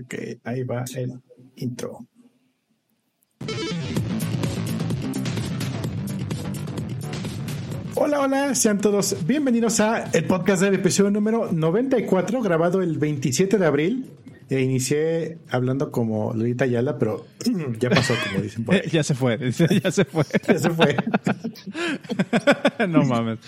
Ok, 0.00 0.14
ahí 0.44 0.62
va 0.62 0.84
el 0.94 1.12
intro. 1.56 2.06
Hola, 7.94 8.20
hola, 8.20 8.54
sean 8.54 8.78
todos 8.78 9.26
bienvenidos 9.26 9.80
a 9.80 10.04
el 10.12 10.24
podcast 10.24 10.62
del 10.62 10.74
episodio 10.74 11.10
número 11.10 11.50
94, 11.50 12.40
grabado 12.42 12.80
el 12.80 12.96
27 12.96 13.58
de 13.58 13.66
abril 13.66 14.10
inicié 14.50 15.38
hablando 15.50 15.90
como 15.90 16.32
Lolita 16.32 16.64
Ayala, 16.64 16.98
pero 16.98 17.26
ya 17.78 17.90
pasó, 17.90 18.14
como 18.26 18.42
dicen 18.42 18.64
por 18.64 18.74
ahí. 18.74 18.82
ya 18.90 19.02
se 19.02 19.14
fue, 19.14 19.38
ya 19.38 19.90
se 19.90 20.04
fue. 20.04 20.24
ya 20.48 20.58
se 20.58 20.70
fue. 20.70 20.96
no 22.88 23.04
mames. 23.04 23.38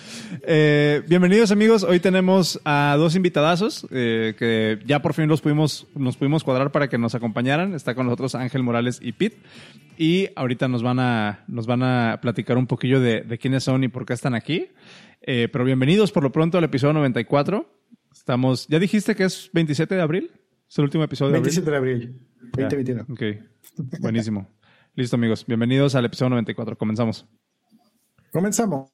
Eh, 0.43 1.03
bienvenidos 1.09 1.51
amigos, 1.51 1.83
hoy 1.83 2.01
tenemos 2.01 2.61
a 2.65 2.97
dos 2.99 3.17
invitadazos 3.17 3.87
eh, 3.91 4.35
que 4.39 4.79
ya 4.87 5.01
por 5.01 5.15
fin 5.15 5.29
los 5.29 5.41
pudimos, 5.41 5.87
nos 5.95 6.17
pudimos 6.17 6.45
cuadrar 6.45 6.73
para 6.73 6.89
que 6.89 6.99
nos 6.99 7.15
acompañaran. 7.15 7.75
Está 7.75 7.95
con 7.95 8.07
nosotros 8.07 8.35
Ángel 8.35 8.63
Morales 8.63 9.01
y 9.03 9.13
Pete. 9.13 9.39
Y 9.97 10.29
ahorita 10.37 10.69
nos 10.69 10.83
van 10.83 10.99
a, 10.99 11.45
nos 11.47 11.67
van 11.67 11.83
a 11.83 12.19
platicar 12.23 12.57
un 12.57 12.67
poquillo 12.67 13.01
de, 13.01 13.23
de 13.23 13.39
quiénes 13.39 13.65
son 13.65 13.85
y 13.85 13.89
por 13.89 14.07
qué 14.07 14.15
están 14.15 14.35
aquí. 14.35 14.69
Eh, 15.23 15.49
pero 15.53 15.65
bienvenidos 15.65 16.13
por 16.13 16.23
lo 16.23 16.33
pronto 16.33 16.59
al 16.59 16.65
episodio 16.65 16.95
94. 16.95 17.67
Estamos, 18.13 18.67
¿ya 18.69 18.79
dijiste 18.79 19.15
que 19.15 19.25
es 19.25 19.51
27 19.53 19.95
de 19.95 20.01
abril? 20.01 20.31
Es 20.71 20.79
el 20.79 20.85
último 20.85 21.03
episodio 21.03 21.33
de 21.33 21.41
27 21.41 21.69
de 21.69 21.77
abril. 21.77 22.21
2021. 22.53 23.07
Ok. 23.11 23.23
Buenísimo. 23.99 24.49
Listo, 24.95 25.17
amigos. 25.17 25.45
Bienvenidos 25.45 25.97
al 25.97 26.05
episodio 26.05 26.31
94. 26.31 26.79
Comenzamos. 26.79 27.27
Comenzamos. 28.31 28.89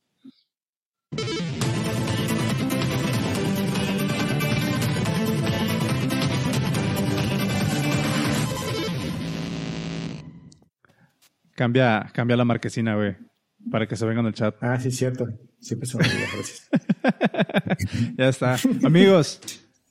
Cambia, 11.55 12.11
cambia 12.15 12.39
la 12.39 12.47
marquesina, 12.47 12.95
güey, 12.95 13.17
para 13.71 13.87
que 13.87 13.97
se 13.97 14.07
vengan 14.07 14.25
al 14.25 14.33
chat. 14.33 14.57
Ah, 14.63 14.81
sí, 14.81 14.91
cierto. 14.91 15.27
Siempre 15.61 15.87
se 15.87 15.99
me 15.99 16.05
olvida, 16.05 16.27
gracias. 16.33 18.17
ya 18.17 18.29
está. 18.31 18.57
Amigos, 18.83 19.43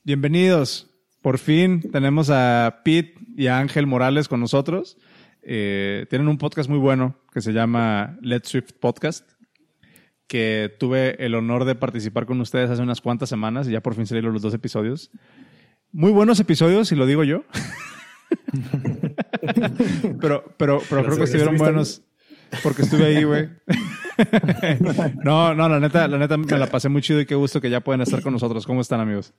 bienvenidos. 0.04 0.95
Por 1.26 1.40
fin 1.40 1.82
tenemos 1.82 2.30
a 2.30 2.82
Pete 2.86 3.16
y 3.36 3.48
a 3.48 3.58
Ángel 3.58 3.88
Morales 3.88 4.28
con 4.28 4.40
nosotros. 4.40 4.96
Eh, 5.42 6.06
tienen 6.08 6.28
un 6.28 6.38
podcast 6.38 6.70
muy 6.70 6.78
bueno 6.78 7.16
que 7.34 7.42
se 7.42 7.52
llama 7.52 8.16
Let's 8.22 8.50
Swift 8.50 8.74
Podcast, 8.80 9.28
que 10.28 10.72
tuve 10.80 11.26
el 11.26 11.34
honor 11.34 11.66
de 11.66 11.74
participar 11.74 12.28
con 12.28 12.40
ustedes 12.42 12.70
hace 12.70 12.84
unas 12.84 13.02
cuantas 13.02 13.28
semanas 13.28 13.68
y 13.68 13.72
ya 13.72 13.82
por 13.82 13.96
fin 13.96 14.06
salieron 14.06 14.34
los 14.34 14.44
dos 14.44 14.54
episodios. 14.54 15.10
Muy 15.92 16.12
buenos 16.12 16.40
episodios, 16.40 16.90
si 16.90 16.96
lo 16.96 17.08
digo 17.08 17.24
yo. 17.24 17.44
pero, 20.22 20.54
pero, 20.58 20.80
pero 20.88 21.06
creo 21.06 21.18
que 21.18 21.24
estuvieron 21.24 21.58
buenos 21.58 22.04
porque 22.62 22.84
estuve 22.84 23.06
ahí, 23.06 23.24
güey. 23.24 23.50
no, 25.24 25.56
no, 25.56 25.70
la 25.70 25.80
neta, 25.80 26.08
la 26.08 26.20
neta 26.20 26.38
me 26.38 26.58
la 26.58 26.68
pasé 26.68 26.90
muy 26.90 27.02
chido 27.02 27.20
y 27.20 27.26
qué 27.26 27.36
gusto 27.36 27.60
que 27.60 27.72
ya 27.72 27.82
pueden 27.82 28.02
estar 28.02 28.22
con 28.22 28.34
nosotros. 28.34 28.66
¿Cómo 28.66 28.82
están, 28.82 29.00
amigos? 29.00 29.34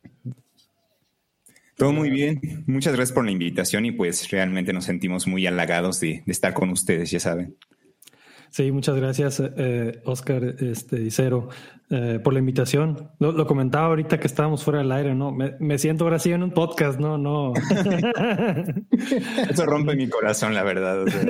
Todo 1.76 1.92
muy 1.92 2.10
bien. 2.10 2.40
Muchas 2.66 2.94
gracias 2.94 3.14
por 3.14 3.24
la 3.24 3.30
invitación 3.30 3.84
y 3.84 3.92
pues 3.92 4.30
realmente 4.30 4.72
nos 4.72 4.84
sentimos 4.84 5.26
muy 5.26 5.46
halagados 5.46 6.00
de, 6.00 6.22
de 6.24 6.32
estar 6.32 6.54
con 6.54 6.70
ustedes, 6.70 7.10
ya 7.10 7.20
saben. 7.20 7.56
Sí, 8.50 8.72
muchas 8.72 8.96
gracias, 8.96 9.42
eh, 9.44 10.00
Oscar 10.04 10.42
este, 10.60 11.02
y 11.02 11.10
Cero, 11.10 11.48
eh, 11.90 12.20
por 12.24 12.32
la 12.32 12.38
invitación. 12.38 13.10
Lo, 13.18 13.32
lo, 13.32 13.46
comentaba 13.46 13.88
ahorita 13.88 14.18
que 14.18 14.26
estábamos 14.26 14.64
fuera 14.64 14.78
del 14.78 14.90
aire, 14.92 15.14
¿no? 15.14 15.30
Me, 15.32 15.56
me, 15.60 15.76
siento 15.76 16.04
ahora 16.04 16.18
sí 16.18 16.32
en 16.32 16.42
un 16.42 16.52
podcast, 16.52 16.98
¿no? 16.98 17.18
no. 17.18 17.52
Eso 19.50 19.66
rompe 19.66 19.94
mi 19.94 20.08
corazón, 20.08 20.54
la 20.54 20.62
verdad. 20.62 21.02
O 21.02 21.06
sea. 21.06 21.22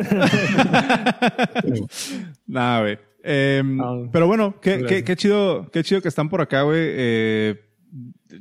Nada, 2.47 2.81
güey. 2.83 2.99
Eh, 3.25 3.63
ah, 3.81 4.03
pero 4.13 4.29
bueno, 4.29 4.61
qué, 4.61 4.85
qué, 4.87 5.03
qué, 5.03 5.17
chido, 5.17 5.69
qué 5.73 5.83
chido 5.83 6.01
que 6.01 6.09
están 6.09 6.29
por 6.29 6.41
acá, 6.41 6.63
güey. 6.63 6.79
Eh, 6.81 7.66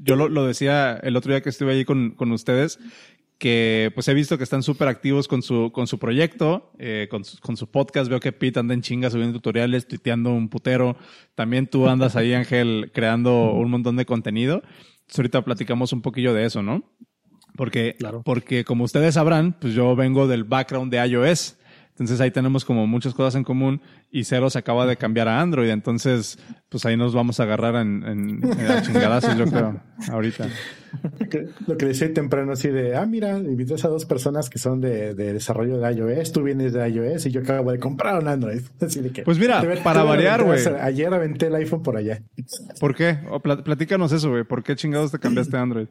yo 0.01 0.15
lo, 0.15 0.29
lo, 0.29 0.45
decía 0.45 0.99
el 1.03 1.15
otro 1.15 1.31
día 1.31 1.41
que 1.41 1.49
estuve 1.49 1.73
allí 1.73 1.85
con, 1.85 2.11
con 2.11 2.31
ustedes, 2.31 2.79
que 3.37 3.91
pues 3.93 4.07
he 4.07 4.13
visto 4.13 4.37
que 4.37 4.43
están 4.43 4.63
súper 4.63 4.87
activos 4.87 5.27
con 5.27 5.41
su, 5.41 5.71
con 5.73 5.87
su 5.87 5.99
proyecto, 5.99 6.71
eh, 6.79 7.07
con, 7.09 7.25
su, 7.25 7.39
con 7.39 7.57
su 7.57 7.69
podcast. 7.69 8.09
Veo 8.09 8.19
que 8.19 8.31
Pete 8.31 8.59
anda 8.59 8.73
en 8.73 8.81
chinga 8.81 9.09
subiendo 9.09 9.33
tutoriales, 9.33 9.87
tuiteando 9.87 10.31
un 10.31 10.49
putero. 10.49 10.97
También 11.35 11.67
tú 11.67 11.87
andas 11.87 12.15
ahí, 12.15 12.33
Ángel, 12.33 12.91
creando 12.93 13.51
un 13.51 13.69
montón 13.69 13.97
de 13.97 14.05
contenido. 14.05 14.63
Entonces, 15.01 15.19
ahorita 15.19 15.43
platicamos 15.43 15.91
un 15.93 16.01
poquillo 16.01 16.33
de 16.33 16.45
eso, 16.45 16.63
¿no? 16.63 16.83
Porque, 17.57 17.95
claro. 17.97 18.21
porque 18.23 18.63
como 18.63 18.83
ustedes 18.83 19.13
sabrán, 19.13 19.57
pues 19.59 19.73
yo 19.73 19.95
vengo 19.95 20.27
del 20.27 20.43
background 20.43 20.91
de 20.91 21.05
iOS. 21.05 21.57
Entonces 21.95 22.19
ahí 22.19 22.29
tenemos 22.29 22.65
como 22.65 22.85
muchas 22.87 23.13
cosas 23.13 23.35
en 23.35 23.45
común 23.45 23.81
y 24.11 24.25
Cero 24.25 24.49
se 24.49 24.59
acaba 24.59 24.85
de 24.85 24.97
cambiar 24.97 25.29
a 25.29 25.39
Android. 25.39 25.69
Entonces, 25.69 26.37
pues 26.67 26.85
ahí 26.85 26.97
nos 26.97 27.15
vamos 27.15 27.39
a 27.39 27.43
agarrar 27.43 27.75
en, 27.75 28.03
en, 28.05 28.43
en 28.43 28.67
a 28.67 28.81
chingadazos, 28.81 29.37
yo 29.37 29.45
creo, 29.45 29.81
ahorita. 30.11 30.49
Lo 31.67 31.77
que 31.77 31.85
decía 31.85 32.13
temprano 32.13 32.51
así 32.51 32.67
de, 32.67 32.97
ah, 32.97 33.05
mira, 33.05 33.37
invitas 33.37 33.85
a 33.85 33.87
dos 33.87 34.05
personas 34.05 34.49
que 34.49 34.59
son 34.59 34.81
de, 34.81 35.15
de, 35.15 35.31
desarrollo 35.31 35.79
de 35.79 35.93
iOS, 35.93 36.33
tú 36.33 36.43
vienes 36.43 36.73
de 36.73 36.85
iOS 36.85 37.27
y 37.27 37.31
yo 37.31 37.41
acabo 37.41 37.71
de 37.71 37.79
comprar 37.79 38.21
un 38.21 38.27
Android. 38.27 38.61
Así 38.81 38.99
de 38.99 39.11
que, 39.11 39.21
pues 39.23 39.39
mira, 39.39 39.61
te, 39.61 39.77
para 39.77 40.01
te 40.01 40.07
variar, 40.07 40.43
güey. 40.43 40.59
Ayer 40.81 41.13
aventé 41.13 41.47
el 41.47 41.55
iPhone 41.55 41.81
por 41.81 41.95
allá. 41.95 42.21
¿Por 42.79 42.93
qué? 42.93 43.19
O 43.29 43.39
platícanos 43.39 44.11
eso, 44.11 44.31
güey. 44.31 44.43
¿Por 44.43 44.63
qué 44.63 44.75
chingados 44.75 45.11
te 45.11 45.19
cambiaste 45.19 45.55
a 45.55 45.61
Android? 45.61 45.87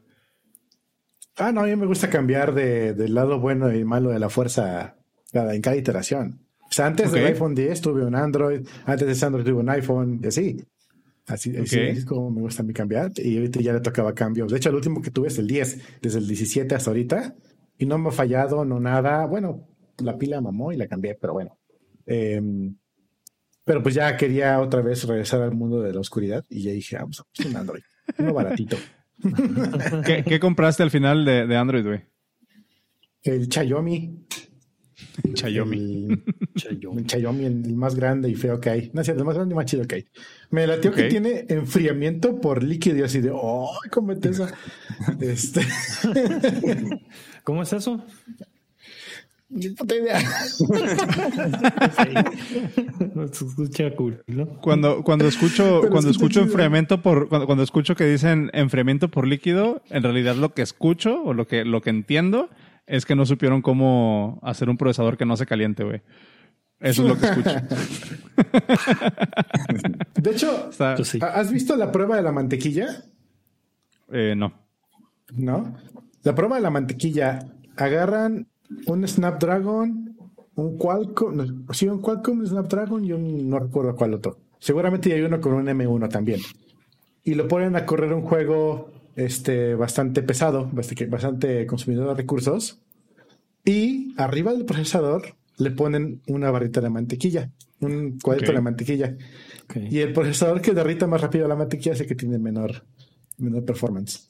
Ah, 1.38 1.50
no, 1.50 1.62
a 1.62 1.64
mí 1.64 1.74
me 1.76 1.86
gusta 1.86 2.10
cambiar 2.10 2.52
de, 2.52 2.92
del 2.92 3.14
lado 3.14 3.40
bueno 3.40 3.74
y 3.74 3.84
malo 3.84 4.10
de 4.10 4.18
la 4.18 4.28
fuerza 4.28 4.96
cada, 5.34 5.54
en 5.54 5.60
cada 5.60 5.76
iteración. 5.76 6.40
O 6.62 6.72
sea, 6.72 6.86
antes 6.86 7.08
okay. 7.08 7.20
del 7.20 7.32
iPhone 7.32 7.54
10 7.54 7.80
tuve 7.80 8.04
un 8.04 8.14
Android, 8.14 8.66
antes 8.86 9.06
de 9.06 9.12
ese 9.12 9.26
Android 9.26 9.44
tuve 9.44 9.60
un 9.60 9.68
iPhone, 9.68 10.20
y 10.22 10.26
así. 10.28 10.64
Así, 11.26 11.50
okay. 11.50 11.62
así, 11.62 11.78
es 11.78 12.04
como 12.04 12.30
me 12.30 12.40
gusta 12.40 12.62
a 12.62 12.66
mí 12.66 12.72
cambiar. 12.72 13.12
Y 13.16 13.36
ahorita 13.36 13.60
ya 13.60 13.72
le 13.72 13.80
tocaba 13.80 14.14
cambios. 14.14 14.50
De 14.50 14.58
hecho, 14.58 14.70
el 14.70 14.76
último 14.76 15.02
que 15.02 15.10
tuve 15.10 15.28
es 15.28 15.38
el 15.38 15.46
10, 15.46 16.00
desde 16.00 16.18
el 16.18 16.26
17 16.26 16.74
hasta 16.74 16.90
ahorita. 16.90 17.34
Y 17.78 17.86
no 17.86 17.98
me 17.98 18.08
ha 18.08 18.12
fallado, 18.12 18.64
no 18.64 18.78
nada. 18.80 19.26
Bueno, 19.26 19.66
la 19.98 20.16
pila 20.16 20.40
mamó 20.40 20.72
y 20.72 20.76
la 20.76 20.86
cambié, 20.86 21.16
pero 21.20 21.32
bueno. 21.32 21.58
Eh, 22.06 22.40
pero 23.64 23.82
pues 23.82 23.94
ya 23.94 24.16
quería 24.16 24.60
otra 24.60 24.82
vez 24.82 25.04
regresar 25.04 25.42
al 25.42 25.54
mundo 25.54 25.80
de 25.80 25.92
la 25.92 26.00
oscuridad. 26.00 26.44
Y 26.48 26.62
ya 26.62 26.72
dije, 26.72 26.96
vamos 26.96 27.20
a 27.20 27.48
un 27.48 27.56
Android. 27.56 27.82
Uno 28.18 28.34
baratito. 28.34 28.76
¿Qué, 30.04 30.22
¿Qué, 30.24 30.38
compraste 30.38 30.82
al 30.82 30.90
final 30.90 31.24
de, 31.24 31.46
de 31.46 31.56
Android, 31.56 31.86
güey? 31.86 32.02
El 33.22 33.50
Xiaomi. 33.50 34.26
Chayomi. 35.34 36.08
El, 36.08 36.24
Chayomi. 36.54 37.04
Chayomi, 37.04 37.44
el 37.44 37.74
más 37.74 37.94
grande 37.94 38.28
y 38.28 38.34
feo 38.34 38.60
que 38.60 38.70
hay. 38.70 38.90
No 38.92 39.00
es 39.00 39.06
cierto, 39.06 39.22
el 39.22 39.26
más 39.26 39.34
grande 39.34 39.54
y 39.54 39.56
más 39.56 39.66
chido 39.66 39.86
que 39.86 39.96
hay. 39.96 40.06
Me 40.50 40.66
latió 40.66 40.90
okay. 40.90 41.04
que 41.04 41.10
tiene 41.10 41.46
enfriamiento 41.48 42.40
por 42.40 42.62
líquido 42.62 42.98
y 42.98 43.02
así 43.02 43.20
de, 43.20 43.30
¡oh! 43.32 43.70
Cómete 43.90 44.30
esa. 44.30 44.52
este. 45.20 45.62
¿Cómo 47.44 47.62
es 47.62 47.72
eso? 47.72 48.04
Puta 49.76 49.94
idea. 49.94 50.20
Se 53.30 53.44
escucha 53.46 53.94
cool, 53.94 54.24
¿no? 54.26 54.48
Cuando, 54.60 55.04
cuando 55.04 55.28
escucho, 55.28 55.80
Pero 55.80 55.92
cuando 55.92 56.10
escucho 56.10 56.40
enfriamiento 56.40 57.02
por, 57.02 57.28
cuando, 57.28 57.46
cuando 57.46 57.62
escucho 57.62 57.94
que 57.94 58.04
dicen 58.04 58.50
enfriamiento 58.52 59.10
por 59.10 59.28
líquido, 59.28 59.82
en 59.90 60.02
realidad 60.02 60.34
lo 60.34 60.54
que 60.54 60.62
escucho 60.62 61.22
o 61.22 61.34
lo 61.34 61.46
que, 61.46 61.64
lo 61.64 61.82
que 61.82 61.90
entiendo 61.90 62.48
es 62.86 63.06
que 63.06 63.14
no 63.14 63.26
supieron 63.26 63.62
cómo 63.62 64.40
hacer 64.42 64.68
un 64.68 64.76
procesador 64.76 65.16
que 65.16 65.24
no 65.24 65.36
se 65.36 65.46
caliente, 65.46 65.84
güey. 65.84 66.02
Eso 66.80 67.02
es 67.02 67.08
lo 67.08 67.18
que 67.18 67.26
escucho. 67.26 67.50
de 70.20 70.30
hecho, 70.30 70.70
Está... 70.70 70.94
¿has 71.28 71.50
visto 71.50 71.76
la 71.76 71.90
prueba 71.90 72.16
de 72.16 72.22
la 72.22 72.32
mantequilla? 72.32 73.04
Eh, 74.12 74.34
no. 74.36 74.52
¿No? 75.32 75.76
La 76.22 76.34
prueba 76.34 76.56
de 76.56 76.62
la 76.62 76.70
mantequilla. 76.70 77.38
Agarran 77.76 78.48
un 78.86 79.06
Snapdragon, 79.08 80.16
un 80.56 80.78
Qualcomm, 80.78 81.66
sí, 81.72 81.88
un 81.88 82.00
Qualcomm, 82.00 82.40
un 82.40 82.46
Snapdragon 82.46 83.04
y 83.04 83.12
un 83.12 83.48
no 83.48 83.58
recuerdo 83.58 83.94
cuál 83.96 84.14
otro. 84.14 84.38
Seguramente 84.58 85.12
hay 85.12 85.22
uno 85.22 85.40
con 85.40 85.54
un 85.54 85.66
M1 85.66 86.08
también. 86.08 86.40
Y 87.22 87.34
lo 87.34 87.48
ponen 87.48 87.76
a 87.76 87.86
correr 87.86 88.12
un 88.12 88.22
juego 88.22 88.90
este, 89.16 89.74
bastante 89.74 90.22
pesado, 90.22 90.70
bastante 90.72 91.66
consumidor 91.66 92.08
de 92.08 92.14
recursos. 92.14 92.80
Y 93.64 94.14
arriba 94.16 94.52
del 94.52 94.64
procesador 94.64 95.36
le 95.56 95.70
ponen 95.70 96.20
una 96.26 96.50
barrita 96.50 96.80
de 96.80 96.90
mantequilla, 96.90 97.50
un 97.80 98.18
cuadrito 98.18 98.50
okay. 98.50 98.56
de 98.56 98.62
mantequilla. 98.62 99.16
Okay. 99.64 99.88
Y 99.90 100.00
el 100.00 100.12
procesador 100.12 100.60
que 100.60 100.72
derrita 100.72 101.06
más 101.06 101.20
rápido 101.20 101.48
la 101.48 101.56
mantequilla 101.56 101.92
hace 101.92 102.06
que 102.06 102.14
tiene 102.14 102.38
menor, 102.38 102.84
menor 103.38 103.64
performance. 103.64 104.28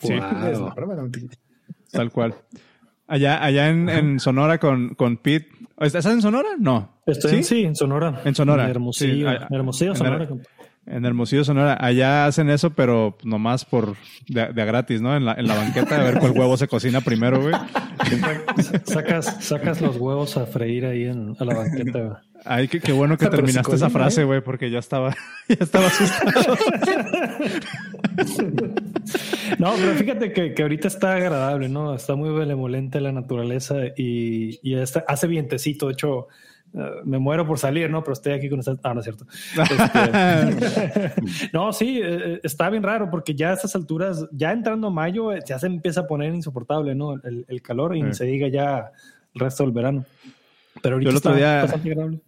Sí, 0.00 0.12
wow. 0.14 1.10
tal 1.92 2.10
cual. 2.10 2.34
Allá, 3.06 3.42
allá 3.42 3.68
en, 3.68 3.88
en 3.88 4.18
Sonora 4.18 4.58
con, 4.58 4.94
con 4.96 5.18
Pete. 5.18 5.48
¿Estás 5.78 6.06
en 6.06 6.20
Sonora? 6.20 6.48
No. 6.58 7.00
Estoy 7.06 7.30
¿Sí? 7.30 7.36
En, 7.36 7.44
sí, 7.44 7.64
en 7.64 7.76
Sonora. 7.76 8.22
En 8.24 8.34
Sonora. 8.34 8.64
En 8.64 8.70
Hermosillo. 8.70 9.30
Sí, 9.30 9.36
Hermosillo, 9.50 9.90
en 9.92 9.96
Sonora. 9.96 10.24
En 10.24 10.42
Hermosillo, 10.86 11.44
Sonora. 11.44 11.76
Allá 11.80 12.26
hacen 12.26 12.48
eso, 12.48 12.70
pero 12.70 13.16
nomás 13.24 13.64
por 13.64 13.96
de, 14.28 14.42
a 14.42 14.64
gratis, 14.64 15.00
¿no? 15.00 15.16
En 15.16 15.24
la, 15.24 15.34
en 15.34 15.46
la 15.46 15.54
banqueta, 15.54 16.00
a 16.00 16.04
ver 16.04 16.18
cuál 16.18 16.32
huevo 16.32 16.56
se 16.56 16.68
cocina 16.68 17.00
primero, 17.00 17.42
güey. 17.42 17.54
sacas, 18.84 19.44
sacas 19.44 19.80
los 19.80 19.96
huevos 19.96 20.36
a 20.36 20.46
freír 20.46 20.86
ahí 20.86 21.04
en, 21.04 21.36
a 21.38 21.44
la 21.44 21.54
banqueta, 21.54 21.98
güey. 21.98 22.16
Ay, 22.44 22.68
qué, 22.68 22.80
qué 22.80 22.92
bueno 22.92 23.16
que 23.18 23.26
terminaste 23.30 23.74
esa 23.74 23.90
frase, 23.90 24.22
güey, 24.24 24.40
porque 24.40 24.70
ya 24.70 24.78
estaba, 24.78 25.14
ya 25.48 25.56
estaba 25.60 25.86
asustado. 25.86 26.56
no, 29.58 29.72
pero 29.76 29.94
fíjate 29.96 30.32
que, 30.32 30.54
que, 30.54 30.62
ahorita 30.62 30.88
está 30.88 31.14
agradable, 31.14 31.68
¿no? 31.68 31.94
Está 31.94 32.14
muy 32.14 32.30
benevolente 32.30 33.00
la 33.00 33.12
naturaleza 33.12 33.76
y, 33.96 34.60
y 34.62 34.76
hace 34.76 35.26
vientecito. 35.26 35.86
De 35.88 35.94
hecho, 35.94 36.28
eh, 36.74 37.00
me 37.04 37.18
muero 37.18 37.46
por 37.46 37.58
salir, 37.58 37.90
¿no? 37.90 38.02
Pero 38.02 38.12
estoy 38.12 38.32
aquí 38.32 38.48
con 38.48 38.58
ustedes. 38.58 38.78
Ah, 38.82 38.92
no 38.92 39.00
es 39.00 39.04
cierto. 39.04 39.26
Este, 40.56 41.12
no, 41.52 41.72
sí, 41.72 42.00
eh, 42.02 42.34
eh, 42.34 42.40
está 42.42 42.68
bien 42.70 42.82
raro 42.82 43.10
porque 43.10 43.34
ya 43.34 43.50
a 43.50 43.54
estas 43.54 43.74
alturas, 43.76 44.26
ya 44.32 44.52
entrando 44.52 44.90
mayo, 44.90 45.36
ya 45.38 45.58
se 45.58 45.66
empieza 45.66 46.00
a 46.02 46.06
poner 46.06 46.34
insoportable, 46.34 46.94
¿no? 46.94 47.14
El, 47.14 47.62
calor 47.62 47.96
y 47.96 48.02
ni 48.02 48.14
se 48.14 48.24
diga 48.24 48.48
ya 48.48 48.92
el 49.34 49.40
resto 49.40 49.64
del 49.64 49.72
verano. 49.72 50.04
Pero 50.82 50.96
ahorita 50.96 51.10
el 51.10 51.16
otro 51.16 51.30
está 51.32 51.38
día, 51.38 51.62
bastante 51.62 51.90
agradable. 51.90 52.20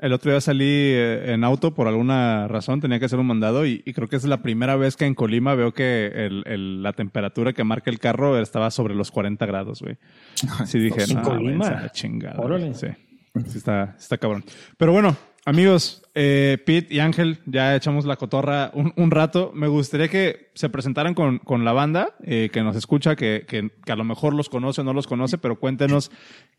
El 0.00 0.12
otro 0.12 0.32
día 0.32 0.40
salí 0.40 0.92
en 0.94 1.44
auto 1.44 1.74
por 1.74 1.86
alguna 1.86 2.48
razón, 2.48 2.80
tenía 2.80 2.98
que 2.98 3.04
hacer 3.04 3.20
un 3.20 3.26
mandado 3.26 3.66
y, 3.66 3.80
creo 3.82 4.08
que 4.08 4.16
es 4.16 4.24
la 4.24 4.42
primera 4.42 4.74
vez 4.74 4.96
que 4.96 5.04
en 5.04 5.14
Colima 5.14 5.54
veo 5.54 5.72
que 5.72 6.06
el, 6.06 6.82
la 6.82 6.92
temperatura 6.92 7.52
que 7.52 7.62
marca 7.62 7.90
el 7.90 8.00
carro 8.00 8.40
estaba 8.40 8.72
sobre 8.72 8.94
los 8.94 9.12
40 9.12 9.46
grados, 9.46 9.82
güey. 9.82 9.98
Sí 10.66 10.80
dije, 10.80 11.14
no, 11.14 11.22
Colima? 11.22 11.90
chingada. 11.90 12.40
Órale. 12.40 12.74
Sí. 12.74 12.88
Sí 13.34 13.58
está, 13.58 13.96
está 13.98 14.18
cabrón. 14.18 14.44
Pero 14.76 14.92
bueno, 14.92 15.16
amigos, 15.46 16.02
eh, 16.14 16.58
Pete 16.66 16.94
y 16.94 16.98
Ángel, 16.98 17.38
ya 17.46 17.74
echamos 17.74 18.04
la 18.04 18.16
cotorra 18.16 18.70
un, 18.74 19.10
rato. 19.10 19.52
Me 19.54 19.68
gustaría 19.68 20.08
que 20.08 20.50
se 20.54 20.68
presentaran 20.68 21.14
con, 21.14 21.38
con 21.38 21.64
la 21.64 21.72
banda, 21.72 22.14
eh, 22.22 22.50
que 22.52 22.62
nos 22.62 22.76
escucha, 22.76 23.16
que, 23.16 23.46
que, 23.48 23.70
a 23.90 23.96
lo 23.96 24.04
mejor 24.04 24.34
los 24.34 24.50
conoce 24.50 24.82
o 24.82 24.84
no 24.84 24.92
los 24.92 25.06
conoce, 25.06 25.38
pero 25.38 25.58
cuéntenos 25.58 26.10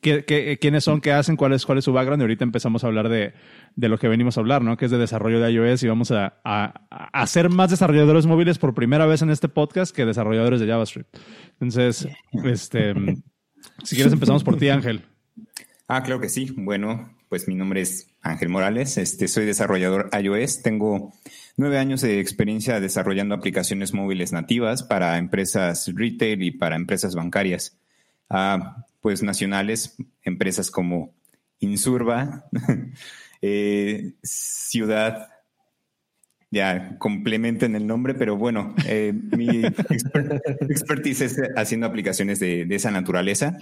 qué, 0.02 0.26
qué, 0.26 0.58
quiénes 0.60 0.84
son, 0.84 1.00
qué 1.00 1.12
hacen, 1.12 1.36
cuál 1.36 1.54
es, 1.54 1.64
cuál 1.66 1.78
es 1.78 1.86
su 1.86 1.94
background. 1.94 2.22
Y 2.22 2.24
ahorita 2.24 2.44
empezamos 2.44 2.84
a 2.84 2.88
hablar 2.88 3.08
de, 3.08 3.34
de 3.76 3.90
lo 3.90 4.00
que 4.00 4.08
venimos 4.08 4.38
a 4.38 4.40
hablar, 4.40 4.64
¿no? 4.64 4.76
Que 4.76 4.86
es 4.86 4.92
de 4.92 4.98
desarrollo 4.98 5.40
de 5.40 5.52
iOS 5.52 5.84
y 5.84 5.88
vamos 5.88 6.10
a, 6.10 6.40
a, 6.44 6.88
a 6.90 7.28
ser 7.28 7.50
más 7.50 7.70
desarrolladores 7.70 8.26
móviles 8.26 8.58
por 8.58 8.74
primera 8.74 9.06
vez 9.06 9.22
en 9.22 9.30
este 9.30 9.48
podcast 9.48 9.96
que 9.96 10.06
desarrolladores 10.06 10.60
de 10.60 10.68
JavaScript. 10.68 11.16
Entonces, 11.60 12.08
este, 12.44 12.96
si 13.84 13.96
quieres 13.96 14.14
empezamos 14.14 14.44
por 14.44 14.58
ti, 14.58 14.70
Ángel. 14.70 15.04
Ah, 15.88 16.02
claro 16.04 16.22
que 16.22 16.30
sí. 16.30 16.54
Bueno, 16.56 17.14
pues 17.30 17.48
mi 17.48 17.56
nombre 17.56 17.82
es 17.82 18.08
Ángel 18.22 18.50
Morales. 18.50 18.98
Este, 18.98 19.28
soy 19.28 19.46
desarrollador 19.46 20.10
iOS. 20.18 20.62
Tengo 20.62 21.14
nueve 21.58 21.78
años 21.78 22.02
de 22.02 22.20
experiencia 22.20 22.80
desarrollando 22.80 23.36
aplicaciones 23.36 23.94
móviles 23.94 24.32
nativas 24.32 24.84
para 24.84 25.18
empresas 25.18 25.92
retail 25.94 26.42
y 26.44 26.52
para 26.52 26.76
empresas 26.76 27.16
bancarias. 27.16 27.78
Ah, 28.30 28.86
pues 29.02 29.22
nacionales, 29.22 29.98
empresas 30.24 30.72
como 30.72 31.14
Insurba, 31.60 32.46
eh, 33.42 34.14
Ciudad, 34.24 35.30
ya 36.50 36.98
complementen 37.00 37.76
el 37.76 37.88
nombre, 37.88 38.14
pero 38.14 38.38
bueno, 38.38 38.76
eh, 38.86 39.12
mi 39.14 39.64
expertise 40.70 41.22
es 41.22 41.42
haciendo 41.56 41.88
aplicaciones 41.88 42.40
de, 42.40 42.66
de 42.66 42.76
esa 42.76 42.92
naturaleza. 42.92 43.58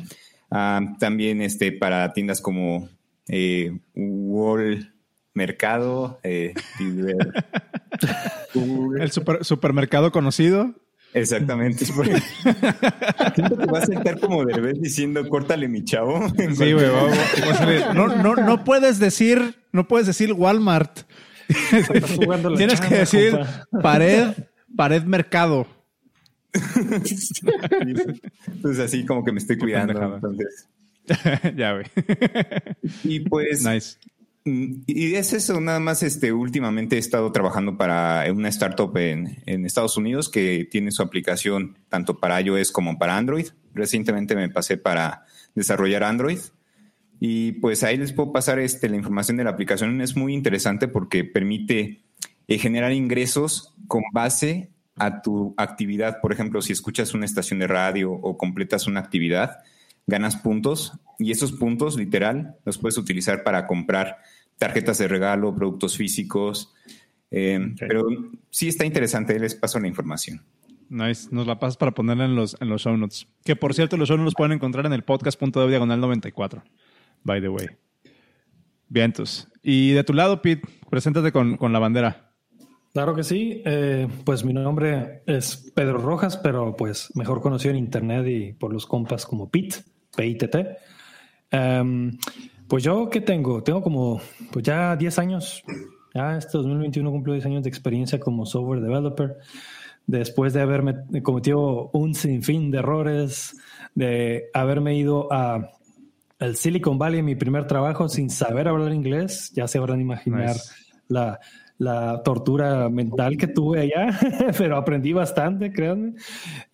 Ah, 0.52 0.82
también 1.00 1.42
este, 1.42 1.72
para 1.72 2.14
tiendas 2.14 2.42
como 2.42 2.90
eh, 3.28 3.80
Wall 3.96 4.94
Mercado. 5.34 6.20
Eh, 6.24 6.54
el 9.00 9.12
supermercado 9.42 10.12
conocido. 10.12 10.76
Exactamente. 11.14 11.86
Siento 11.86 13.58
que 13.58 13.66
va 13.66 13.80
a 13.80 13.86
sentar 13.86 14.20
como 14.20 14.46
de 14.46 14.62
vez 14.62 14.82
diciendo, 14.82 15.28
córtale 15.28 15.68
mi 15.68 15.84
chavo. 15.84 16.28
Sí, 16.56 16.74
güey, 16.74 16.88
no, 17.94 18.08
no, 18.08 18.36
no 18.36 18.64
puedes 18.64 19.00
decir, 19.00 19.56
no 19.72 19.88
puedes 19.88 20.08
decir 20.08 20.34
Walmart. 20.34 21.02
Tienes 22.58 22.80
que 22.80 22.96
decir 22.96 23.38
pared, 23.82 24.30
pared 24.76 25.04
mercado. 25.04 25.68
Entonces 28.48 28.80
así 28.86 29.06
como 29.06 29.24
que 29.24 29.32
me 29.32 29.40
estoy 29.40 29.58
cuidando. 29.58 30.16
Entonces. 30.16 30.68
ya, 31.56 31.74
ve 31.74 31.86
y 33.04 33.22
pues. 33.22 33.66
Nice. 33.66 33.98
Mm, 34.46 34.84
y 34.88 35.16
es 35.16 35.34
eso, 35.34 35.62
nada 35.62 35.80
más 35.80 36.02
este, 36.04 36.34
últimamente 36.34 36.96
he 36.96 37.00
estado 37.00 37.32
trabajando 37.32 37.78
para 37.78 38.26
una 38.32 38.50
startup 38.50 38.96
en, 38.98 39.38
en, 39.46 39.66
Estados 39.66 39.98
Unidos 39.98 40.30
que 40.30 40.68
tiene 40.70 40.92
su 40.92 41.04
aplicación 41.04 41.78
tanto 41.90 42.20
para 42.20 42.42
iOS 42.42 42.72
como 42.72 42.98
para 42.98 43.18
Android. 43.18 43.48
Recientemente 43.74 44.36
me 44.36 44.50
pasé 44.50 44.78
para 44.78 45.26
desarrollar 45.54 46.04
Android 46.04 46.40
y 47.24 47.52
pues 47.54 47.84
ahí 47.84 47.98
les 47.98 48.14
puedo 48.14 48.34
pasar 48.34 48.58
este, 48.58 48.90
la 48.90 48.96
información 48.96 49.38
de 49.38 49.44
la 49.44 49.52
aplicación. 49.52 50.02
Es 50.02 50.16
muy 50.16 50.34
interesante 50.34 50.88
porque 50.88 51.24
permite 51.24 52.02
eh, 52.48 52.58
generar 52.58 52.94
ingresos 52.94 53.76
con 53.88 54.02
base 54.12 54.71
a 55.02 55.24
tu 55.24 55.56
actividad. 55.58 56.22
Por 56.22 56.32
ejemplo, 56.32 56.62
si 56.62 56.74
escuchas 56.74 57.16
una 57.16 57.26
estación 57.26 57.60
de 57.60 57.66
radio 57.66 58.12
o 58.12 58.38
completas 58.38 58.86
una 58.86 59.00
actividad, 59.00 59.58
ganas 60.06 60.36
puntos 60.36 60.94
y 61.18 61.32
esos 61.32 61.52
puntos, 61.54 61.98
literal, 61.98 62.56
los 62.66 62.78
puedes 62.78 63.00
utilizar 63.00 63.44
para 63.44 63.66
comprar 63.66 64.18
tarjetas 64.60 65.00
de 65.00 65.08
regalo, 65.08 65.56
productos 65.56 65.98
físicos. 65.98 66.72
Eh, 67.32 67.74
pero 67.80 68.06
sí 68.52 68.68
está 68.68 68.86
interesante, 68.86 69.40
les 69.40 69.56
paso 69.56 69.80
la 69.80 69.88
información. 69.88 70.44
Nice, 70.90 71.30
nos 71.32 71.48
la 71.48 71.58
pasas 71.58 71.78
para 71.78 71.94
ponerla 71.94 72.26
en 72.26 72.36
los, 72.36 72.56
en 72.60 72.70
los 72.70 72.84
show 72.84 72.96
notes. 72.96 73.26
Que 73.44 73.56
por 73.56 73.74
cierto, 73.74 73.98
los 73.98 74.08
show 74.08 74.18
notes 74.18 74.26
los 74.26 74.36
pueden 74.36 74.52
encontrar 74.52 74.86
en 74.86 74.94
el 74.94 75.04
podcast.de 75.04 75.68
diagonal 75.68 76.00
94, 76.00 76.64
by 77.24 77.42
the 77.42 77.50
way. 77.50 77.68
Vientos. 78.88 79.48
Y 79.64 79.94
de 79.94 80.04
tu 80.04 80.14
lado, 80.14 80.44
Pete, 80.44 80.68
preséntate 80.92 81.32
con, 81.32 81.58
con 81.58 81.74
la 81.74 81.80
bandera. 81.80 82.31
Claro 82.94 83.16
que 83.16 83.24
sí. 83.24 83.62
Eh, 83.66 84.08
pues 84.26 84.44
mi 84.44 84.54
nombre 84.54 85.24
es 85.26 85.72
Pedro 85.74 85.98
Rojas, 85.98 86.38
pero 86.38 86.76
pues 86.76 87.10
mejor 87.16 87.42
conocido 87.42 87.72
en 87.72 87.78
internet 87.78 88.28
y 88.28 88.54
por 88.54 88.74
los 88.74 88.86
compas 88.86 89.26
como 89.26 89.50
Pit, 89.50 89.76
P-I-T-T. 90.16 90.78
Em, 91.52 92.18
pues 92.68 92.84
yo, 92.84 93.10
¿qué 93.10 93.22
tengo? 93.22 93.64
Tengo 93.64 93.82
como, 93.82 94.22
pues 94.52 94.64
ya 94.64 94.96
10 94.96 95.20
años, 95.20 95.64
ya 96.14 96.38
este 96.38 96.58
2021 96.58 97.12
cumplo 97.12 97.34
10 97.34 97.46
años 97.46 97.64
de 97.64 97.70
experiencia 97.70 98.20
como 98.20 98.46
software 98.46 98.82
developer, 98.82 99.38
después 100.08 100.54
de 100.54 100.62
haberme 100.62 100.96
cometido 101.22 101.90
un 101.94 102.14
sinfín 102.14 102.72
de 102.72 102.80
errores, 102.80 103.58
de 103.96 104.50
haberme 104.54 104.96
ido 104.96 105.32
a 105.32 105.72
el 106.40 106.56
Silicon 106.56 106.98
Valley 106.98 107.20
en 107.20 107.26
mi 107.26 107.36
primer 107.36 107.68
trabajo 107.68 108.10
sin 108.10 108.30
saber 108.30 108.68
hablar 108.68 108.94
inglés, 108.94 109.52
ya 109.54 109.68
se 109.68 109.78
habrán 109.78 110.02
imaginar 110.02 110.56
la 111.08 111.40
la 111.82 112.22
tortura 112.22 112.90
mental 112.90 113.38
que 113.38 113.48
tuve 113.48 113.82
allá, 113.82 114.20
pero 114.58 114.78
aprendí 114.78 115.14
bastante, 115.14 115.74
créanme. 115.74 116.14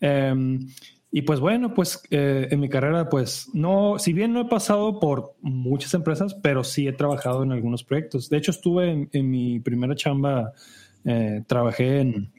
Em, 0.01 0.67
y 1.09 1.21
pues 1.21 1.39
bueno, 1.39 1.73
pues 1.73 2.03
eh, 2.11 2.49
en 2.51 2.59
mi 2.59 2.67
carrera, 2.67 3.07
pues 3.07 3.49
no, 3.53 3.99
si 3.99 4.11
bien 4.11 4.33
no 4.33 4.41
he 4.41 4.49
pasado 4.49 4.99
por 4.99 5.35
muchas 5.39 5.93
empresas, 5.93 6.35
pero 6.35 6.65
sí 6.65 6.89
he 6.89 6.91
trabajado 6.91 7.43
en 7.43 7.53
algunos 7.53 7.85
proyectos. 7.85 8.29
De 8.29 8.35
hecho, 8.35 8.51
estuve 8.51 9.07
en, 9.09 9.29
mi 9.29 9.61
primera 9.61 9.95
chamba, 9.95 10.51
eh, 11.05 11.41
trabajé 11.47 12.01
en 12.01 12.33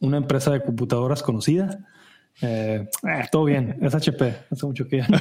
una 0.00 0.18
empresa 0.18 0.52
de 0.52 0.62
computadoras 0.62 1.20
conocida. 1.20 1.84
Eh, 2.40 2.88
todo 3.32 3.44
bien, 3.44 3.76
es 3.82 3.92
HP, 3.92 4.36
hace 4.52 4.66
mucho 4.66 4.86
que 4.86 4.98
ya 4.98 5.08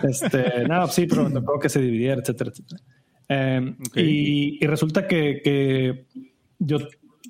este, 0.02 0.66
nada, 0.66 0.88
sí, 0.88 1.06
pero 1.06 1.30
tocó 1.30 1.58
que 1.58 1.68
se 1.68 1.80
dividiera, 1.80 2.22
etcétera, 2.22 2.50
etcétera. 2.50 2.82
Em, 3.28 3.76
y, 3.94 4.64
resulta 4.66 5.06
que, 5.06 6.06
yo, 6.58 6.78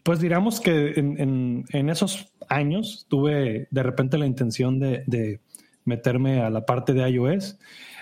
pues 0.02 0.20
digamos 0.20 0.60
que 0.60 0.94
en, 0.96 1.88
esos 1.88 2.32
años 2.48 3.06
tuve 3.08 3.68
de 3.70 3.82
repente 3.82 4.18
la 4.18 4.26
intención 4.26 4.78
de, 4.78 5.40
meterme 5.84 6.40
a 6.40 6.48
la 6.48 6.64
parte 6.64 6.94
de 6.94 7.08
iOS. 7.10 7.58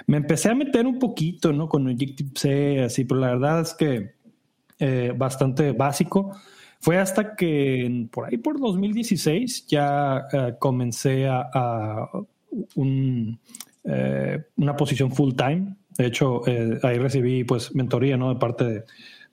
Me 0.07 0.17
empecé 0.17 0.49
a 0.49 0.55
meter 0.55 0.87
un 0.87 1.01
poquito, 1.01 1.53
¿no? 1.53 1.69
Con 1.69 1.97
C, 2.37 2.85
así, 2.85 3.05
pero 3.05 3.21
la 3.21 3.31
verdad 3.31 3.61
es 3.63 3.75
que 3.75 4.13
eh, 4.79 5.13
bastante 5.17 5.73
básico. 5.73 6.33
Fue 6.81 6.99
hasta 6.99 7.37
que 7.37 8.09
por 8.11 8.27
ahí 8.27 8.39
por 8.39 8.59
2016 8.59 9.67
ya 9.69 10.27
eh, 10.33 10.55
comencé 10.59 11.29
a, 11.29 12.09
eh, 13.85 14.45
una 14.57 14.77
posición 14.77 15.13
full 15.13 15.35
time 15.35 15.77
de 15.99 16.07
hecho, 16.07 16.47
eh, 16.47 16.79
ahí 16.83 16.99
recibí 16.99 17.45
pues 17.45 17.75
mentoría, 17.75 18.17
¿no? 18.17 18.33
De 18.33 18.39
parte 18.39 18.85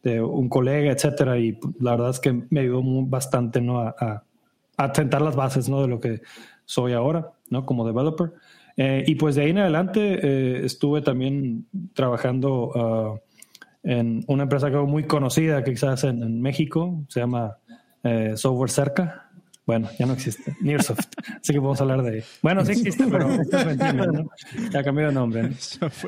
de, 0.04 0.22
un 0.22 0.50
colega, 0.50 0.92
etcétera, 0.92 1.38
y 1.38 1.60
la 1.80 1.92
verdad 1.92 2.12
es 2.12 2.20
que 2.20 2.44
me 2.50 2.62
ayudó 2.62 2.82
bastante, 3.06 3.62
¿no? 3.62 3.80
A, 3.80 4.24
a, 4.78 5.20
las 5.20 5.36
bases, 5.36 5.70
¿no? 5.70 5.82
De 5.82 5.88
lo 5.88 6.00
que 6.00 6.22
soy 6.66 6.94
ahora, 6.94 7.32
¿no? 7.50 7.66
Como 7.66 7.86
developer. 7.86 8.32
Eh, 8.78 9.04
y 9.08 9.16
pues 9.16 9.36
de 9.36 9.42
ahí 9.42 9.50
en 9.50 9.58
adelante 9.58 10.20
eh, 10.22 10.66
estuve 10.66 11.02
también 11.02 11.66
trabajando 11.94 12.72
ah, 12.76 13.20
en 13.84 14.24
una 14.28 14.44
empresa 14.44 14.70
muy 14.70 15.04
conocida 15.04 15.64
que 15.66 15.72
quizás 15.72 16.06
en, 16.06 16.24
en 16.24 16.42
México, 16.42 17.04
se 17.10 17.20
llama 17.20 17.58
eh, 18.04 18.34
Software 18.36 18.70
Cerca. 18.70 19.29
Bueno, 19.70 19.88
ya 20.00 20.08
no 20.08 20.14
existe. 20.14 20.56
Nearsoft. 20.62 21.06
Así 21.28 21.54
que 21.54 21.60
podemos 21.60 21.80
hablar 21.80 22.02
de. 22.02 22.24
Bueno, 22.42 22.66
sí 22.66 22.72
existe, 22.72 23.06
pero 23.06 23.30
ya 24.72 24.84
cambió 24.84 25.06
de 25.06 25.14
nombre. 25.14 25.52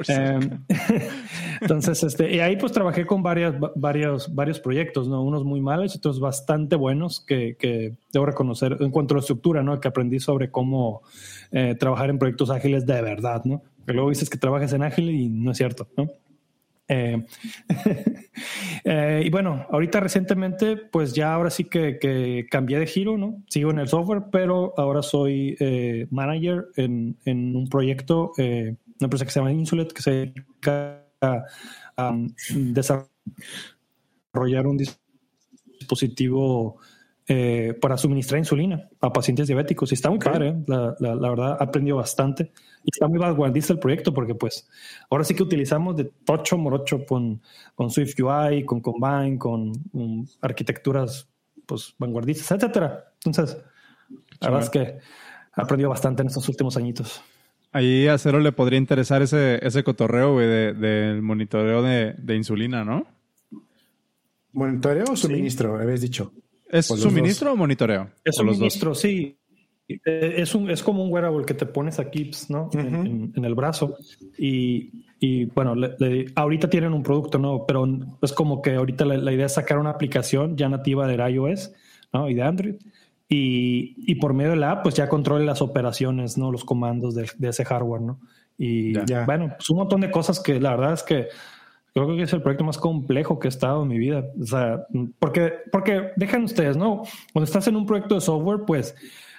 Em, 0.07 0.63
entonces, 1.61 2.01
este, 2.01 2.35
y 2.35 2.39
ahí 2.39 2.55
pues 2.55 2.71
trabajé 2.71 3.05
con 3.05 3.21
varias, 3.21 3.53
varios, 3.75 4.33
varios 4.33 4.59
proyectos, 4.59 5.07
¿no? 5.07 5.21
Unos 5.21 5.43
muy 5.43 5.61
malos 5.61 5.93
y 5.93 5.99
otros 5.99 6.19
bastante 6.19 6.75
buenos 6.75 7.19
que, 7.19 7.55
que 7.59 7.93
debo 8.11 8.25
reconocer 8.25 8.77
en 8.79 8.89
cuanto 8.89 9.13
a 9.13 9.17
la 9.17 9.21
estructura, 9.21 9.61
¿no? 9.61 9.79
Que 9.79 9.89
aprendí 9.89 10.19
sobre 10.19 10.49
cómo 10.49 11.03
eh, 11.51 11.75
trabajar 11.79 12.09
en 12.09 12.17
proyectos 12.17 12.49
ágiles 12.49 12.87
de 12.87 12.99
verdad, 12.99 13.43
¿no? 13.45 13.61
Que 13.85 13.93
luego 13.93 14.09
dices 14.09 14.27
que 14.27 14.39
trabajas 14.39 14.73
en 14.73 14.81
ágil 14.81 15.11
y 15.11 15.29
no 15.29 15.51
es 15.51 15.57
cierto, 15.57 15.87
¿no? 15.95 16.07
Eh, 16.87 17.25
eh, 18.83 19.23
y 19.25 19.29
bueno, 19.29 19.65
ahorita 19.69 19.99
recientemente, 19.99 20.75
pues 20.77 21.13
ya 21.13 21.33
ahora 21.33 21.49
sí 21.49 21.65
que, 21.65 22.47
cambié 22.49 22.79
de 22.79 22.87
giro, 22.87 23.17
¿no? 23.17 23.43
Sigo 23.47 23.71
en 23.71 23.79
el 23.79 23.87
software, 23.87 24.23
pero 24.31 24.73
ahora 24.77 25.01
soy 25.01 25.55
eh, 25.59 26.07
manager 26.11 26.67
en, 26.75 27.17
un 27.25 27.67
proyecto, 27.69 28.33
una 28.37 28.77
empresa 28.99 29.25
que 29.25 29.31
se 29.31 29.39
llama 29.39 29.53
Insulet, 29.53 29.93
que 29.93 30.01
se 30.01 30.11
dedica 30.11 31.05
a, 31.21 31.45
desarrollar 32.49 33.07
un 34.65 34.77
dispositivo 35.79 36.79
para 37.79 37.97
suministrar 37.97 38.39
insulina 38.39 38.89
a 38.99 39.13
pacientes 39.13 39.47
diabéticos. 39.47 39.91
Y 39.91 39.95
está 39.95 40.09
muy 40.09 40.19
padre, 40.19 40.55
la, 40.67 40.95
la, 40.99 41.15
la, 41.15 41.29
verdad, 41.29 41.57
aprendido 41.59 41.97
bastante. 41.97 42.51
Y 42.83 42.89
está 42.91 43.07
muy 43.07 43.19
vanguardista 43.19 43.73
el 43.73 43.79
proyecto 43.79 44.13
porque 44.13 44.35
pues 44.35 44.67
ahora 45.09 45.23
sí 45.23 45.35
que 45.35 45.43
utilizamos 45.43 45.95
de 45.95 46.05
tocho 46.25 46.57
morocho 46.57 47.05
con, 47.05 47.41
con 47.75 47.89
Swift 47.89 48.19
UI, 48.19 48.65
con 48.65 48.81
Combine, 48.81 49.37
con 49.37 49.71
um, 49.93 50.25
arquitecturas 50.41 51.27
pues 51.65 51.93
vanguardistas, 51.97 52.51
etcétera. 52.51 53.13
Entonces, 53.23 53.57
la 54.39 54.49
verdad 54.49 54.63
es 54.63 54.69
que 54.69 54.97
ha 55.53 55.61
aprendido 55.61 55.89
bastante 55.89 56.21
en 56.21 56.27
estos 56.27 56.47
últimos 56.49 56.75
añitos. 56.75 57.21
Ahí 57.71 58.07
a 58.07 58.17
Cero 58.17 58.39
le 58.39 58.51
podría 58.51 58.77
interesar 58.77 59.21
ese, 59.21 59.65
ese 59.65 59.83
cotorreo, 59.83 60.33
güey, 60.33 60.47
del 60.47 61.21
monitoreo 61.21 61.81
de, 61.81 62.13
de, 62.17 62.35
insulina, 62.35 62.83
¿no? 62.83 63.05
¿Monitoreo 64.51 65.05
o 65.11 65.15
suministro? 65.15 65.77
Habías 65.77 66.01
dicho. 66.01 66.33
¿Es 66.71 66.87
suministro 66.87 67.53
o 67.53 67.55
monitoreo? 67.55 68.09
Es 68.23 68.35
suministro, 68.35 68.95
sí. 68.95 69.37
Eh, 69.87 70.35
es, 70.37 70.55
un, 70.55 70.69
es 70.69 70.81
como 70.81 71.03
un 71.03 71.11
wearable 71.11 71.45
que 71.45 71.53
te 71.53 71.65
pones 71.65 71.99
aquí, 71.99 72.25
pues, 72.25 72.49
¿no? 72.49 72.69
en, 72.73 73.33
el 73.35 73.55
brazo. 73.55 73.97
Y, 74.37 75.05
y 75.19 75.45
bueno, 75.45 75.75
ahorita 76.35 76.69
tienen 76.69 76.93
un 76.93 77.03
producto, 77.03 77.37
¿no? 77.37 77.65
Pero 77.65 77.87
es 78.21 78.31
como 78.31 78.61
que 78.61 78.75
ahorita 78.75 79.05
la, 79.05 79.31
idea 79.31 79.47
es 79.47 79.53
sacar 79.53 79.77
una 79.77 79.89
aplicación 79.89 80.55
ya 80.55 80.69
nativa 80.69 81.07
de 81.07 81.15
iOS, 81.31 81.71
¿no? 82.13 82.29
Y 82.29 82.35
de 82.35 82.41
Android. 82.41 82.75
Y, 83.27 83.95
y, 83.97 84.15
por 84.15 84.33
medio 84.33 84.51
de 84.51 84.57
la 84.57 84.71
app, 84.71 84.83
pues 84.83 84.95
ya 84.95 85.07
controle 85.07 85.45
las 85.45 85.61
operaciones, 85.61 86.37
¿no? 86.37 86.51
Los 86.51 86.65
comandos 86.65 87.15
de, 87.15 87.29
de 87.37 87.49
ese 87.49 87.63
hardware, 87.63 88.01
¿no? 88.01 88.19
Y 88.57 88.93
bueno, 89.25 89.53
pues 89.57 89.69
un 89.69 89.77
montón 89.77 90.01
de 90.01 90.11
cosas 90.11 90.39
que 90.39 90.59
la 90.59 90.75
verdad 90.75 90.93
es 90.93 91.03
que 91.03 91.27
creo 91.93 92.15
que 92.15 92.23
es 92.23 92.33
el 92.33 92.41
proyecto 92.41 92.63
más 92.63 92.77
complejo 92.77 93.39
que 93.39 93.47
he 93.47 93.49
estado 93.49 93.83
en 93.83 93.89
mi 93.89 93.97
vida. 93.97 94.23
O 94.39 94.45
sea, 94.45 94.85
porque, 95.19 95.53
porque 95.71 96.11
dejan 96.15 96.43
ustedes, 96.43 96.77
¿no? 96.77 97.03
Cuando 97.33 97.45
estás 97.45 97.67
en 97.67 97.75
un 97.75 97.85
proyecto 97.85 98.15
de 98.15 98.21
software, 98.21 98.61
pues 98.65 98.95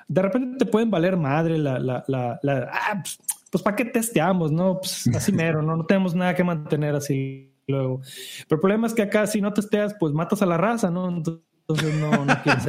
de 0.09 0.23
repente 0.23 0.65
te 0.65 0.71
pueden 0.71 0.91
valer 0.91 1.17
madre 1.17 1.59
la, 1.59 1.79
la, 1.79 2.05
la, 2.07 2.39
la 2.43 2.71
ah, 2.71 3.01
pues, 3.03 3.19
pues 3.51 3.63
¿para 3.63 3.77
qué 3.77 3.85
testeamos? 3.87 4.53
No, 4.53 4.79
pues 4.81 5.09
así 5.15 5.33
mero, 5.33 5.63
¿no? 5.63 5.77
No 5.77 5.87
tenemos 5.87 6.15
nada 6.15 6.35
que 6.35 6.45
mantener 6.45 6.95
así 6.95 7.53
luego. 7.67 8.01
Pero 8.49 8.57
el 8.57 8.61
problema 8.61 8.87
es 8.87 8.95
que 8.95 9.03
acá 9.03 9.27
si 9.27 9.41
no 9.41 9.53
testeas, 9.53 9.95
pues 9.99 10.13
matas 10.13 10.43
a 10.43 10.47
la 10.47 10.57
raza, 10.57 10.91
¿no? 10.91 11.09
Entonces 11.09 11.43
no, 11.77 12.25
no 12.25 12.37
quieres 12.43 12.67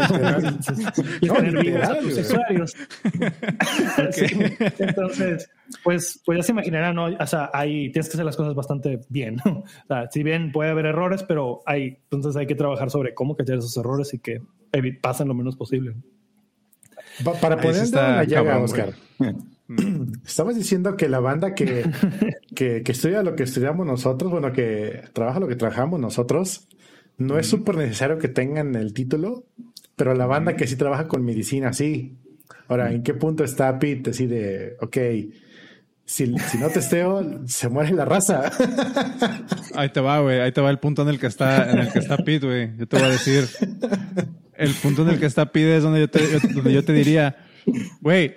usuarios. 2.18 2.76
Entonces, 4.80 5.50
pues, 5.84 6.22
pues 6.26 6.38
ya 6.38 6.44
se 6.44 6.52
imaginarán, 6.52 6.96
¿no? 6.96 7.06
O 7.06 7.28
sea, 7.28 7.50
ahí 7.54 7.92
tienes 7.92 8.08
que 8.10 8.14
hacer 8.14 8.26
las 8.26 8.38
cosas 8.38 8.56
bastante 8.56 9.02
bien, 9.10 9.38
¿no? 9.46 9.60
O 9.60 9.88
sea, 9.88 10.10
si 10.12 10.24
bien 10.24 10.52
puede 10.52 10.72
haber 10.72 10.86
errores, 10.86 11.24
pero 11.24 11.62
hay, 11.66 12.00
entonces 12.12 12.36
hay 12.36 12.48
que 12.48 12.56
trabajar 12.56 12.90
sobre 12.90 13.14
cómo 13.14 13.36
callar 13.36 13.58
esos 13.60 13.76
errores 13.78 14.14
y 14.14 14.20
que 14.20 14.42
pasen 15.02 15.28
lo 15.28 15.34
menos 15.34 15.56
posible 15.56 15.96
para 17.42 17.58
poner 17.58 17.88
una 17.88 18.24
llaga, 18.24 18.60
Oscar. 18.60 18.94
Estabas 20.26 20.56
diciendo 20.56 20.96
que 20.98 21.10
la 21.10 21.20
banda 21.20 21.54
que, 21.56 21.90
que, 22.56 22.84
estudia 22.86 23.24
lo 23.24 23.36
que 23.36 23.44
estudiamos 23.44 23.86
nosotros, 23.86 24.32
bueno, 24.32 24.52
que 24.52 25.02
trabaja 25.14 25.40
lo 25.40 25.48
que 25.48 25.56
trabajamos 25.56 26.00
nosotros, 26.00 26.68
no 27.18 27.38
es 27.38 27.48
súper 27.48 27.78
necesario 27.78 28.18
que 28.18 28.28
tengan 28.28 28.76
el 28.76 28.94
título, 28.94 29.46
pero 29.96 30.14
la 30.14 30.26
banda 30.26 30.56
que 30.56 30.68
sí 30.68 30.76
trabaja 30.76 31.08
con 31.08 31.24
medicina, 31.24 31.74
sí. 31.74 32.18
Ahora, 32.68 32.92
¿en 32.92 33.04
qué 33.04 33.14
punto 33.14 33.44
está 33.44 33.78
Pete? 33.80 34.12
Así 34.12 34.26
de, 34.26 34.76
ok, 34.80 34.98
si, 36.06 36.38
si 36.38 36.58
no 36.58 36.70
testeo, 36.70 37.48
se 37.48 37.70
muere 37.70 37.92
la 37.92 38.06
raza. 38.06 38.52
Ahí 39.76 39.90
te 39.90 40.02
va, 40.02 40.20
güey. 40.20 40.40
Ahí 40.40 40.52
te 40.52 40.62
va 40.62 40.70
el 40.70 40.80
punto 40.80 41.04
en 41.04 41.10
el 41.10 41.20
que 41.20 41.28
está, 41.28 41.72
en 41.72 41.80
el 41.80 41.92
que 41.92 42.00
está 42.00 42.18
Pete, 42.18 42.46
güey. 42.46 42.78
Yo 42.78 42.88
te 42.88 42.98
voy 42.98 43.06
a 43.08 43.12
decir. 43.12 43.48
El 44.56 44.74
punto 44.76 45.02
en 45.04 45.10
el 45.10 45.20
que 45.20 45.26
está 45.26 45.52
Pete 45.52 45.78
es 45.78 45.84
donde 45.84 46.02
yo 46.02 46.10
te, 46.10 46.40
donde 46.54 46.74
yo 46.74 46.84
te 46.86 46.94
diría, 46.94 47.38
güey, 48.02 48.36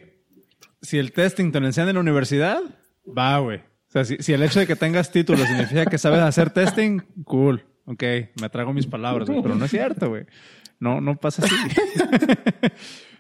si 0.81 0.99
el 0.99 1.13
testing 1.13 1.53
te 1.53 1.61
lo 1.61 1.67
enseñan 1.67 1.91
en 1.91 1.97
la 1.97 2.01
universidad, 2.01 2.61
va, 3.07 3.39
güey. 3.39 3.59
O 3.59 3.91
sea, 3.91 4.05
si, 4.05 4.17
si, 4.21 4.33
el 4.33 4.43
hecho 4.43 4.61
de 4.61 4.67
que 4.67 4.77
tengas 4.77 5.11
título 5.11 5.45
significa 5.47 5.87
que 5.87 5.99
sabes 5.99 6.21
hacer 6.21 6.51
testing, 6.51 7.01
cool. 7.25 7.65
Ok, 7.87 8.03
me 8.41 8.49
trago 8.51 8.73
mis 8.73 8.87
palabras, 8.87 9.29
güey. 9.29 9.43
Pero 9.43 9.55
no 9.55 9.65
es 9.65 9.71
cierto, 9.73 10.09
güey. 10.09 10.27
No, 10.79 11.01
no 11.01 11.17
pasa 11.17 11.45
así. 11.45 11.55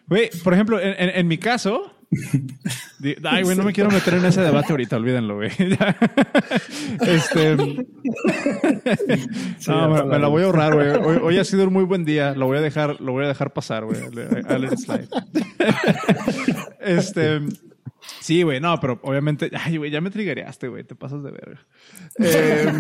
Güey, 0.09 0.31
por 0.45 0.55
ejemplo, 0.55 0.81
en, 0.81 0.95
en 0.97 1.27
mi 1.27 1.37
caso, 1.37 1.97
Ay, 3.25 3.43
güey, 3.43 3.57
no 3.57 3.65
me 3.65 3.73
quiero 3.73 3.91
meter 3.91 4.15
en 4.15 4.25
ese 4.25 4.41
debate 4.41 4.73
ahorita, 4.73 4.97
olvídenlo, 4.97 5.37
güey. 5.37 5.51
este. 7.07 7.57
no, 9.67 10.05
me, 10.07 10.19
la 10.19 10.29
voy 10.29 10.43
a 10.43 10.47
ahorrar, 10.47 10.75
güey. 10.75 11.19
Hoy, 11.21 11.39
ha 11.39 11.45
sido 11.45 11.67
un 11.67 11.73
muy 11.73 11.85
buen 11.85 12.05
día. 12.05 12.35
Lo 12.35 12.47
voy 12.47 12.59
a 12.59 12.61
dejar, 12.61 13.01
lo 13.01 13.13
voy 13.13 13.25
a 13.25 13.29
dejar 13.29 13.53
pasar, 13.53 13.85
güey. 13.85 13.99
este. 16.81 17.41
Sí, 18.21 18.43
güey, 18.43 18.61
no, 18.61 18.79
pero 18.81 19.01
obviamente. 19.03 19.51
Ay, 19.53 19.77
güey, 19.77 19.91
ya 19.91 20.01
me 20.01 20.11
trigueaste, 20.11 20.69
güey. 20.69 20.85
Te 20.85 20.95
pasas 20.95 21.23
de 21.23 21.31
verga. 21.33 21.67
Eh, 22.19 22.73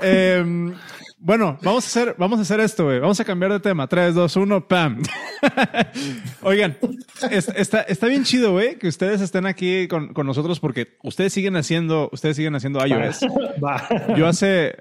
bueno, 1.18 1.58
vamos 1.62 1.84
a 1.84 1.86
hacer, 1.86 2.14
vamos 2.18 2.38
a 2.38 2.42
hacer 2.42 2.60
esto, 2.60 2.84
güey. 2.84 3.00
Vamos 3.00 3.18
a 3.20 3.24
cambiar 3.24 3.52
de 3.52 3.60
tema. 3.60 3.86
3, 3.86 4.14
2, 4.14 4.36
1, 4.36 4.68
¡pam! 4.68 5.02
Oigan, 6.42 6.76
está, 7.30 7.82
está 7.82 8.06
bien 8.06 8.24
chido, 8.24 8.52
güey, 8.52 8.78
que 8.78 8.88
ustedes 8.88 9.20
estén 9.20 9.46
aquí 9.46 9.88
con, 9.88 10.12
con, 10.12 10.26
nosotros 10.26 10.60
porque 10.60 10.96
ustedes 11.02 11.32
siguen 11.32 11.56
haciendo, 11.56 12.10
ustedes 12.12 12.36
siguen 12.36 12.54
haciendo 12.54 12.84
iOS. 12.86 13.20
Yo 14.16 14.26
hace, 14.26 14.76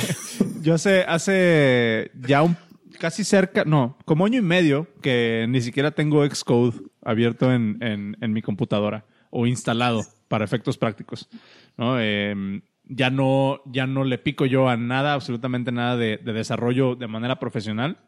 yo 0.62 0.74
hace, 0.74 1.02
hace 1.02 2.10
ya 2.14 2.42
un 2.42 2.56
casi 2.98 3.24
cerca, 3.24 3.64
no, 3.64 3.96
como 4.04 4.26
año 4.26 4.38
y 4.38 4.42
medio 4.42 4.88
que 5.00 5.46
ni 5.48 5.60
siquiera 5.60 5.92
tengo 5.92 6.28
Xcode 6.28 6.80
abierto 7.02 7.52
en, 7.52 7.78
en, 7.80 8.16
en 8.20 8.32
mi 8.32 8.42
computadora 8.42 9.04
o 9.30 9.46
instalado 9.46 10.04
para 10.28 10.44
efectos 10.44 10.76
prácticos. 10.76 11.28
¿no? 11.76 12.00
Eh, 12.00 12.60
ya 12.88 13.10
no, 13.10 13.60
ya 13.66 13.86
no 13.86 14.04
le 14.04 14.18
pico 14.18 14.46
yo 14.46 14.68
a 14.68 14.76
nada, 14.76 15.14
absolutamente 15.14 15.72
nada 15.72 15.96
de, 15.96 16.18
desarrollo 16.18 16.94
de 16.94 17.06
manera 17.06 17.38
profesional. 17.38 17.98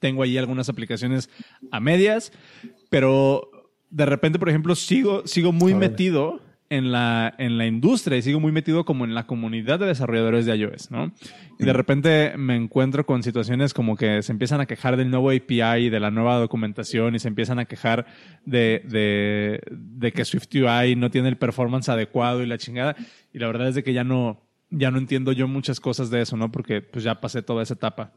Tengo 0.00 0.22
ahí 0.22 0.38
algunas 0.38 0.68
aplicaciones 0.68 1.30
a 1.70 1.80
medias, 1.80 2.32
pero 2.88 3.50
de 3.90 4.06
repente, 4.06 4.38
por 4.38 4.48
ejemplo, 4.48 4.74
sigo, 4.74 5.26
sigo 5.26 5.52
muy 5.52 5.74
metido 5.74 6.40
en 6.70 6.92
la, 6.92 7.34
en 7.36 7.58
la 7.58 7.66
industria 7.66 8.16
y 8.16 8.22
sigo 8.22 8.38
muy 8.38 8.52
metido 8.52 8.84
como 8.84 9.04
en 9.04 9.12
la 9.12 9.26
comunidad 9.26 9.80
de 9.80 9.86
desarrolladores 9.86 10.46
de 10.46 10.56
iOS, 10.56 10.92
¿no? 10.92 11.12
Y 11.58 11.64
de 11.64 11.72
repente 11.72 12.32
me 12.38 12.54
encuentro 12.54 13.04
con 13.04 13.24
situaciones 13.24 13.74
como 13.74 13.96
que 13.96 14.22
se 14.22 14.30
empiezan 14.30 14.60
a 14.60 14.66
quejar 14.66 14.96
del 14.96 15.10
nuevo 15.10 15.30
API, 15.30 15.90
de 15.90 16.00
la 16.00 16.12
nueva 16.12 16.38
documentación 16.38 17.16
y 17.16 17.18
se 17.18 17.26
empiezan 17.26 17.58
a 17.58 17.64
quejar 17.64 18.06
de, 18.46 18.82
de, 18.88 19.60
de 19.68 20.12
que 20.12 20.24
SwiftUI 20.24 20.94
no 20.94 21.10
tiene 21.10 21.28
el 21.28 21.36
performance 21.36 21.88
adecuado 21.88 22.40
y 22.40 22.46
la 22.46 22.56
chingada. 22.56 22.94
Y 23.32 23.40
la 23.40 23.48
verdad 23.48 23.68
es 23.68 23.74
de 23.74 23.82
que 23.82 23.92
ya 23.92 24.04
no, 24.04 24.40
ya 24.70 24.92
no 24.92 24.98
entiendo 24.98 25.32
yo 25.32 25.48
muchas 25.48 25.80
cosas 25.80 26.08
de 26.08 26.22
eso, 26.22 26.36
¿no? 26.36 26.52
Porque 26.52 26.82
pues 26.82 27.04
ya 27.04 27.20
pasé 27.20 27.42
toda 27.42 27.64
esa 27.64 27.74
etapa. 27.74 28.12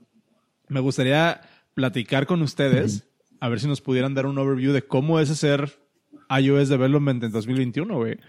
Me 0.69 0.79
gustaría 0.79 1.41
platicar 1.74 2.27
con 2.27 2.43
ustedes, 2.43 3.10
a 3.39 3.50
ver 3.50 3.60
si 3.60 3.67
nos 3.67 3.81
pudieran 3.81 4.13
dar 4.13 4.27
un 4.27 4.38
overview 4.38 4.74
de 4.74 4.83
cómo 4.83 5.19
es 5.19 5.31
hacer 5.31 5.79
iOS 6.29 6.69
Development 6.69 7.24
en 7.24 7.31
2021, 7.31 7.95
güey 7.95 8.19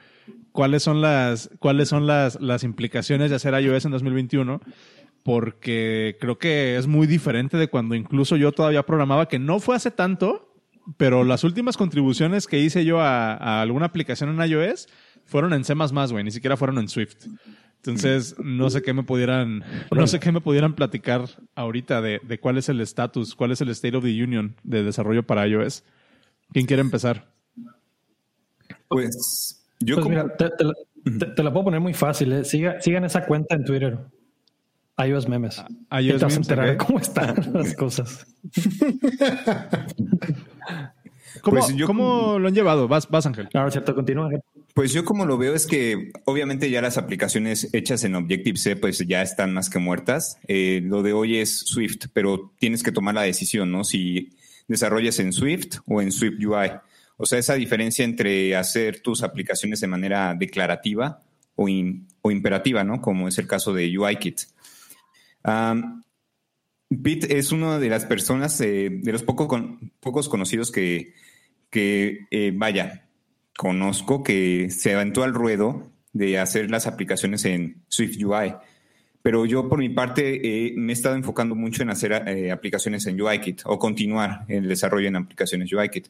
cuáles 0.55 0.85
son 0.85 1.01
las, 1.01 1.51
cuáles 1.59 1.89
son 1.89 2.07
las, 2.07 2.41
las 2.41 2.63
implicaciones 2.63 3.29
de 3.29 3.35
hacer 3.35 3.61
iOS 3.61 3.87
en 3.87 3.91
2021 3.91 4.61
porque 5.25 6.17
creo 6.21 6.39
que 6.39 6.77
es 6.77 6.87
muy 6.87 7.09
diferente 7.09 7.57
de 7.57 7.67
cuando 7.67 7.97
incluso 7.97 8.37
yo 8.37 8.53
todavía 8.53 8.87
programaba, 8.87 9.27
que 9.27 9.41
no 9.41 9.59
fue 9.59 9.75
hace 9.75 9.91
tanto, 9.91 10.55
pero 10.97 11.25
las 11.25 11.43
últimas 11.43 11.77
contribuciones 11.77 12.47
que 12.47 12.61
hice 12.61 12.85
yo 12.85 13.01
a, 13.01 13.63
alguna 13.63 13.87
aplicación 13.87 14.31
en 14.31 14.49
iOS 14.49 14.87
fueron 15.25 15.55
en 15.55 15.65
C++, 15.65 15.75
güey, 15.75 16.23
ni 16.23 16.31
siquiera 16.31 16.57
fueron 16.57 16.79
en 16.79 16.89
Swift. 16.89 17.27
Entonces, 17.79 18.37
no 18.39 18.71
sé 18.71 18.83
qué 18.83 18.93
me 18.93 19.03
pudieran, 19.03 19.65
no 19.91 20.07
sé 20.07 20.21
qué 20.21 20.31
me 20.31 20.41
pudieran 20.41 20.75
platicar 20.75 21.29
ahorita 21.57 22.01
de, 22.01 22.21
de 22.23 22.39
cuál 22.39 22.59
es 22.59 22.69
el 22.69 22.81
estatus, 22.81 23.35
cuál 23.35 23.51
es 23.51 23.61
el 23.61 23.71
State 23.71 23.97
of 23.97 24.05
the 24.05 24.23
Union 24.23 24.55
de 24.63 24.85
desarrollo 24.85 25.25
para 25.27 25.49
iOS. 25.49 25.83
¿Quién 26.53 26.67
quiere 26.67 26.83
empezar? 26.83 27.33
Pues 28.89 29.64
yo 29.81 29.97
pues 29.97 30.09
mira, 30.09 30.37
te, 30.37 31.43
la 31.43 31.53
puedo 31.53 31.65
poner 31.65 31.81
muy 31.81 31.95
fácil. 31.95 32.33
¿eh? 32.33 32.45
sigan 32.45 33.05
esa 33.05 33.27
cuenta 33.27 33.55
en 33.55 33.65
Twitter. 33.65 33.99
iOS 34.99 35.29
memes. 35.29 35.63
Ah, 35.91 36.01
iOS 36.01 36.19
te 36.19 36.25
vas 36.25 36.35
a 36.35 36.37
enterar 36.37 36.69
de 36.69 36.77
cómo 36.77 36.99
están 36.99 37.35
las 37.53 37.75
cosas. 37.75 38.27
¿Cómo, 41.43 41.59
pues 41.59 41.75
¿Cómo, 41.85 42.39
lo 42.39 42.49
han 42.49 42.55
llevado? 42.55 42.89
Vas, 42.89 43.09
vas 43.11 43.27
Ángel. 43.27 43.49
Claro, 43.49 43.71
cierto, 43.71 43.95
continúa. 43.95 44.31
Pues 44.73 44.93
yo 44.93 45.05
como 45.05 45.27
lo 45.27 45.37
veo 45.37 45.55
es 45.55 45.67
que 45.67 46.13
obviamente 46.25 46.71
ya 46.71 46.81
las 46.81 46.97
aplicaciones 46.97 47.69
hechas 47.73 48.05
en 48.05 48.15
Objective-C 48.15 48.77
pues 48.77 48.99
ya 49.07 49.23
están 49.23 49.53
más 49.53 49.69
que 49.69 49.79
muertas. 49.79 50.39
Eh, 50.49 50.81
lo 50.83 51.03
de 51.03 51.13
hoy 51.13 51.39
es 51.39 51.61
Swift, 51.61 52.07
pero 52.13 52.53
tienes 52.59 52.83
que 52.83 52.93
tomar 52.93 53.15
la 53.15 53.23
decisión, 53.23 53.71
¿no? 53.71 53.85
Si 53.85 54.31
desarrollas 54.69 55.19
en 55.19 55.33
Swift 55.33 55.79
o 55.87 56.01
en 56.01 56.13
Swift 56.13 56.45
UI. 56.45 56.71
O 57.17 57.27
sea, 57.27 57.39
esa 57.39 57.55
diferencia 57.55 58.05
entre 58.05 58.57
hacer 58.57 59.01
tus 59.01 59.23
aplicaciones 59.23 59.81
de 59.81 59.87
manera 59.87 60.35
declarativa 60.35 61.23
o, 61.55 61.69
imperativa, 61.69 62.83
¿no? 62.83 63.01
Como 63.01 63.29
es 63.29 63.39
el 63.39 63.47
caso 63.47 63.73
de 63.73 63.97
UIKit. 63.97 64.41
Um, 65.45 66.03
Pete 67.03 67.39
es 67.39 67.53
una 67.53 67.79
de 67.79 67.89
las 67.89 68.05
personas, 68.05 68.61
eh, 68.61 68.89
de 68.91 69.13
los 69.13 69.23
pocos 69.23 70.29
conocidos 70.29 70.71
que, 70.71 71.15
que 71.71 72.27
eh, 72.31 72.53
vaya, 72.55 73.09
conozco 73.57 74.23
que 74.23 74.71
se 74.71 74.95
aventó 74.95 75.23
al 75.23 75.35
ruedo 75.35 75.91
de 76.13 76.39
hacer 76.39 76.71
las 76.71 76.87
aplicaciones 76.87 77.45
en 77.45 77.83
Swift 77.89 78.23
UI. 78.23 78.55
Pero 79.23 79.47
yo 79.47 79.69
por 79.69 79.79
mi 79.79 79.89
parte 79.89 80.75
me 80.77 80.93
he 80.93 80.95
estado 80.95 81.15
enfocando 81.15 81.55
mucho 81.55 81.83
en 81.83 81.91
hacer 81.91 82.13
eh, 82.29 82.53
aplicaciones 82.53 83.07
en 83.07 83.21
UIKit 83.21 83.63
o 83.65 83.79
continuar 83.79 84.45
el 84.49 84.69
desarrollo 84.69 85.09
en 85.09 85.17
aplicaciones 85.17 85.73
UIKit 85.73 86.09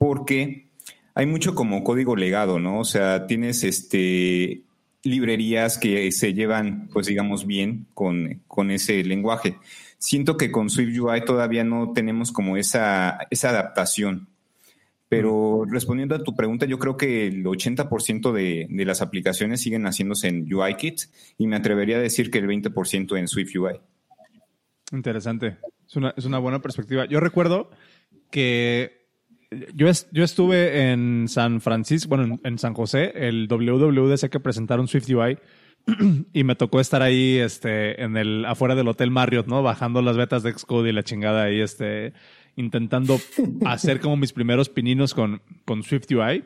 porque 0.00 0.70
hay 1.14 1.26
mucho 1.26 1.54
como 1.54 1.84
código 1.84 2.16
legado, 2.16 2.58
¿no? 2.58 2.80
O 2.80 2.84
sea, 2.84 3.26
tienes 3.26 3.64
este 3.64 4.62
librerías 5.02 5.76
que 5.76 6.10
se 6.10 6.32
llevan, 6.32 6.88
pues 6.90 7.06
digamos, 7.06 7.46
bien 7.46 7.86
con, 7.92 8.40
con 8.48 8.70
ese 8.70 9.04
lenguaje. 9.04 9.58
Siento 9.98 10.38
que 10.38 10.50
con 10.50 10.70
Swift 10.70 10.98
UI 10.98 11.22
todavía 11.26 11.64
no 11.64 11.92
tenemos 11.92 12.32
como 12.32 12.56
esa, 12.56 13.18
esa 13.28 13.50
adaptación. 13.50 14.28
Pero 15.10 15.66
respondiendo 15.68 16.14
a 16.14 16.24
tu 16.24 16.34
pregunta, 16.34 16.64
yo 16.64 16.78
creo 16.78 16.96
que 16.96 17.26
el 17.26 17.44
80% 17.44 18.32
de, 18.32 18.68
de 18.70 18.84
las 18.86 19.02
aplicaciones 19.02 19.60
siguen 19.60 19.84
haciéndose 19.84 20.28
en 20.28 20.50
UIKit 20.50 21.02
y 21.36 21.46
me 21.46 21.56
atrevería 21.56 21.98
a 21.98 22.00
decir 22.00 22.30
que 22.30 22.38
el 22.38 22.46
20% 22.46 23.18
en 23.18 23.28
Swift 23.28 23.54
UI. 23.54 23.80
Interesante. 24.92 25.58
Es 25.86 25.96
una, 25.96 26.14
es 26.16 26.24
una 26.24 26.38
buena 26.38 26.62
perspectiva. 26.62 27.04
Yo 27.04 27.20
recuerdo 27.20 27.70
que 28.30 28.99
yo, 29.74 29.88
yo 30.12 30.24
estuve 30.24 30.90
en 30.90 31.26
San 31.28 31.60
Francisco, 31.60 32.08
bueno, 32.08 32.38
en, 32.44 32.58
San 32.58 32.74
José, 32.74 33.12
el 33.14 33.48
WWDC 33.48 34.28
que 34.28 34.40
presentaron 34.40 34.86
Swift 34.86 35.08
UI 35.08 35.38
y 36.32 36.44
me 36.44 36.54
tocó 36.54 36.80
estar 36.80 37.02
ahí, 37.02 37.38
este, 37.38 38.02
en 38.02 38.16
el, 38.16 38.44
afuera 38.44 38.74
del 38.74 38.88
Hotel 38.88 39.10
Marriott, 39.10 39.46
¿no? 39.46 39.62
Bajando 39.62 40.02
las 40.02 40.16
betas 40.16 40.42
de 40.42 40.52
Xcode 40.52 40.90
y 40.90 40.92
la 40.92 41.02
chingada 41.02 41.44
ahí, 41.44 41.60
este, 41.60 42.12
intentando 42.54 43.18
hacer 43.66 44.00
como 44.00 44.16
mis 44.16 44.32
primeros 44.32 44.68
pininos 44.68 45.14
con, 45.14 45.42
con 45.64 45.82
Swift 45.82 46.10
UI. 46.10 46.44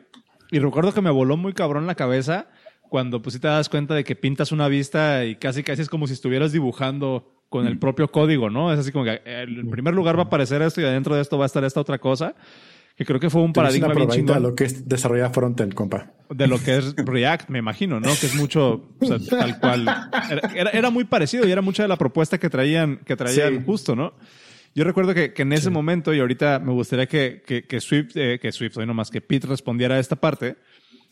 Y 0.51 0.59
recuerdo 0.59 0.93
que 0.93 1.01
me 1.01 1.11
voló 1.11 1.37
muy 1.37 1.53
cabrón 1.53 1.87
la 1.87 1.95
cabeza 1.95 2.47
cuando 2.89 3.21
pues 3.21 3.33
sí 3.33 3.39
te 3.39 3.47
das 3.47 3.67
cuenta 3.67 3.95
de 3.95 4.03
que 4.03 4.15
pintas 4.15 4.51
una 4.51 4.67
vista 4.67 5.25
y 5.25 5.35
casi 5.35 5.63
casi 5.63 5.81
es 5.81 5.89
como 5.89 6.05
si 6.05 6.13
estuvieras 6.13 6.51
dibujando 6.51 7.31
con 7.49 7.67
el 7.67 7.79
propio 7.79 8.11
código, 8.11 8.49
¿no? 8.49 8.71
Es 8.71 8.79
así 8.79 8.91
como 8.91 9.05
que 9.05 9.21
en 9.25 9.69
primer 9.69 9.93
lugar 9.93 10.17
va 10.17 10.23
a 10.23 10.25
aparecer 10.25 10.61
esto 10.61 10.81
y 10.81 10.83
adentro 10.83 11.15
de 11.15 11.21
esto 11.21 11.37
va 11.37 11.45
a 11.45 11.47
estar 11.47 11.63
esta 11.63 11.79
otra 11.79 11.97
cosa 11.97 12.35
que 12.95 13.05
creo 13.05 13.19
que 13.19 13.29
fue 13.29 13.41
un 13.41 13.51
paradigma 13.51 13.93
bien 13.93 14.09
chingón. 14.09 14.35
De 14.35 14.41
lo 14.41 14.55
que 14.55 14.63
es 14.63 14.87
desarrollar 14.87 15.33
frontend, 15.33 15.73
compa. 15.73 16.13
De 16.29 16.47
lo 16.47 16.57
que 16.59 16.77
es 16.77 16.95
React, 16.95 17.49
me 17.49 17.59
imagino, 17.59 17.99
¿no? 17.99 18.09
Que 18.19 18.27
es 18.27 18.35
mucho, 18.35 18.89
o 18.99 19.05
sea, 19.05 19.19
tal 19.19 19.59
cual. 19.59 19.85
Era, 20.55 20.69
era, 20.71 20.89
muy 20.89 21.03
parecido 21.03 21.45
y 21.47 21.51
era 21.51 21.61
mucha 21.61 21.83
de 21.83 21.89
la 21.89 21.97
propuesta 21.97 22.37
que 22.37 22.49
traían, 22.49 22.97
que 23.05 23.15
traían 23.15 23.65
justo, 23.65 23.95
¿no? 23.95 24.13
Yo 24.73 24.83
recuerdo 24.83 25.13
que, 25.13 25.33
que 25.33 25.43
en 25.43 25.53
ese 25.53 25.69
momento, 25.69 26.13
y 26.13 26.19
ahorita 26.19 26.59
me 26.59 26.71
gustaría 26.71 27.07
que, 27.07 27.43
que, 27.45 27.65
que 27.65 27.79
Swift, 27.79 28.11
eh, 28.15 28.39
que 28.41 28.51
Swift, 28.51 28.77
hoy 28.77 28.85
nomás 28.85 29.09
que 29.09 29.21
Pete 29.21 29.47
respondiera 29.47 29.95
a 29.95 29.99
esta 29.99 30.15
parte. 30.15 30.57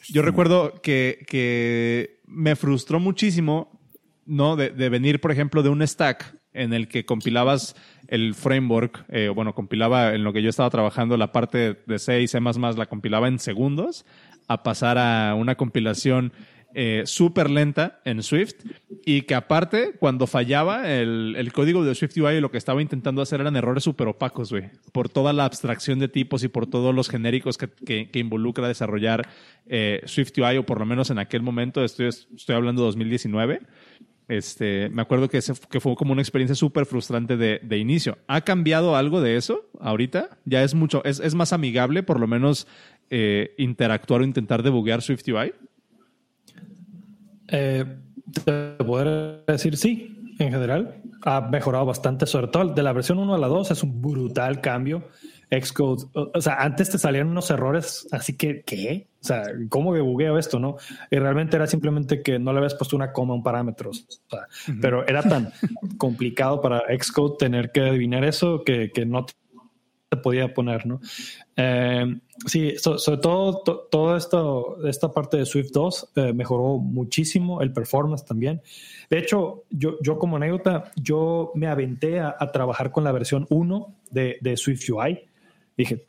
Yo 0.09 0.21
recuerdo 0.21 0.81
que, 0.81 1.25
que 1.27 2.21
me 2.25 2.55
frustró 2.55 2.99
muchísimo, 2.99 3.79
¿no? 4.25 4.55
De, 4.55 4.69
de 4.69 4.89
venir, 4.89 5.21
por 5.21 5.31
ejemplo, 5.31 5.63
de 5.63 5.69
un 5.69 5.85
stack 5.85 6.35
en 6.53 6.73
el 6.73 6.87
que 6.87 7.05
compilabas 7.05 7.75
el 8.07 8.33
framework, 8.35 9.05
eh, 9.09 9.29
bueno, 9.29 9.53
compilaba 9.55 10.13
en 10.13 10.23
lo 10.23 10.33
que 10.33 10.41
yo 10.41 10.49
estaba 10.49 10.69
trabajando 10.69 11.17
la 11.17 11.31
parte 11.31 11.77
de 11.85 11.99
C 11.99 12.21
y 12.21 12.27
C++, 12.27 12.39
la 12.39 12.85
compilaba 12.87 13.27
en 13.27 13.39
segundos, 13.39 14.05
a 14.47 14.63
pasar 14.63 14.97
a 14.97 15.35
una 15.35 15.55
compilación 15.55 16.33
eh, 16.75 17.03
súper 17.05 17.51
lenta 17.51 18.01
en 18.03 18.23
Swift 18.23 18.55
y 19.05 19.21
que 19.23 19.35
aparte, 19.35 19.93
cuando 19.99 20.25
fallaba 20.25 20.91
el, 20.91 21.35
el, 21.37 21.53
código 21.53 21.85
de 21.85 21.93
Swift 21.93 22.17
UI, 22.17 22.41
lo 22.41 22.49
que 22.49 22.57
estaba 22.57 22.81
intentando 22.81 23.21
hacer 23.21 23.41
eran 23.41 23.55
errores 23.55 23.83
súper 23.83 24.07
opacos, 24.07 24.49
güey, 24.49 24.71
por 24.91 25.07
toda 25.07 25.33
la 25.33 25.45
abstracción 25.45 25.99
de 25.99 26.07
tipos 26.07 26.43
y 26.43 26.47
por 26.47 26.65
todos 26.65 26.95
los 26.95 27.09
genéricos 27.09 27.59
que, 27.59 27.67
que, 28.07 28.19
involucra 28.19 28.67
desarrollar 28.67 29.27
eh, 29.67 30.01
Swift 30.05 30.31
UI, 30.35 30.57
o 30.57 30.65
por 30.65 30.79
lo 30.79 30.87
menos 30.87 31.11
en 31.11 31.19
aquel 31.19 31.43
momento, 31.43 31.83
estoy, 31.83 32.07
estoy 32.07 32.55
hablando 32.55 32.81
de 32.81 32.87
2019. 32.87 33.61
Este, 34.27 34.89
me 34.89 35.01
acuerdo 35.01 35.27
que, 35.27 35.39
que 35.69 35.79
fue 35.79 35.95
como 35.95 36.13
una 36.13 36.21
experiencia 36.21 36.55
súper 36.55 36.85
frustrante 36.85 37.35
de, 37.35 37.59
de, 37.61 37.77
inicio. 37.77 38.17
¿Ha 38.27 38.41
cambiado 38.41 38.95
algo 38.95 39.19
de 39.19 39.35
eso 39.35 39.69
ahorita? 39.79 40.37
Ya 40.45 40.63
es 40.63 40.73
mucho, 40.73 41.03
es, 41.03 41.19
es 41.19 41.35
más 41.35 41.51
amigable 41.51 42.03
por 42.03 42.19
lo 42.19 42.27
menos 42.27 42.65
eh, 43.09 43.53
interactuar 43.57 44.21
o 44.21 44.23
intentar 44.23 44.63
debuguear 44.63 45.01
Swift 45.01 45.27
UI. 45.27 45.53
Eh, 47.49 47.85
te 48.45 48.83
poder 48.83 49.43
decir 49.45 49.77
sí, 49.77 50.35
en 50.39 50.51
general. 50.51 51.01
Ha 51.25 51.41
mejorado 51.41 51.85
bastante, 51.85 52.25
sobre 52.25 52.47
todo 52.47 52.73
de 52.73 52.83
la 52.83 52.93
versión 52.93 53.19
1 53.19 53.35
a 53.35 53.37
la 53.37 53.47
2 53.47 53.71
es 53.71 53.83
un 53.83 54.01
brutal 54.01 54.61
cambio. 54.61 55.07
Xcode, 55.61 56.05
o 56.13 56.41
sea, 56.41 56.61
antes 56.61 56.89
te 56.89 56.97
salían 56.97 57.27
unos 57.27 57.49
errores, 57.51 58.07
así 58.11 58.35
que, 58.37 58.61
¿qué? 58.61 59.07
O 59.21 59.25
sea, 59.25 59.43
¿cómo 59.69 59.93
debugueo 59.93 60.37
esto, 60.37 60.59
no? 60.59 60.77
Y 61.09 61.17
realmente 61.17 61.55
era 61.55 61.67
simplemente 61.67 62.21
que 62.21 62.39
no 62.39 62.51
le 62.51 62.59
habías 62.59 62.75
puesto 62.75 62.95
una 62.95 63.11
coma 63.11 63.33
a 63.33 63.37
un 63.37 63.43
parámetro. 63.43 63.91
O 63.91 63.93
sea, 63.93 64.47
Pero 64.81 65.07
era 65.07 65.23
tan 65.23 65.51
complicado 65.97 66.61
para 66.61 66.83
Xcode 66.97 67.37
tener 67.37 67.71
que 67.71 67.81
adivinar 67.81 68.23
eso 68.25 68.63
que, 68.63 68.91
que 68.91 69.05
no 69.05 69.25
te 69.25 70.17
podía 70.17 70.53
poner, 70.53 70.85
¿no? 70.85 70.99
Eh, 71.55 72.19
sí, 72.45 72.75
sobre 72.77 73.21
todo 73.21 73.87
toda 73.89 74.17
esto, 74.17 74.85
esta 74.87 75.11
parte 75.11 75.37
de 75.37 75.45
Swift 75.45 75.71
2 75.71 76.11
eh, 76.15 76.33
mejoró 76.33 76.77
muchísimo 76.77 77.61
el 77.61 77.71
performance 77.71 78.25
también. 78.25 78.61
De 79.09 79.19
hecho, 79.19 79.63
yo, 79.69 79.97
yo 80.01 80.17
como 80.17 80.37
anécdota, 80.37 80.91
yo 80.95 81.51
me 81.55 81.67
aventé 81.67 82.19
a, 82.19 82.35
a 82.37 82.51
trabajar 82.51 82.91
con 82.91 83.03
la 83.03 83.11
versión 83.11 83.45
1 83.49 83.95
de, 84.11 84.37
de 84.41 84.57
Swift 84.57 84.89
UI 84.89 85.32
dije, 85.77 86.07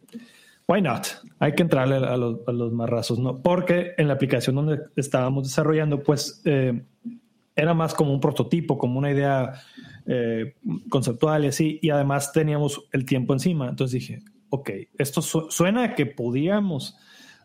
why 0.66 0.81
not? 0.81 1.07
Hay 1.38 1.55
que 1.55 1.62
entrarle 1.62 1.96
a 1.96 2.16
los, 2.16 2.40
a 2.46 2.53
los 2.53 2.72
marrazos, 2.72 3.18
¿no? 3.18 3.42
Porque 3.42 3.92
en 3.98 4.09
la 4.09 4.14
aplicación 4.14 4.57
donde 4.57 4.81
estábamos 4.96 5.44
desarrollando, 5.44 6.03
pues 6.03 6.42
eh, 6.44 6.85
era 7.57 7.74
más 7.74 7.94
como 7.94 8.12
un 8.12 8.20
prototipo, 8.20 8.79
como 8.79 8.98
una 8.98 9.11
idea 9.11 9.53
eh, 10.07 10.55
conceptual 10.88 11.44
y 11.44 11.48
así, 11.48 11.79
y 11.83 11.90
además 11.90 12.33
teníamos 12.33 12.83
el 12.92 13.05
tiempo 13.05 13.33
encima. 13.33 13.68
Entonces 13.68 14.00
dije, 14.00 14.22
ok, 14.50 14.70
esto 14.98 15.22
suena 15.22 15.94
que 15.94 16.07
podíamos 16.07 16.96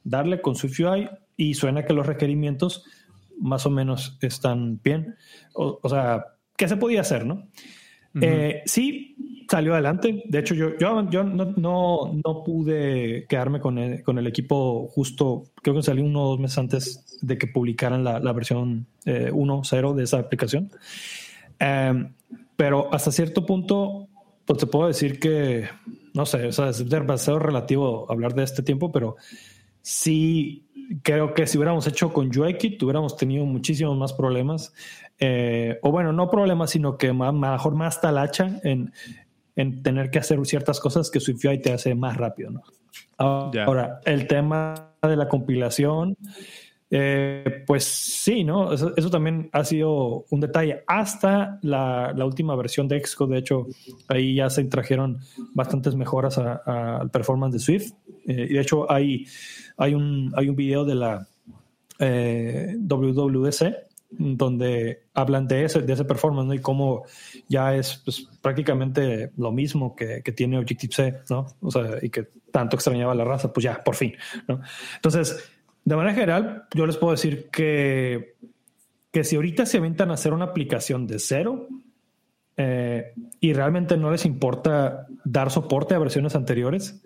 darle 0.03 0.41
con 0.41 0.55
SwiftUI 0.55 1.09
y 1.35 1.53
suena 1.53 1.85
que 1.85 1.93
los 1.93 2.07
requerimientos 2.07 2.85
más 3.39 3.65
o 3.65 3.69
menos 3.69 4.17
están 4.21 4.81
bien. 4.83 5.15
O, 5.53 5.79
o 5.81 5.89
sea, 5.89 6.25
¿qué 6.57 6.67
se 6.67 6.77
podía 6.77 7.01
hacer, 7.01 7.25
no? 7.25 7.47
Eh, 8.21 8.61
sí, 8.65 9.15
salió 9.49 9.73
adelante. 9.73 10.23
De 10.25 10.39
hecho, 10.39 10.53
yo, 10.53 10.77
yo, 10.77 11.09
yo 11.09 11.23
no, 11.23 11.53
no, 11.57 12.11
no, 12.13 12.43
pude 12.43 13.25
quedarme 13.27 13.59
con 13.59 13.77
el, 13.77 14.03
con 14.03 14.17
el, 14.17 14.27
equipo 14.27 14.87
justo, 14.87 15.45
creo 15.61 15.75
que 15.75 15.83
salió 15.83 16.03
uno 16.03 16.23
o 16.23 16.29
dos 16.29 16.39
meses 16.39 16.57
antes 16.57 17.19
de 17.21 17.37
que 17.37 17.47
publicaran 17.47 18.03
la, 18.03 18.19
la 18.19 18.31
versión 18.31 18.85
eh, 19.05 19.31
1.0 19.31 19.93
de 19.93 20.03
esa 20.03 20.19
aplicación. 20.19 20.71
Em, 21.59 22.13
pero 22.55 22.93
hasta 22.93 23.11
cierto 23.11 23.45
punto, 23.45 24.07
pues 24.45 24.59
te 24.59 24.67
puedo 24.67 24.87
decir 24.87 25.19
que, 25.19 25.67
no 26.13 26.25
sé, 26.25 26.47
o 26.47 26.51
sea, 26.51 26.69
es 26.69 26.87
demasiado 26.87 27.39
relativo 27.39 28.09
hablar 28.09 28.33
de 28.35 28.43
este 28.43 28.63
tiempo, 28.63 28.91
pero 28.91 29.17
sí 29.81 30.68
creo 31.03 31.33
que 31.33 31.47
si 31.47 31.57
hubiéramos 31.57 31.87
hecho 31.87 32.11
con 32.11 32.35
UIKit, 32.35 32.81
hubiéramos 32.83 33.15
tenido 33.15 33.45
muchísimos 33.45 33.97
más 33.97 34.13
problemas. 34.13 34.73
Eh, 35.19 35.79
o 35.81 35.91
bueno, 35.91 36.13
no 36.13 36.29
problemas, 36.29 36.71
sino 36.71 36.97
que 36.97 37.13
más, 37.13 37.33
mejor 37.33 37.75
más 37.75 38.01
talacha 38.01 38.59
en, 38.63 38.93
en 39.55 39.83
tener 39.83 40.09
que 40.09 40.19
hacer 40.19 40.39
ciertas 40.45 40.79
cosas 40.79 41.11
que 41.11 41.19
SwiftUI 41.19 41.61
te 41.61 41.73
hace 41.73 41.93
más 41.93 42.17
rápido. 42.17 42.51
¿no? 42.51 42.63
Ahora, 43.17 43.99
el 44.05 44.27
tema 44.27 44.93
de 45.01 45.15
la 45.15 45.27
compilación, 45.27 46.15
Eh, 46.91 47.63
pues 47.67 47.83
sí, 47.83 48.43
¿no? 48.43 48.73
Eso, 48.73 49.09
también 49.09 49.49
ha 49.53 49.63
sido 49.63 50.25
un 50.29 50.39
detalle. 50.39 50.83
Hasta 50.87 51.59
la, 51.61 52.13
última 52.25 52.55
versión 52.55 52.87
de 52.87 52.99
Xcode, 53.05 53.33
de 53.33 53.39
hecho, 53.39 53.67
ahí 54.07 54.35
ya 54.35 54.49
se 54.49 54.63
trajeron 54.65 55.19
bastantes 55.53 55.95
mejoras 55.95 56.37
al 56.37 57.09
performance 57.11 57.53
de 57.53 57.59
Swift. 57.59 57.93
Eh, 58.25 58.47
y 58.49 58.53
de 58.53 58.61
hecho, 58.61 58.91
hay, 58.91 59.25
hay, 59.77 59.93
un, 59.93 60.31
hay 60.35 60.49
un 60.49 60.55
video 60.55 60.85
de 60.85 60.95
la 60.95 61.27
eh, 61.99 62.75
donde 64.11 65.03
hablan 65.13 65.47
de 65.47 65.65
ese, 65.65 65.81
de 65.81 65.93
ese 65.93 66.03
performance 66.03 66.47
¿no? 66.47 66.53
y 66.55 66.59
cómo 66.59 67.03
ya 67.47 67.75
es 67.75 68.01
pues, 68.03 68.27
prácticamente 68.41 69.31
lo 69.37 69.51
mismo 69.51 69.95
que, 69.95 70.23
que 70.23 70.31
tiene 70.31 70.57
Objective-C, 70.57 71.21
¿no? 71.29 71.45
O 71.61 71.69
sea, 71.69 71.97
y 72.01 72.09
que 72.09 72.27
tanto 72.51 72.75
extrañaba 72.75 73.13
la 73.13 73.23
raza, 73.23 73.53
pues 73.53 73.65
ya, 73.65 73.83
por 73.83 73.95
fin, 73.95 74.15
¿no? 74.47 74.61
Entonces, 74.95 75.37
de 75.89 75.95
manera 75.95 76.13
general, 76.13 76.63
yo 76.75 76.85
les 76.85 76.97
puedo 76.97 77.13
decir 77.13 77.49
que, 77.51 78.35
que 79.11 79.23
si 79.23 79.37
ahorita 79.37 79.65
se 79.65 79.79
aventan 79.79 80.11
a 80.11 80.13
hacer 80.13 80.33
una 80.33 80.45
aplicación 80.45 81.07
de 81.07 81.17
cero 81.17 81.67
eh, 82.57 83.13
y 83.39 83.53
realmente 83.53 83.97
no 83.97 84.11
les 84.11 84.23
importa 84.25 85.07
dar 85.25 85.49
soporte 85.49 85.95
a 85.95 85.99
versiones 85.99 86.35
anteriores, 86.35 87.01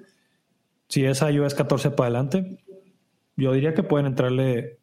si 0.90 1.06
es 1.06 1.22
iOS 1.22 1.54
14 1.54 1.92
para 1.92 2.08
adelante, 2.08 2.58
yo 3.38 3.54
diría 3.54 3.74
que 3.74 3.84
pueden 3.84 4.06
entrarle, 4.06 4.80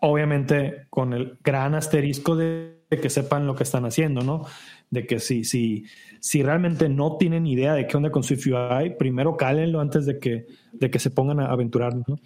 obviamente, 0.00 0.86
con 0.88 1.12
el 1.12 1.36
gran 1.42 1.74
asterisco 1.74 2.36
de, 2.36 2.78
que 2.88 3.10
sepan 3.10 3.48
lo 3.48 3.56
que 3.56 3.64
están 3.64 3.84
haciendo, 3.84 4.22
¿no? 4.22 4.46
De 4.90 5.08
que 5.08 5.18
si, 5.18 5.42
si, 5.42 5.86
si 6.20 6.44
realmente 6.44 6.88
no 6.88 7.16
tienen 7.16 7.48
idea 7.48 7.74
de 7.74 7.88
qué 7.88 7.96
onda 7.96 8.12
con 8.12 8.22
SwiftUI, 8.22 8.96
primero 8.96 9.36
cálenlo 9.36 9.80
antes 9.80 10.06
de 10.06 10.20
que, 10.20 10.46
de 10.72 10.88
que 10.88 11.00
se 11.00 11.10
pongan 11.10 11.40
a 11.40 11.46
aventurar, 11.46 11.96
¿no? 11.96 12.20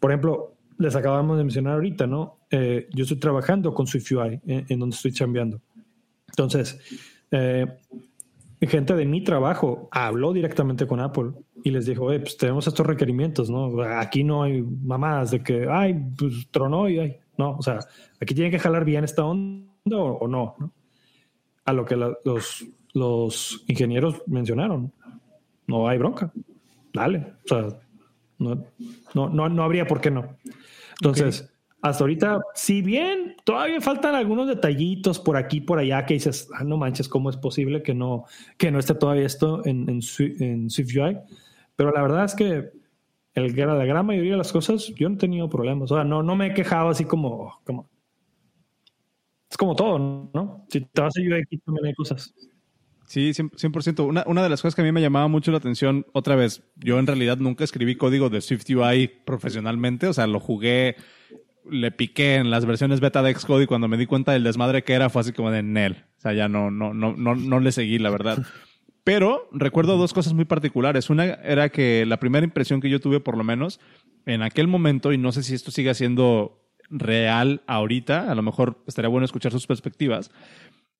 Por 0.00 0.10
ejemplo, 0.10 0.53
les 0.78 0.96
acabamos 0.96 1.36
de 1.38 1.44
mencionar 1.44 1.74
ahorita, 1.74 2.06
¿no? 2.06 2.40
Eh, 2.50 2.88
yo 2.92 3.02
estoy 3.02 3.18
trabajando 3.18 3.72
con 3.74 3.86
SwiftUI 3.86 4.40
en, 4.46 4.66
en 4.68 4.78
donde 4.78 4.96
estoy 4.96 5.12
chambeando. 5.12 5.60
Entonces, 6.28 6.78
eh, 7.30 7.66
gente 8.66 8.94
de 8.94 9.06
mi 9.06 9.22
trabajo 9.22 9.88
habló 9.90 10.32
directamente 10.32 10.86
con 10.86 11.00
Apple 11.00 11.32
y 11.62 11.70
les 11.70 11.86
dijo, 11.86 12.12
eh, 12.12 12.20
pues 12.20 12.36
tenemos 12.36 12.66
estos 12.66 12.86
requerimientos, 12.86 13.50
¿no? 13.50 13.82
Aquí 13.82 14.24
no 14.24 14.42
hay 14.42 14.62
mamadas 14.62 15.30
de 15.30 15.42
que, 15.42 15.66
ay, 15.70 15.94
pues 16.18 16.48
tronó 16.50 16.88
y 16.88 16.98
ay, 16.98 17.16
no, 17.36 17.56
o 17.56 17.62
sea, 17.62 17.80
aquí 18.20 18.34
tienen 18.34 18.52
que 18.52 18.58
jalar 18.58 18.84
bien 18.84 19.04
esta 19.04 19.24
onda 19.24 19.66
o, 19.96 20.28
no, 20.28 20.54
no, 20.58 20.72
A 21.64 21.72
lo 21.72 21.84
que 21.84 21.96
los, 21.96 22.64
los 22.92 23.64
ingenieros 23.66 24.22
mencionaron, 24.26 24.92
no 25.66 25.88
hay 25.88 25.98
bronca, 25.98 26.32
dale, 26.92 27.34
o 27.44 27.48
sea, 27.48 27.66
no, 28.38 28.64
no, 29.14 29.28
no, 29.28 29.48
no 29.48 29.62
habría 29.62 29.86
por 29.86 30.00
qué 30.00 30.10
no. 30.10 30.36
Entonces, 31.04 31.52
hasta 31.82 32.02
ahorita, 32.02 32.40
si 32.54 32.80
bien 32.80 33.36
todavía 33.44 33.78
faltan 33.82 34.14
algunos 34.14 34.48
detallitos 34.48 35.18
por 35.18 35.36
aquí, 35.36 35.60
por 35.60 35.78
allá, 35.78 36.06
que 36.06 36.14
dices, 36.14 36.48
ah, 36.54 36.64
no 36.64 36.78
manches, 36.78 37.10
¿cómo 37.10 37.28
es 37.28 37.36
posible 37.36 37.82
que 37.82 37.92
no, 37.92 38.24
que 38.56 38.70
no 38.70 38.78
esté 38.78 38.94
todavía 38.94 39.26
esto 39.26 39.60
en, 39.66 39.88
en, 39.90 40.00
en 40.40 40.70
SwiftUI? 40.70 41.18
Pero 41.76 41.92
la 41.92 42.00
verdad 42.00 42.24
es 42.24 42.34
que 42.34 42.70
el, 43.34 43.54
la 43.54 43.84
gran 43.84 44.06
mayoría 44.06 44.32
de 44.32 44.38
las 44.38 44.50
cosas 44.50 44.86
yo 44.96 45.10
no 45.10 45.16
he 45.16 45.18
tenido 45.18 45.50
problemas. 45.50 45.90
O 45.90 45.96
sea, 45.96 46.04
no, 46.04 46.22
no 46.22 46.36
me 46.36 46.46
he 46.46 46.54
quejado 46.54 46.88
así 46.88 47.04
como, 47.04 47.60
como 47.64 47.90
es 49.50 49.56
como 49.58 49.76
todo, 49.76 49.98
¿no? 50.32 50.66
Si 50.70 50.80
te 50.80 51.00
vas 51.02 51.14
a 51.16 51.20
UI, 51.20 51.44
también 51.64 51.86
hay 51.86 51.94
cosas. 51.94 52.34
Sí, 53.06 53.30
100%. 53.30 54.06
Una, 54.06 54.24
una 54.26 54.42
de 54.42 54.48
las 54.48 54.62
cosas 54.62 54.74
que 54.74 54.82
a 54.82 54.84
mí 54.84 54.92
me 54.92 55.00
llamaba 55.00 55.28
mucho 55.28 55.50
la 55.50 55.58
atención, 55.58 56.06
otra 56.12 56.36
vez, 56.36 56.62
yo 56.76 56.98
en 56.98 57.06
realidad 57.06 57.38
nunca 57.38 57.64
escribí 57.64 57.96
código 57.96 58.30
de 58.30 58.40
SwiftUI 58.40 59.08
profesionalmente, 59.24 60.06
o 60.06 60.12
sea, 60.12 60.26
lo 60.26 60.40
jugué, 60.40 60.96
le 61.70 61.90
piqué 61.90 62.36
en 62.36 62.50
las 62.50 62.64
versiones 62.64 63.00
beta 63.00 63.22
de 63.22 63.34
Xcode 63.34 63.64
y 63.64 63.66
cuando 63.66 63.88
me 63.88 63.96
di 63.96 64.06
cuenta 64.06 64.32
del 64.32 64.44
desmadre 64.44 64.84
que 64.84 64.94
era 64.94 65.10
fue 65.10 65.20
así 65.20 65.32
como 65.32 65.50
de 65.50 65.62
Nel. 65.62 66.04
O 66.18 66.20
sea, 66.20 66.32
ya 66.32 66.48
no, 66.48 66.70
no, 66.70 66.94
no, 66.94 67.14
no, 67.14 67.34
no 67.34 67.60
le 67.60 67.72
seguí, 67.72 67.98
la 67.98 68.10
verdad. 68.10 68.38
Pero 69.04 69.48
recuerdo 69.52 69.98
dos 69.98 70.14
cosas 70.14 70.32
muy 70.32 70.46
particulares. 70.46 71.10
Una 71.10 71.24
era 71.24 71.68
que 71.68 72.06
la 72.06 72.18
primera 72.18 72.44
impresión 72.44 72.80
que 72.80 72.88
yo 72.88 73.00
tuve, 73.00 73.20
por 73.20 73.36
lo 73.36 73.44
menos, 73.44 73.78
en 74.24 74.42
aquel 74.42 74.66
momento, 74.66 75.12
y 75.12 75.18
no 75.18 75.30
sé 75.30 75.42
si 75.42 75.54
esto 75.54 75.70
sigue 75.70 75.92
siendo 75.92 76.62
real 76.88 77.62
ahorita, 77.66 78.30
a 78.30 78.34
lo 78.34 78.42
mejor 78.42 78.82
estaría 78.86 79.08
bueno 79.08 79.26
escuchar 79.26 79.52
sus 79.52 79.66
perspectivas, 79.66 80.30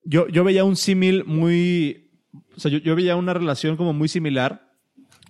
yo, 0.04 0.28
yo 0.28 0.44
veía 0.44 0.64
un 0.64 0.76
símil 0.76 1.24
muy, 1.24 2.10
o 2.56 2.60
sea, 2.60 2.70
yo, 2.70 2.78
yo, 2.78 2.94
veía 2.94 3.16
una 3.16 3.34
relación 3.34 3.76
como 3.76 3.92
muy 3.92 4.08
similar 4.08 4.70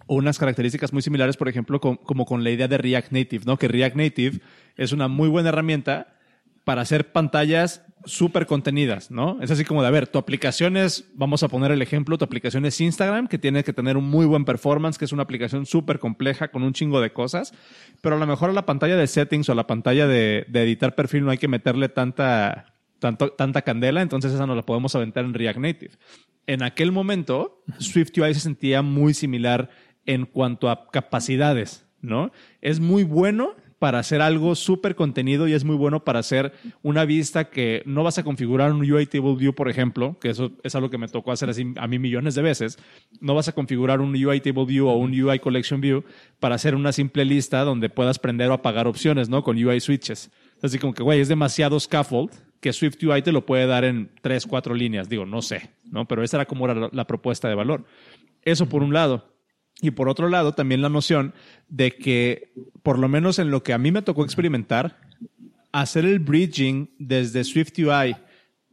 o 0.06 0.16
unas 0.16 0.38
características 0.38 0.92
muy 0.92 1.02
similares, 1.02 1.36
por 1.36 1.48
ejemplo, 1.48 1.80
como 1.80 2.24
con 2.26 2.44
la 2.44 2.50
idea 2.50 2.68
de 2.68 2.78
React 2.78 3.12
Native, 3.12 3.44
¿no? 3.46 3.56
Que 3.56 3.68
React 3.68 3.96
Native 3.96 4.40
es 4.76 4.92
una 4.92 5.08
muy 5.08 5.28
buena 5.28 5.48
herramienta 5.48 6.14
para 6.64 6.82
hacer 6.82 7.12
pantallas 7.12 7.84
súper 8.06 8.46
contenidas, 8.46 9.10
¿no? 9.10 9.38
Es 9.40 9.50
así 9.50 9.64
como 9.64 9.80
de, 9.80 9.88
a 9.88 9.90
ver, 9.90 10.06
tu 10.06 10.18
aplicación 10.18 10.76
es, 10.76 11.10
vamos 11.14 11.42
a 11.42 11.48
poner 11.48 11.70
el 11.72 11.80
ejemplo, 11.80 12.18
tu 12.18 12.24
aplicación 12.24 12.66
es 12.66 12.80
Instagram, 12.80 13.28
que 13.28 13.38
tiene 13.38 13.64
que 13.64 13.72
tener 13.72 13.96
un 13.96 14.08
muy 14.08 14.26
buen 14.26 14.44
performance, 14.44 14.98
que 14.98 15.06
es 15.06 15.12
una 15.12 15.22
aplicación 15.22 15.64
súper 15.64 15.98
compleja 15.98 16.48
con 16.48 16.62
un 16.62 16.74
chingo 16.74 17.00
de 17.00 17.12
cosas, 17.12 17.54
pero 18.02 18.16
a 18.16 18.18
lo 18.18 18.26
mejor 18.26 18.50
a 18.50 18.52
la 18.52 18.66
pantalla 18.66 18.96
de 18.96 19.06
settings 19.06 19.48
o 19.48 19.52
a 19.52 19.54
la 19.54 19.66
pantalla 19.66 20.06
de, 20.06 20.44
de 20.48 20.62
editar 20.62 20.94
perfil 20.94 21.24
no 21.24 21.30
hay 21.30 21.38
que 21.38 21.48
meterle 21.48 21.88
tanta 21.88 22.73
tanta 23.12 23.62
candela, 23.62 24.02
entonces 24.02 24.32
esa 24.32 24.46
no 24.46 24.54
la 24.54 24.62
podemos 24.62 24.94
aventar 24.94 25.24
en 25.24 25.34
React 25.34 25.58
Native. 25.58 25.92
En 26.46 26.62
aquel 26.62 26.92
momento, 26.92 27.62
SwiftUI 27.78 28.34
se 28.34 28.40
sentía 28.40 28.82
muy 28.82 29.14
similar 29.14 29.70
en 30.06 30.26
cuanto 30.26 30.68
a 30.68 30.88
capacidades, 30.90 31.86
¿no? 32.00 32.32
Es 32.60 32.80
muy 32.80 33.04
bueno 33.04 33.54
para 33.78 33.98
hacer 33.98 34.22
algo 34.22 34.54
súper 34.54 34.94
contenido 34.94 35.46
y 35.46 35.52
es 35.52 35.64
muy 35.64 35.76
bueno 35.76 36.04
para 36.04 36.20
hacer 36.20 36.52
una 36.82 37.04
vista 37.04 37.50
que 37.50 37.82
no 37.84 38.02
vas 38.02 38.16
a 38.16 38.22
configurar 38.22 38.72
un 38.72 38.80
UI 38.80 39.04
Table 39.04 39.34
View, 39.34 39.54
por 39.54 39.68
ejemplo, 39.68 40.18
que 40.20 40.30
eso 40.30 40.52
es 40.62 40.74
algo 40.74 40.88
que 40.88 40.96
me 40.96 41.08
tocó 41.08 41.32
hacer 41.32 41.50
así 41.50 41.74
a 41.76 41.86
mí 41.86 41.98
millones 41.98 42.34
de 42.34 42.40
veces. 42.40 42.78
No 43.20 43.34
vas 43.34 43.48
a 43.48 43.52
configurar 43.52 44.00
un 44.00 44.14
UI 44.14 44.40
Table 44.40 44.64
View 44.64 44.86
o 44.86 44.96
un 44.96 45.10
UI 45.18 45.38
Collection 45.38 45.82
View 45.82 46.02
para 46.40 46.54
hacer 46.54 46.74
una 46.74 46.92
simple 46.92 47.26
lista 47.26 47.62
donde 47.62 47.90
puedas 47.90 48.18
prender 48.18 48.50
o 48.50 48.54
apagar 48.54 48.86
opciones, 48.86 49.28
¿no? 49.28 49.42
Con 49.42 49.62
UI 49.62 49.80
switches. 49.80 50.30
Así 50.62 50.78
como 50.78 50.94
que, 50.94 51.02
güey, 51.02 51.20
es 51.20 51.28
demasiado 51.28 51.78
scaffold 51.78 52.30
que 52.64 52.72
SwiftUI 52.72 53.20
te 53.20 53.30
lo 53.30 53.44
puede 53.44 53.66
dar 53.66 53.84
en 53.84 54.10
tres, 54.22 54.46
cuatro 54.46 54.74
líneas. 54.74 55.10
Digo, 55.10 55.26
no 55.26 55.42
sé, 55.42 55.68
¿no? 55.90 56.08
Pero 56.08 56.22
esa 56.22 56.38
era 56.38 56.46
como 56.46 56.66
la, 56.66 56.88
la 56.90 57.06
propuesta 57.06 57.46
de 57.46 57.54
valor. 57.54 57.84
Eso 58.40 58.70
por 58.70 58.82
un 58.82 58.94
lado. 58.94 59.34
Y 59.82 59.90
por 59.90 60.08
otro 60.08 60.30
lado, 60.30 60.54
también 60.54 60.80
la 60.80 60.88
noción 60.88 61.34
de 61.68 61.90
que, 61.90 62.54
por 62.82 62.98
lo 62.98 63.06
menos 63.06 63.38
en 63.38 63.50
lo 63.50 63.62
que 63.62 63.74
a 63.74 63.78
mí 63.78 63.92
me 63.92 64.00
tocó 64.00 64.24
experimentar, 64.24 64.98
hacer 65.72 66.06
el 66.06 66.20
bridging 66.20 66.88
desde 66.98 67.44
SwiftUI 67.44 68.16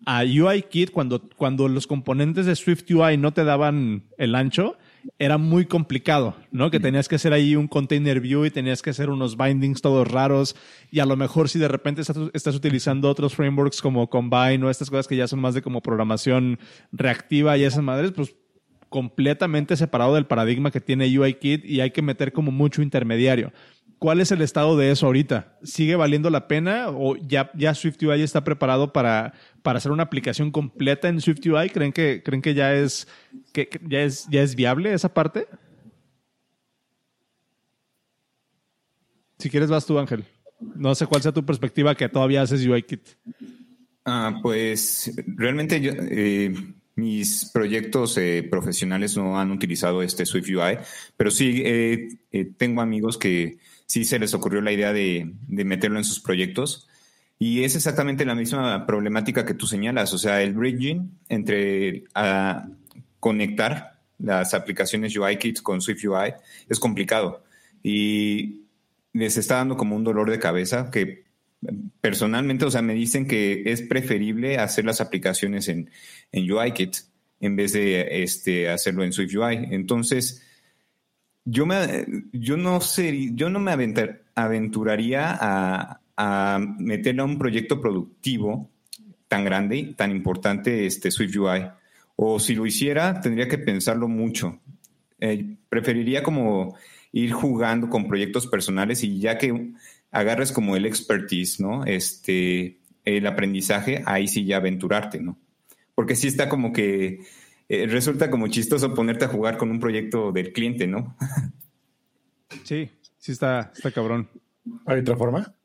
a 0.06 0.24
UIKit 0.24 0.92
cuando, 0.92 1.28
cuando 1.36 1.68
los 1.68 1.86
componentes 1.86 2.46
de 2.46 2.56
SwiftUI 2.56 3.18
no 3.18 3.34
te 3.34 3.44
daban 3.44 4.06
el 4.18 4.36
ancho, 4.36 4.78
era 5.20 5.38
muy 5.38 5.66
complicado, 5.66 6.36
¿no? 6.52 6.72
Que 6.72 6.80
tenías 6.80 7.08
que 7.08 7.16
hacer 7.16 7.34
ahí 7.34 7.56
un 7.56 7.68
container 7.68 8.20
view 8.20 8.46
y 8.46 8.52
tenías 8.52 8.82
que 8.82 8.92
hacer 8.92 9.10
unos 9.10 9.38
bindings 9.38 9.82
todos 9.82 10.08
raros 10.08 10.56
y 10.92 11.00
a 11.00 11.06
lo 11.06 11.16
mejor 11.16 11.50
si 11.50 11.60
de 11.60 11.68
repente 11.68 12.02
estás, 12.02 12.56
utilizando 12.56 13.10
otros 13.10 13.36
frameworks 13.36 13.82
como 13.82 14.10
Combine 14.10 14.64
o 14.66 14.70
estas 14.70 14.90
cosas 14.90 15.08
que 15.08 15.16
ya 15.16 15.28
son 15.28 15.40
más 15.40 15.54
de 15.54 15.62
como 15.62 15.82
programación 15.82 16.60
reactiva 16.92 17.58
y 17.58 17.64
esas 17.64 17.84
madres, 17.84 18.12
pues 18.12 18.36
completamente 18.90 19.78
separado 19.78 20.16
del 20.16 20.26
paradigma 20.26 20.72
que 20.72 20.82
tiene 20.82 21.18
UIKit 21.18 21.64
y 21.66 21.82
hay 21.82 21.92
que 21.92 22.02
meter 22.02 22.34
como 22.34 22.52
mucho 22.52 22.82
intermediario. 22.82 23.54
¿Cuál 24.02 24.20
es 24.20 24.32
el 24.32 24.42
estado 24.42 24.76
de 24.78 24.90
eso 24.90 25.06
ahorita? 25.06 25.60
¿Sigue 25.62 25.96
valiendo 25.96 26.32
la 26.32 26.48
pena 26.48 26.90
o 26.90 27.16
ya, 27.16 27.52
ya 27.54 27.76
SwiftUI 27.76 28.24
está 28.24 28.44
preparado 28.44 28.92
para, 28.92 29.34
para 29.62 29.78
hacer 29.78 29.92
una 29.92 30.04
aplicación 30.04 30.52
completa 30.52 31.08
en 31.08 31.22
SwiftUI? 31.22 31.70
¿Creen 31.70 31.92
que, 31.92 32.22
creen 32.24 32.42
que 32.42 32.54
ya 32.54 32.74
es, 32.74 33.08
que, 33.54 33.70
ya 33.88 34.02
es, 34.02 34.28
ya 34.30 34.42
es 34.42 34.56
viable 34.56 34.94
esa 34.94 35.14
parte? 35.14 35.48
Si 39.40 39.50
quieres 39.50 39.70
vas 39.70 39.86
tú, 39.86 39.98
Ángel. 39.98 40.26
No 40.76 40.94
sé 40.94 41.08
cuál 41.08 41.22
sea 41.22 41.32
tu 41.32 41.46
perspectiva 41.46 41.96
que 41.96 42.10
todavía 42.10 42.44
haces 42.44 42.66
UIKit. 42.66 43.02
Ah, 44.06 44.40
pues 44.42 45.12
realmente 45.26 45.82
yo, 45.82 45.92
eh, 45.96 46.54
mis 46.96 47.50
proyectos 47.52 48.18
eh, 48.18 48.48
profesionales 48.50 49.18
no 49.18 49.40
han 49.40 49.52
utilizado 49.52 50.04
este 50.04 50.26
SwiftUI, 50.26 50.78
pero 51.18 51.32
sí 51.32 51.62
eh, 51.66 52.10
tengo 52.58 52.82
amigos 52.82 53.18
que 53.18 53.58
sí 53.86 54.06
se 54.06 54.20
les 54.20 54.34
ocurrió 54.34 54.62
la 54.62 54.72
idea 54.72 54.94
de, 54.94 55.34
meterlo 55.48 55.98
en 55.98 56.04
sus 56.04 56.20
proyectos. 56.20 56.88
Y 57.44 57.64
es 57.64 57.76
exactamente 57.76 58.24
la 58.24 58.36
misma 58.36 58.86
problemática 58.86 59.44
que 59.44 59.56
tú 59.56 59.66
señalas, 59.66 60.14
o 60.14 60.20
sea, 60.20 60.44
el 60.44 60.54
bridging 60.54 61.18
entre 61.28 62.04
conectar 63.20 64.00
las 64.20 64.54
aplicaciones 64.54 65.18
UIKit 65.18 65.64
con 65.64 65.82
SwiftUI 65.82 66.36
es 66.70 66.80
complicado 66.80 67.44
y 67.82 68.68
les 69.14 69.38
está 69.38 69.56
dando 69.56 69.76
como 69.76 69.96
un 69.96 70.04
dolor 70.04 70.30
de 70.30 70.38
cabeza 70.38 70.92
que 70.92 71.24
personalmente, 72.00 72.66
o 72.66 72.70
sea, 72.70 72.84
me 72.84 72.94
dicen 72.94 73.28
que 73.28 73.64
es 73.66 73.82
preferible 73.82 74.60
hacer 74.60 74.86
las 74.86 75.02
aplicaciones 75.02 75.68
en, 75.68 75.90
en 76.32 76.52
UIKit 76.52 76.96
en 77.40 77.56
vez 77.56 77.74
de 77.74 78.22
este, 78.22 78.70
hacerlo 78.70 79.04
en 79.04 79.14
SwiftUI. 79.14 79.70
Entonces, 79.72 80.46
yo, 81.44 81.66
me, 81.66 82.06
yo 82.34 82.56
no 82.56 82.82
sé, 82.82 83.32
yo 83.34 83.50
no 83.50 83.60
me 83.60 83.72
aventuraría 84.36 85.36
a, 85.42 86.01
a 86.24 86.60
meterle 86.60 87.24
a 87.24 87.26
un 87.26 87.40
proyecto 87.40 87.82
productivo 87.82 88.70
tan 89.28 89.44
grande, 89.44 89.96
tan 89.98 90.12
importante, 90.12 90.86
este 90.86 91.10
Swift 91.10 91.36
UI. 91.36 91.68
O 92.16 92.40
si 92.40 92.54
lo 92.54 92.68
hiciera, 92.68 93.22
tendría 93.22 93.48
que 93.48 93.58
pensarlo 93.58 94.08
mucho. 94.08 94.60
Eh, 95.20 95.56
preferiría 95.68 96.22
como 96.22 96.78
ir 97.12 97.32
jugando 97.32 97.90
con 97.90 98.08
proyectos 98.08 98.46
personales 98.46 99.04
y 99.04 99.20
ya 99.20 99.40
que 99.40 99.72
agarres 100.12 100.52
como 100.52 100.76
el 100.76 100.86
expertise, 100.86 101.60
¿no? 101.60 101.86
Este, 101.86 102.78
el 103.04 103.26
aprendizaje, 103.26 104.04
ahí 104.06 104.28
sí 104.28 104.46
ya 104.46 104.58
aventurarte, 104.58 105.20
¿no? 105.20 105.40
Porque 105.96 106.16
sí 106.16 106.28
está 106.28 106.50
como 106.50 106.72
que 106.72 107.22
eh, 107.68 107.88
resulta 107.88 108.30
como 108.30 108.48
chistoso 108.48 108.94
ponerte 108.94 109.26
a 109.26 109.30
jugar 109.30 109.58
con 109.58 109.72
un 109.72 109.80
proyecto 109.80 110.32
del 110.32 110.54
cliente, 110.54 110.86
¿no? 110.86 111.16
Sí, 112.64 112.92
sí 113.18 113.32
está, 113.32 113.72
está 113.74 113.92
cabrón. 113.92 114.30
¿Hay 114.86 115.00
otra 115.00 115.18
forma? 115.18 115.56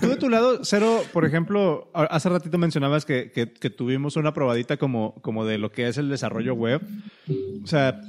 Tú, 0.00 0.08
de 0.08 0.16
tu 0.16 0.28
lado, 0.28 0.60
Cero, 0.64 1.02
por 1.12 1.24
ejemplo, 1.24 1.90
hace 1.94 2.28
ratito 2.28 2.58
mencionabas 2.58 3.04
que, 3.04 3.30
que, 3.30 3.70
tuvimos 3.70 4.16
una 4.16 4.32
probadita 4.32 4.76
como, 4.76 5.14
como 5.22 5.44
de 5.44 5.58
lo 5.58 5.70
que 5.72 5.88
es 5.88 5.98
el 5.98 6.08
desarrollo 6.08 6.54
web. 6.54 6.80
O 7.62 7.66
sea, 7.66 8.00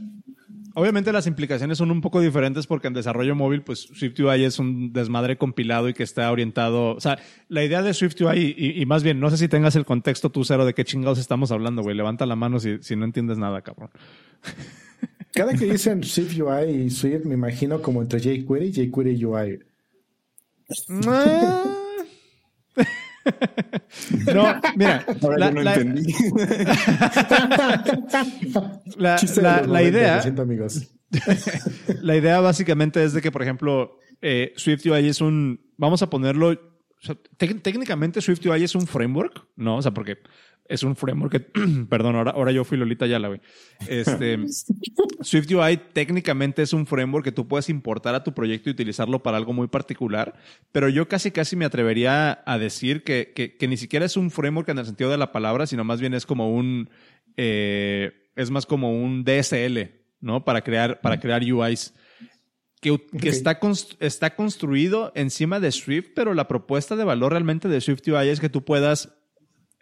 obviamente 0.74 1.12
las 1.12 1.28
implicaciones 1.28 1.78
son 1.78 1.92
un 1.92 2.02
poco 2.02 2.22
diferentes 2.22 2.68
porque 2.68 2.88
en 2.88 2.94
desarrollo 2.94 3.36
móvil, 3.36 3.62
pues 3.64 3.90
SwiftUI 3.94 4.44
es 4.44 4.60
un 4.60 4.94
desmadre 4.94 5.38
compilado 5.38 5.90
y 5.90 5.94
que 5.94 6.04
está 6.04 6.32
orientado. 6.32 6.96
O 6.96 7.02
sea, 7.02 7.20
la 7.50 7.64
idea 7.64 7.82
de 7.82 7.94
SwiftUI, 7.94 8.56
y, 8.58 8.82
y 8.82 8.86
más 8.86 9.04
bien, 9.04 9.20
no 9.20 9.30
sé 9.30 9.38
si 9.38 9.48
tengas 9.48 9.76
el 9.76 9.86
contexto 9.86 10.30
tú, 10.30 10.44
Cero, 10.46 10.66
de 10.66 10.74
qué 10.74 10.86
chingados 10.86 11.20
estamos 11.20 11.52
hablando, 11.52 11.82
güey. 11.82 11.96
Levanta 11.96 12.26
la 12.26 12.36
mano 12.36 12.60
si, 12.60 12.78
si 12.82 12.96
no 12.96 13.06
entiendes 13.06 13.38
nada, 13.38 13.62
cabrón. 13.62 13.90
Cada 15.34 15.54
que 15.54 15.65
dicen 15.65 16.04
Swift 16.04 16.38
UI 16.38 16.70
y 16.70 16.89
Swift, 16.89 17.26
me 17.26 17.36
imagino 17.36 17.82
como 17.82 18.02
entre 18.02 18.20
jQuery 18.20 18.67
y 18.67 18.89
jQuery 18.89 19.26
UI. 19.26 19.60
Ah. 21.08 21.78
No, 24.34 24.60
mira. 24.76 25.06
la, 25.38 25.52
no 25.52 25.62
entendí. 25.62 26.12
la, 28.98 29.84
idea. 29.84 30.24
la 32.02 32.15
idea 32.15 32.39
básicamente 32.39 33.04
es 33.04 33.13
de 33.13 33.22
que, 33.22 33.32
por 33.32 33.44
ejemplo, 33.44 34.00
eh, 34.22 34.54
Swift 34.56 34.86
UI 34.86 35.08
es 35.08 35.22
un. 35.22 35.62
Vamos 35.78 36.02
a 36.02 36.10
ponerlo. 36.10 36.60
técnicamente 37.38 38.22
Swift 38.22 38.44
UI 38.46 38.63
es 38.63 38.74
un 38.76 38.88
framework, 38.88 39.46
¿no? 39.56 39.78
O 39.78 39.82
sea, 39.82 39.91
porque 39.91 40.17
es 40.72 40.84
un 40.84 40.96
framework 40.96 41.32
que, 41.32 41.40
perdón, 41.90 42.16
ahora, 42.16 42.32
ahora 42.32 42.52
yo 42.52 42.64
fui 42.64 42.78
Lolita 42.78 43.06
Yala, 43.06 43.28
güey. 43.28 43.42
Este, 43.88 44.40
SwiftUI 45.22 45.78
técnicamente 45.92 46.62
es 46.62 46.72
un 46.72 46.88
framework 46.88 47.26
que 47.26 47.32
tú 47.34 47.48
puedes 47.48 47.70
importar 47.70 48.16
a 48.16 48.24
tu 48.24 48.34
proyecto 48.34 48.70
y 48.70 48.72
utilizarlo 48.72 49.22
para 49.22 49.38
algo 49.38 49.52
muy 49.52 49.68
particular, 49.68 50.34
pero 50.72 50.88
yo 50.88 51.08
casi 51.10 51.32
casi 51.32 51.56
me 51.56 51.66
atrevería 51.66 52.42
a 52.46 52.58
decir 52.58 53.04
que, 53.04 53.34
que, 53.34 53.68
ni 53.68 53.76
siquiera 53.76 54.06
es 54.06 54.16
un 54.16 54.32
framework 54.32 54.70
en 54.70 54.80
el 54.80 54.86
sentido 54.86 55.12
de 55.12 55.18
la 55.18 55.34
palabra, 55.34 55.68
sino 55.68 55.84
más 55.84 56.00
bien 56.00 56.14
es 56.14 56.26
como 56.26 56.52
un, 56.52 56.90
eh, 57.36 58.30
es 58.36 58.50
más 58.50 58.66
como 58.66 58.92
un 58.94 59.26
DSL, 59.26 59.92
¿no? 60.22 60.46
Para 60.46 60.62
crear, 60.62 61.02
para 61.02 61.20
crear 61.20 61.44
UIs. 61.44 61.94
Que, 62.80 62.98
que 63.20 63.30
está, 63.30 63.60
está 64.00 64.36
construido 64.36 65.12
encima 65.14 65.60
de 65.60 65.72
Swift, 65.72 66.14
pero 66.16 66.34
la 66.34 66.48
propuesta 66.48 66.96
de 66.96 67.04
valor 67.04 67.32
realmente 67.34 67.68
de 67.68 67.80
SwiftUI 67.80 68.30
es 68.30 68.40
que 68.40 68.50
tú 68.50 68.66
puedas 68.66 69.21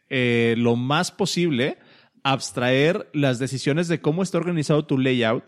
eh, 0.09 0.55
lo 0.57 0.75
más 0.75 1.11
posible 1.11 1.77
abstraer 2.23 3.09
las 3.13 3.39
decisiones 3.39 3.87
de 3.87 4.01
cómo 4.01 4.23
está 4.23 4.37
organizado 4.37 4.85
tu 4.85 4.97
layout 4.97 5.43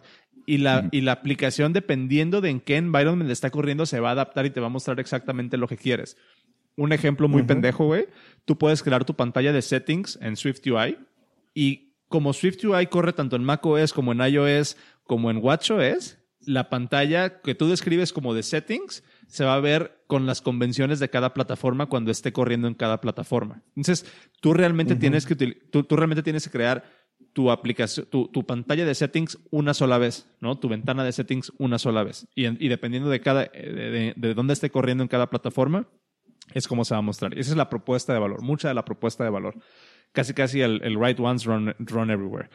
y 0.46 0.58
la, 0.58 0.90
y 0.92 1.02
la 1.02 1.12
aplicación, 1.14 1.74
dependiendo 1.74 2.42
de 2.42 2.50
en 2.50 2.60
qué 2.60 2.78
environment 2.78 3.30
está 3.30 3.50
corriendo, 3.50 3.86
se 3.86 4.00
va 4.00 4.10
a 4.10 4.14
adaptar 4.14 4.46
y 4.46 4.50
te 4.50 4.60
va 4.60 4.68
a 4.68 4.72
mostrar 4.72 5.00
exactamente 5.00 5.58
lo 5.58 5.68
que 5.68 5.78
quieres. 5.78 6.18
Un 6.76 6.94
ejemplo 6.94 7.28
muy 7.28 7.44
pendejo, 7.44 7.86
güey. 7.86 8.08
Tú 8.46 8.58
puedes 8.58 8.82
crear 8.82 9.06
tu 9.06 9.14
pantalla 9.14 9.52
de 9.54 9.62
settings 9.62 10.18
en 10.22 10.36
SwiftUI 10.36 10.98
y 11.54 11.94
como 12.08 12.34
SwiftUI 12.34 12.88
corre 12.88 13.14
tanto 13.14 13.36
en 13.36 13.44
macOS 13.44 13.94
como 13.94 14.14
en 14.14 14.22
iOS 14.22 14.78
como 15.04 15.30
en 15.30 15.38
WatchOS, 15.38 16.18
la 16.46 16.70
pantalla 16.70 17.42
que 17.42 17.56
tú 17.56 17.68
describes 17.68 18.14
como 18.14 18.34
de 18.34 18.44
settings 18.44 19.04
se 19.32 19.46
va 19.46 19.56
a 19.56 19.60
ver 19.62 20.04
con 20.08 20.26
las 20.26 20.42
convenciones 20.42 21.00
de 21.00 21.10
cada 21.10 21.34
plataforma 21.34 21.86
cuando 21.86 22.12
esté 22.12 22.34
corriendo 22.34 22.68
en 22.68 22.74
cada 22.74 23.00
plataforma. 23.00 23.64
Entonces, 23.70 24.06
tú 24.42 24.54
realmente 24.54 24.98
tienes 24.98 25.26
que 25.26 25.36
tú, 25.36 25.86
realmente 25.90 26.22
tienes 26.22 26.44
que 26.44 26.52
crear 26.52 26.84
tu 27.32 27.50
aplicación, 27.50 28.08
tu, 28.08 28.46
pantalla 28.46 28.86
de 28.86 28.94
settings 28.94 29.40
una 29.50 29.74
sola 29.74 29.98
vez, 29.98 30.30
¿no? 30.42 30.60
Tu 30.60 30.68
ventana 30.68 31.06
de 31.06 31.14
settings 31.14 31.54
una 31.60 31.80
sola 31.80 32.04
vez. 32.04 32.28
Y, 32.36 32.68
dependiendo 32.68 33.10
de 33.10 33.22
cada, 33.22 33.46
de, 33.46 34.34
dónde 34.36 34.52
esté 34.52 34.70
corriendo 34.70 35.02
en 35.02 35.08
cada 35.08 35.30
plataforma, 35.30 35.88
es 36.54 36.68
como 36.68 36.84
se 36.84 36.94
va 36.94 36.98
a 36.98 37.02
mostrar. 37.02 37.38
Esa 37.38 37.52
es 37.52 37.58
la 37.58 37.70
propuesta 37.70 38.12
de 38.14 38.20
valor, 38.20 38.42
mucha 38.42 38.68
de 38.68 38.74
la 38.74 38.84
propuesta 38.84 39.24
de 39.24 39.30
valor. 39.30 39.56
Casi, 40.12 40.34
casi 40.34 40.60
el, 40.60 40.82
el 40.84 41.00
right 41.00 41.18
ones 41.18 41.46
run, 41.46 41.74
run 41.80 42.12
everywhere. 42.12 42.50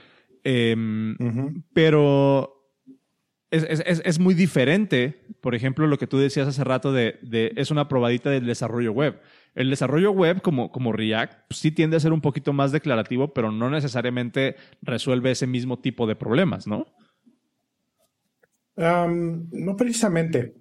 Em, 0.44 1.16
pero 1.72 2.55
es, 3.50 4.18
muy 4.18 4.34
diferente, 4.34 5.20
por 5.40 5.54
ejemplo, 5.54 5.86
lo 5.86 5.98
que 5.98 6.06
tú 6.06 6.18
decías 6.18 6.48
hace 6.48 6.64
rato 6.64 6.92
de, 6.92 7.18
es 7.56 7.70
una 7.70 7.88
probadita 7.88 8.30
del 8.30 8.46
desarrollo 8.46 8.92
web. 8.92 9.20
El 9.54 9.70
desarrollo 9.70 10.10
web, 10.10 10.42
como, 10.42 10.70
como 10.70 10.92
React, 10.92 11.48
pues 11.48 11.60
sí 11.60 11.70
tiende 11.70 11.96
a 11.96 12.00
ser 12.00 12.12
un 12.12 12.20
poquito 12.20 12.52
más 12.52 12.72
declarativo, 12.72 13.32
pero 13.32 13.52
no 13.52 13.70
necesariamente 13.70 14.56
resuelve 14.82 15.30
ese 15.30 15.46
mismo 15.46 15.78
tipo 15.78 16.06
de 16.06 16.16
problemas, 16.16 16.66
¿no? 16.66 16.86
no 18.76 19.76
precisamente. 19.76 20.54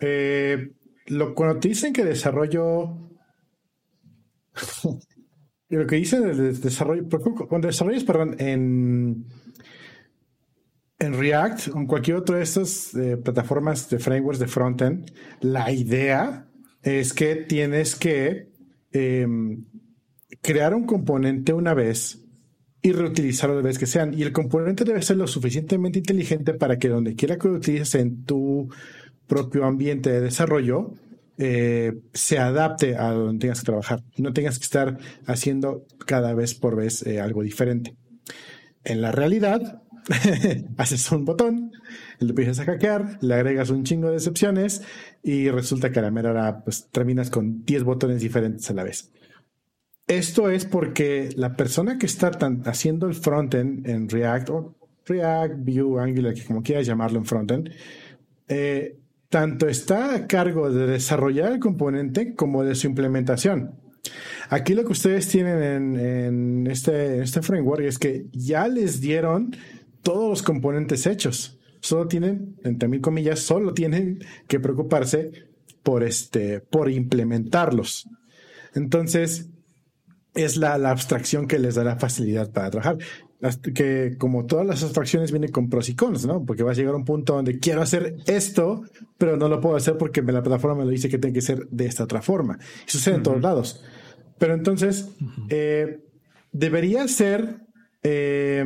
Eh, 0.00 0.72
lo, 1.08 1.34
cuando 1.34 1.60
te 1.60 1.68
dicen 1.68 1.92
que 1.92 2.04
desarrollo. 2.04 3.10
lo 5.68 5.86
que 5.86 5.96
dicen 5.96 6.22
del 6.22 6.60
desarrollo. 6.60 7.06
Cuando 7.48 7.66
desarrollas, 7.66 8.04
perdón, 8.04 8.36
en 8.38 9.26
en 10.98 11.14
React 11.14 11.68
o 11.74 11.78
en 11.78 11.86
cualquier 11.86 12.16
otra 12.16 12.36
de 12.36 12.42
estas 12.42 12.94
eh, 12.94 13.16
plataformas 13.16 13.88
de 13.88 13.98
frameworks 13.98 14.40
de 14.40 14.48
frontend, 14.48 15.10
la 15.40 15.70
idea 15.70 16.48
es 16.82 17.12
que 17.12 17.36
tienes 17.36 17.94
que 17.94 18.48
em, 18.92 19.64
crear 20.40 20.74
un 20.74 20.86
componente 20.86 21.52
una 21.52 21.74
vez 21.74 22.24
y 22.82 22.92
reutilizarlo 22.92 23.56
de 23.56 23.62
vez 23.62 23.78
que 23.78 23.86
sean. 23.86 24.14
Y 24.14 24.22
el 24.22 24.32
componente 24.32 24.84
debe 24.84 25.02
ser 25.02 25.16
lo 25.16 25.26
suficientemente 25.26 25.98
inteligente 25.98 26.54
para 26.54 26.78
que 26.78 26.88
donde 26.88 27.14
quiera 27.14 27.36
que 27.36 27.48
lo 27.48 27.54
utilices 27.54 27.94
en 27.96 28.24
tu 28.24 28.68
propio 29.26 29.64
ambiente 29.64 30.10
de 30.10 30.20
desarrollo, 30.20 30.94
eh, 31.36 31.92
se 32.14 32.38
adapte 32.38 32.96
a 32.96 33.12
donde 33.12 33.40
tengas 33.40 33.60
que 33.60 33.66
trabajar. 33.66 34.02
No 34.16 34.32
tengas 34.32 34.58
que 34.58 34.64
estar 34.64 34.98
haciendo 35.26 35.84
cada 36.06 36.34
vez 36.34 36.54
por 36.54 36.76
vez 36.76 37.06
eh, 37.06 37.20
algo 37.20 37.42
diferente. 37.42 37.94
En 38.84 39.02
la 39.02 39.12
realidad, 39.12 39.82
haces 40.76 41.10
un 41.12 41.24
botón, 41.24 41.72
lo 42.18 42.28
empiezas 42.30 42.60
a 42.60 42.64
hackear, 42.64 43.18
le 43.20 43.34
agregas 43.34 43.70
un 43.70 43.84
chingo 43.84 44.10
de 44.10 44.16
excepciones 44.16 44.82
y 45.22 45.50
resulta 45.50 45.90
que 45.90 45.98
a 45.98 46.02
la 46.02 46.10
mera 46.10 46.64
pues, 46.64 46.88
terminas 46.90 47.30
con 47.30 47.64
10 47.64 47.84
botones 47.84 48.20
diferentes 48.20 48.70
a 48.70 48.74
la 48.74 48.84
vez. 48.84 49.10
Esto 50.06 50.50
es 50.50 50.64
porque 50.64 51.30
la 51.36 51.54
persona 51.54 51.98
que 51.98 52.06
está 52.06 52.30
haciendo 52.64 53.06
el 53.06 53.14
frontend 53.14 53.86
en 53.86 54.08
React 54.08 54.50
o 54.50 54.74
React, 55.04 55.54
Vue, 55.58 56.02
Angular, 56.02 56.34
como 56.46 56.62
quieras 56.62 56.86
llamarlo 56.86 57.18
en 57.18 57.26
frontend, 57.26 57.70
eh, 58.48 58.98
tanto 59.28 59.68
está 59.68 60.14
a 60.14 60.26
cargo 60.26 60.70
de 60.70 60.86
desarrollar 60.86 61.52
el 61.52 61.58
componente 61.58 62.34
como 62.34 62.64
de 62.64 62.74
su 62.74 62.86
implementación. 62.86 63.74
Aquí 64.48 64.74
lo 64.74 64.84
que 64.84 64.92
ustedes 64.92 65.28
tienen 65.28 65.98
en, 65.98 66.66
este, 66.66 67.20
este 67.20 67.42
framework 67.42 67.82
es 67.82 67.98
que 67.98 68.26
ya 68.32 68.66
les 68.68 69.00
dieron 69.00 69.54
todos 70.08 70.30
los 70.30 70.42
componentes 70.42 71.06
hechos. 71.06 71.58
Solo 71.82 72.08
tienen, 72.08 72.56
entre 72.64 72.88
mil 72.88 73.02
comillas, 73.02 73.40
solo 73.40 73.74
tienen 73.74 74.20
que 74.46 74.58
preocuparse 74.58 75.30
por 75.82 76.02
este, 76.02 76.60
por 76.60 76.90
implementarlos. 76.90 78.08
Entonces, 78.74 79.50
es 80.32 80.56
la, 80.56 80.72
abstracción 80.72 81.46
que 81.46 81.58
les 81.58 81.74
da 81.74 81.84
la 81.84 81.96
facilidad 81.96 82.50
para 82.50 82.70
trabajar. 82.70 82.96
Que 83.74 84.16
como 84.16 84.46
todas 84.46 84.66
las 84.66 84.82
abstracciones 84.82 85.30
vienen 85.30 85.52
con 85.52 85.68
pros 85.68 85.90
y 85.90 85.94
cons, 85.94 86.24
¿no? 86.24 86.42
Porque 86.42 86.62
va 86.62 86.70
a 86.70 86.74
llegar 86.74 86.94
a 86.94 86.96
un 86.96 87.04
punto 87.04 87.34
donde 87.34 87.58
quiero 87.58 87.82
hacer 87.82 88.16
esto, 88.24 88.84
pero 89.18 89.36
no 89.36 89.50
lo 89.50 89.60
puedo 89.60 89.76
hacer 89.76 89.98
porque 89.98 90.22
la 90.22 90.42
plataforma 90.42 90.78
me 90.78 90.84
lo 90.86 90.90
dice 90.90 91.10
que 91.10 91.18
tiene 91.18 91.34
que 91.34 91.42
ser 91.42 91.68
de 91.68 91.84
esta 91.84 92.04
otra 92.04 92.22
forma. 92.22 92.58
Y 92.86 92.90
sucede 92.90 93.16
en 93.16 93.22
todos 93.22 93.42
lados. 93.42 93.84
Pero 94.38 94.54
entonces, 94.54 95.10
eh, 95.50 96.00
debería 96.50 97.06
ser 97.08 97.60
eh, 98.02 98.64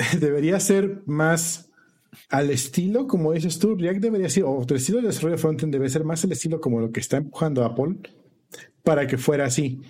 debería 0.20 0.60
ser 0.60 1.02
más 1.06 1.70
al 2.28 2.50
estilo, 2.50 3.06
como 3.06 3.32
dices 3.32 3.58
tú, 3.58 3.76
React 3.76 4.00
debería 4.00 4.28
ser, 4.28 4.44
o 4.44 4.64
el 4.68 4.76
estilo 4.76 5.00
de 5.00 5.08
desarrollo 5.08 5.38
frontend 5.38 5.72
debe 5.72 5.88
ser 5.88 6.04
más 6.04 6.24
el 6.24 6.32
estilo 6.32 6.60
como 6.60 6.80
lo 6.80 6.90
que 6.90 7.00
está 7.00 7.18
empujando 7.18 7.64
Apple 7.64 7.96
para 8.82 9.06
que 9.06 9.18
fuera 9.18 9.44
así. 9.44 9.80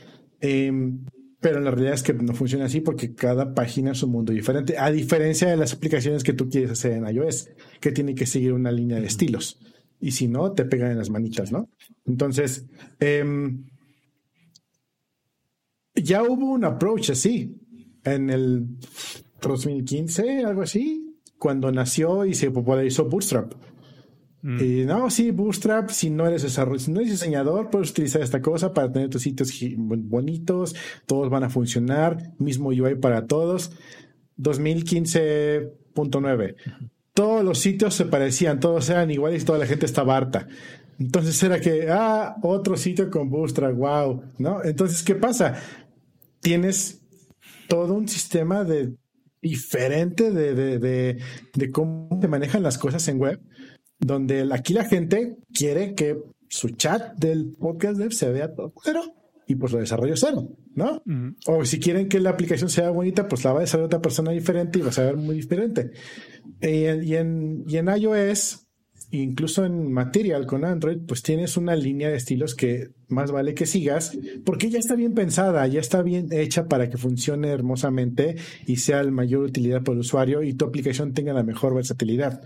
Em, 0.40 1.04
pero 1.40 1.60
la 1.60 1.70
realidad 1.70 1.94
es 1.94 2.02
que 2.02 2.12
no 2.12 2.34
funciona 2.34 2.66
así 2.66 2.80
porque 2.80 3.14
cada 3.14 3.54
página 3.54 3.92
es 3.92 4.02
un 4.02 4.10
mundo 4.10 4.32
diferente, 4.32 4.76
a 4.76 4.90
diferencia 4.90 5.48
de 5.48 5.56
las 5.56 5.72
aplicaciones 5.72 6.22
que 6.22 6.34
tú 6.34 6.50
quieres 6.50 6.70
hacer 6.72 6.92
en 6.92 7.08
iOS, 7.08 7.48
que 7.80 7.92
tienen 7.92 8.14
que 8.14 8.26
seguir 8.26 8.52
una 8.52 8.72
línea 8.72 9.00
de 9.00 9.06
estilos. 9.06 9.58
y 10.02 10.12
si 10.12 10.28
no, 10.28 10.52
te 10.52 10.64
pegan 10.64 10.92
en 10.92 10.96
las 10.96 11.10
manitas, 11.10 11.52
¿no? 11.52 11.68
Entonces, 12.06 12.64
em, 13.00 13.66
ya 15.94 16.22
hubo 16.22 16.52
un 16.52 16.64
approach 16.64 17.10
así 17.10 17.54
en 18.04 18.30
el 18.30 18.66
2015, 19.48 20.44
algo 20.44 20.62
así, 20.62 21.16
cuando 21.38 21.72
nació 21.72 22.24
y 22.24 22.34
se 22.34 22.50
popularizó 22.50 23.06
Bootstrap. 23.06 23.52
Mm. 24.42 24.62
Y 24.62 24.84
no, 24.86 25.10
sí, 25.10 25.30
Bootstrap, 25.30 25.90
si 25.90 26.08
no 26.10 26.26
eres 26.26 26.42
desarrollador, 26.42 26.80
si 26.80 26.90
no 26.92 27.00
eres 27.00 27.12
diseñador, 27.12 27.68
puedes 27.70 27.90
utilizar 27.90 28.22
esta 28.22 28.40
cosa 28.40 28.72
para 28.72 28.90
tener 28.90 29.10
tus 29.10 29.20
sitios 29.22 29.52
bonitos, 29.76 30.74
todos 31.06 31.28
van 31.30 31.44
a 31.44 31.50
funcionar, 31.50 32.32
mismo 32.38 32.70
UI 32.70 32.94
para 32.96 33.26
todos. 33.26 33.72
2015.9. 34.38 36.56
Todos 37.12 37.44
los 37.44 37.58
sitios 37.58 37.94
se 37.94 38.06
parecían, 38.06 38.60
todos 38.60 38.88
eran 38.88 39.10
iguales 39.10 39.42
y 39.42 39.46
toda 39.46 39.58
la 39.58 39.66
gente 39.66 39.84
estaba 39.84 40.16
harta. 40.16 40.46
Entonces 40.98 41.42
era 41.42 41.60
que, 41.60 41.88
ah, 41.90 42.36
otro 42.42 42.76
sitio 42.76 43.10
con 43.10 43.28
Bootstrap, 43.30 43.74
wow, 43.74 44.22
¿no? 44.38 44.62
Entonces, 44.62 45.02
¿qué 45.02 45.14
pasa? 45.14 45.54
Tienes 46.40 47.00
todo 47.68 47.94
un 47.94 48.08
sistema 48.08 48.64
de 48.64 48.94
diferente 49.42 50.30
de, 50.30 50.54
de, 50.54 50.78
de, 50.78 51.18
de 51.54 51.70
cómo 51.70 52.18
se 52.20 52.28
manejan 52.28 52.62
las 52.62 52.78
cosas 52.78 53.06
en 53.08 53.18
web, 53.18 53.40
donde 53.98 54.48
aquí 54.52 54.72
la 54.72 54.84
gente 54.84 55.36
quiere 55.52 55.94
que 55.94 56.18
su 56.48 56.70
chat 56.70 57.16
del 57.16 57.52
podcast 57.58 57.98
dev 57.98 58.12
se 58.12 58.30
vea 58.30 58.52
todo 58.54 58.72
pero 58.84 59.02
y 59.50 59.56
pues 59.56 59.72
lo 59.72 59.80
desarrollo 59.80 60.16
cero, 60.16 60.48
¿no? 60.76 61.02
O 61.48 61.64
si 61.64 61.80
quieren 61.80 62.08
que 62.08 62.20
la 62.20 62.30
aplicación 62.30 62.70
sea 62.70 62.90
bonita, 62.90 63.26
pues 63.26 63.42
la 63.42 63.52
va 63.52 63.58
a 63.58 63.62
desarrollar 63.62 63.86
otra 63.86 64.00
persona 64.00 64.30
diferente 64.30 64.78
y 64.78 64.82
va 64.82 64.90
a 64.90 64.92
ser 64.92 65.16
muy 65.16 65.34
diferente. 65.34 65.90
Y 66.60 66.84
en, 66.84 67.02
y 67.02 67.16
en, 67.16 67.64
y 67.66 67.76
en 67.78 67.88
iOS, 67.88 68.68
incluso 69.10 69.64
en 69.64 69.92
Material 69.92 70.46
con 70.46 70.64
Android, 70.64 70.98
pues 71.06 71.22
tienes 71.22 71.56
una 71.56 71.74
línea 71.74 72.08
de 72.08 72.16
estilos 72.16 72.54
que 72.54 72.90
más 73.08 73.32
vale 73.32 73.54
que 73.54 73.66
sigas, 73.66 74.16
porque 74.44 74.70
ya 74.70 74.78
está 74.78 74.94
bien 74.94 75.14
pensada, 75.14 75.66
ya 75.66 75.80
está 75.80 76.02
bien 76.02 76.28
hecha 76.32 76.68
para 76.68 76.88
que 76.88 76.96
funcione 76.96 77.48
hermosamente 77.48 78.36
y 78.66 78.76
sea 78.76 79.00
el 79.00 79.10
mayor 79.10 79.42
utilidad 79.42 79.82
para 79.82 79.94
el 79.94 80.00
usuario 80.00 80.42
y 80.42 80.54
tu 80.54 80.64
aplicación 80.64 81.12
tenga 81.12 81.32
la 81.32 81.42
mejor 81.42 81.74
versatilidad. 81.74 82.42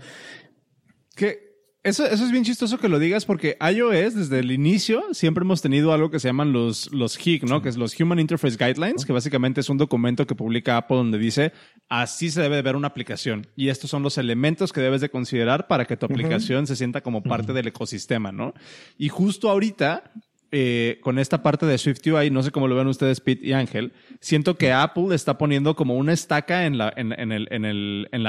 ¿Qué, 1.15 1.44
eso, 1.85 2.03
eso 2.03 2.25
es 2.25 2.31
bien 2.31 2.43
chistoso 2.43 2.79
que 2.79 2.89
lo 2.89 2.97
digas 2.97 3.25
porque 3.25 3.57
iOS 3.61 4.15
desde 4.15 4.39
el 4.39 4.51
inicio 4.51 5.03
siempre 5.11 5.43
hemos 5.43 5.61
tenido 5.61 5.93
algo 5.93 6.09
que 6.09 6.19
se 6.19 6.27
llaman 6.27 6.51
los, 6.51 6.91
los 6.91 7.15
HIG, 7.15 7.45
¿no? 7.45 7.61
Que 7.61 7.69
es 7.69 7.77
los 7.77 7.99
Human 7.99 8.19
Interface 8.19 8.57
Guidelines, 8.57 9.05
que 9.05 9.13
básicamente 9.13 9.61
es 9.61 9.69
un 9.69 9.77
documento 9.77 10.25
que 10.25 10.33
publica 10.33 10.77
Apple 10.77 10.97
donde 10.97 11.19
dice 11.19 11.53
así 11.87 12.31
se 12.31 12.41
debe 12.41 12.63
ver 12.63 12.75
una 12.75 12.87
aplicación 12.87 13.45
y 13.55 13.69
estos 13.69 13.91
son 13.91 14.01
los 14.01 14.17
elementos 14.17 14.73
que 14.73 14.81
debes 14.81 14.99
de 14.99 15.09
considerar 15.09 15.67
para 15.67 15.85
que 15.85 15.95
tu 15.95 16.07
aplicación 16.07 16.65
se 16.65 16.75
sienta 16.75 17.01
como 17.01 17.21
parte 17.21 17.53
del 17.53 17.67
ecosistema, 17.67 18.31
¿no? 18.31 18.55
Y 18.97 19.09
justo 19.09 19.51
ahorita 19.51 20.11
eh, 20.57 20.99
con 21.01 21.19
esta 21.19 21.43
parte 21.43 21.65
de 21.65 21.77
SwiftUI, 21.77 22.29
no 22.29 22.41
sé 22.41 22.49
cómo 22.49 22.69
lo 22.69 22.77
ven 22.77 22.87
ustedes, 22.87 23.19
Pete 23.19 23.45
y 23.45 23.51
Ángel, 23.51 23.91
siento 24.21 24.55
que 24.55 24.71
Apple 24.71 25.13
está 25.13 25.37
poniendo 25.37 25.75
como 25.75 25.97
una 25.97 26.13
estaca 26.13 26.65
en 26.65 26.77
la 26.77 26.93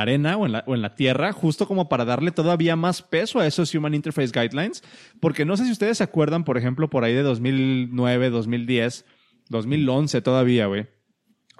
arena 0.02 0.36
o 0.36 0.44
en 0.44 0.50
la, 0.50 0.64
o 0.66 0.74
en 0.74 0.82
la 0.82 0.96
tierra, 0.96 1.32
justo 1.32 1.68
como 1.68 1.88
para 1.88 2.04
darle 2.04 2.32
todavía 2.32 2.74
más 2.74 3.00
peso 3.00 3.38
a 3.38 3.46
esos 3.46 3.72
Human 3.72 3.94
Interface 3.94 4.32
Guidelines, 4.32 4.82
porque 5.20 5.44
no 5.44 5.56
sé 5.56 5.66
si 5.66 5.70
ustedes 5.70 5.98
se 5.98 6.02
acuerdan, 6.02 6.42
por 6.42 6.58
ejemplo, 6.58 6.90
por 6.90 7.04
ahí 7.04 7.14
de 7.14 7.22
2009, 7.22 8.30
2010, 8.30 9.04
2011 9.48 10.20
todavía, 10.20 10.66
güey. 10.66 10.88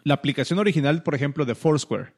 La 0.03 0.15
aplicación 0.15 0.59
original, 0.59 1.05
por 1.05 1.15
ejemplo, 1.15 1.45
de 1.45 1.55
Foursquare, 1.55 2.15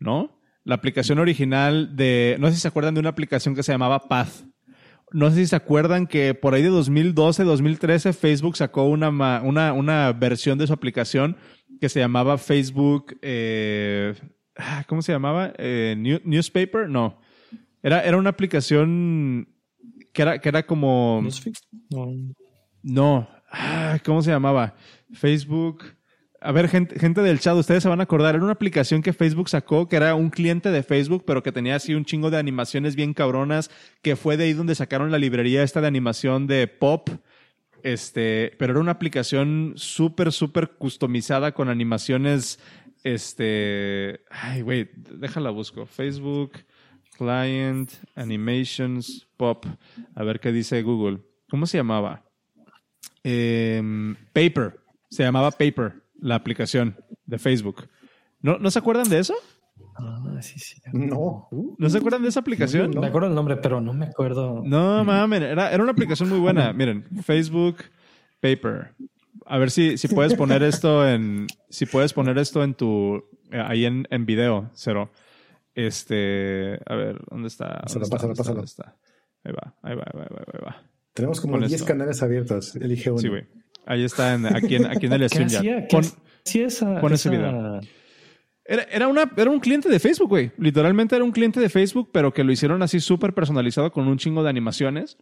¿no? 0.00 0.38
La 0.64 0.74
aplicación 0.74 1.18
original 1.18 1.96
de, 1.96 2.36
no 2.40 2.48
sé 2.48 2.56
si 2.56 2.60
se 2.60 2.68
acuerdan 2.68 2.92
de 2.92 3.00
una 3.00 3.08
aplicación 3.08 3.54
que 3.54 3.62
se 3.62 3.72
llamaba 3.72 4.06
Path 4.06 4.44
no 5.12 5.30
sé 5.30 5.36
si 5.36 5.46
se 5.46 5.56
acuerdan 5.56 6.06
que 6.06 6.34
por 6.34 6.54
ahí 6.54 6.62
de 6.62 6.68
2012, 6.68 7.44
2013, 7.44 8.12
Facebook 8.12 8.56
sacó 8.56 8.84
una, 8.84 9.08
una, 9.08 9.72
una 9.72 10.12
versión 10.12 10.58
de 10.58 10.66
su 10.66 10.72
aplicación 10.72 11.36
que 11.80 11.88
se 11.88 12.00
llamaba 12.00 12.38
Facebook. 12.38 13.16
Eh, 13.22 14.14
ah, 14.56 14.84
¿Cómo 14.88 15.02
se 15.02 15.12
llamaba? 15.12 15.52
Eh, 15.58 15.94
newspaper? 16.24 16.88
No. 16.88 17.20
Era, 17.82 18.02
era 18.02 18.16
una 18.16 18.30
aplicación 18.30 19.48
que 20.12 20.22
era, 20.22 20.40
que 20.40 20.48
era 20.48 20.66
como. 20.66 21.22
No. 22.82 23.28
Ah, 23.50 23.98
¿Cómo 24.04 24.22
se 24.22 24.30
llamaba? 24.30 24.74
Facebook. 25.12 25.84
A 26.40 26.52
ver, 26.52 26.68
gente, 26.68 26.98
gente 26.98 27.22
del 27.22 27.40
chat, 27.40 27.56
ustedes 27.56 27.82
se 27.82 27.88
van 27.88 28.00
a 28.00 28.04
acordar, 28.04 28.34
era 28.34 28.44
una 28.44 28.52
aplicación 28.52 29.02
que 29.02 29.12
Facebook 29.12 29.48
sacó, 29.48 29.88
que 29.88 29.96
era 29.96 30.14
un 30.14 30.30
cliente 30.30 30.70
de 30.70 30.82
Facebook, 30.82 31.24
pero 31.26 31.42
que 31.42 31.52
tenía 31.52 31.76
así 31.76 31.94
un 31.94 32.04
chingo 32.04 32.30
de 32.30 32.38
animaciones 32.38 32.94
bien 32.94 33.14
cabronas, 33.14 33.70
que 34.02 34.16
fue 34.16 34.36
de 34.36 34.44
ahí 34.44 34.52
donde 34.52 34.74
sacaron 34.74 35.10
la 35.10 35.18
librería 35.18 35.62
esta 35.62 35.80
de 35.80 35.86
animación 35.86 36.46
de 36.46 36.66
pop, 36.66 37.08
este, 37.82 38.54
pero 38.58 38.72
era 38.72 38.80
una 38.80 38.92
aplicación 38.92 39.72
súper, 39.76 40.30
súper 40.30 40.72
customizada 40.72 41.52
con 41.52 41.68
animaciones, 41.68 42.58
este, 43.02 44.20
ay, 44.30 44.60
güey, 44.60 44.90
déjala 44.94 45.50
busco, 45.50 45.86
Facebook, 45.86 46.52
Client, 47.16 47.92
Animations, 48.14 49.26
Pop, 49.36 49.64
a 50.14 50.22
ver 50.22 50.38
qué 50.38 50.52
dice 50.52 50.82
Google. 50.82 51.20
¿Cómo 51.48 51.66
se 51.66 51.78
llamaba? 51.78 52.24
Em, 53.22 54.14
Paper, 54.32 54.78
se 55.08 55.22
llamaba 55.22 55.50
Paper 55.50 56.05
la 56.20 56.34
aplicación 56.34 56.96
de 57.24 57.38
Facebook. 57.38 57.88
¿No, 58.40 58.58
¿no 58.58 58.70
se 58.70 58.78
acuerdan 58.78 59.08
de 59.08 59.18
eso? 59.18 59.34
Ah, 59.98 60.38
sí, 60.40 60.58
sí. 60.58 60.80
No. 60.92 61.48
¿No 61.78 61.90
se 61.90 61.98
acuerdan 61.98 62.22
de 62.22 62.28
esa 62.28 62.40
aplicación? 62.40 62.90
Me 62.98 63.06
acuerdo 63.06 63.28
el 63.28 63.34
nombre, 63.34 63.56
pero 63.56 63.80
no 63.80 63.92
me 63.92 64.06
acuerdo. 64.06 64.62
No, 64.64 65.04
mames, 65.04 65.42
era, 65.42 65.70
era 65.72 65.82
una 65.82 65.92
aplicación 65.92 66.28
muy 66.28 66.38
buena. 66.38 66.72
Miren, 66.72 67.04
Facebook 67.22 67.76
Paper. 68.40 68.94
A 69.46 69.58
ver 69.58 69.70
si, 69.70 69.96
si 69.96 70.08
puedes 70.08 70.34
poner 70.34 70.62
esto 70.62 71.06
en, 71.08 71.46
si 71.68 71.86
puedes 71.86 72.12
poner 72.12 72.36
esto 72.38 72.62
en 72.64 72.74
tu, 72.74 73.24
eh, 73.50 73.62
ahí 73.64 73.84
en, 73.84 74.06
en 74.10 74.26
video, 74.26 74.70
cero. 74.74 75.10
Este, 75.74 76.78
a 76.86 76.94
ver, 76.94 77.20
¿dónde 77.30 77.48
está? 77.48 77.82
¿Dónde 77.86 78.08
pásalo, 78.08 78.32
está? 78.32 78.42
pásalo, 78.42 78.64
está? 78.64 78.96
Ahí 79.44 79.52
va, 79.52 79.74
ahí 79.82 79.94
va, 79.94 80.04
ahí 80.12 80.18
va, 80.18 80.44
ahí 80.52 80.60
va. 80.64 80.82
Tenemos 81.12 81.40
como 81.40 81.58
10 81.58 81.82
canales 81.84 82.22
abiertos. 82.22 82.76
Elige 82.76 83.10
uno. 83.10 83.20
Sí, 83.20 83.28
güey. 83.28 83.46
Ahí 83.86 84.02
está, 84.02 84.34
en, 84.34 84.46
aquí, 84.46 84.74
en, 84.74 84.86
aquí 84.86 85.06
en 85.06 85.12
el 85.12 85.30
stream 85.30 85.48
ya. 85.48 85.88
Pon, 85.88 86.04
esa, 86.44 87.00
pon 87.00 87.12
ese 87.12 87.30
video. 87.30 87.80
Era, 88.64 88.82
era, 88.90 89.06
una, 89.06 89.30
era 89.36 89.48
un 89.48 89.60
cliente 89.60 89.88
de 89.88 90.00
Facebook, 90.00 90.28
güey. 90.28 90.50
Literalmente 90.58 91.14
era 91.14 91.24
un 91.24 91.30
cliente 91.30 91.60
de 91.60 91.68
Facebook, 91.68 92.10
pero 92.12 92.34
que 92.34 92.42
lo 92.42 92.50
hicieron 92.50 92.82
así 92.82 92.98
súper 92.98 93.32
personalizado 93.32 93.92
con 93.92 94.08
un 94.08 94.18
chingo 94.18 94.42
de 94.42 94.50
animaciones. 94.50 95.18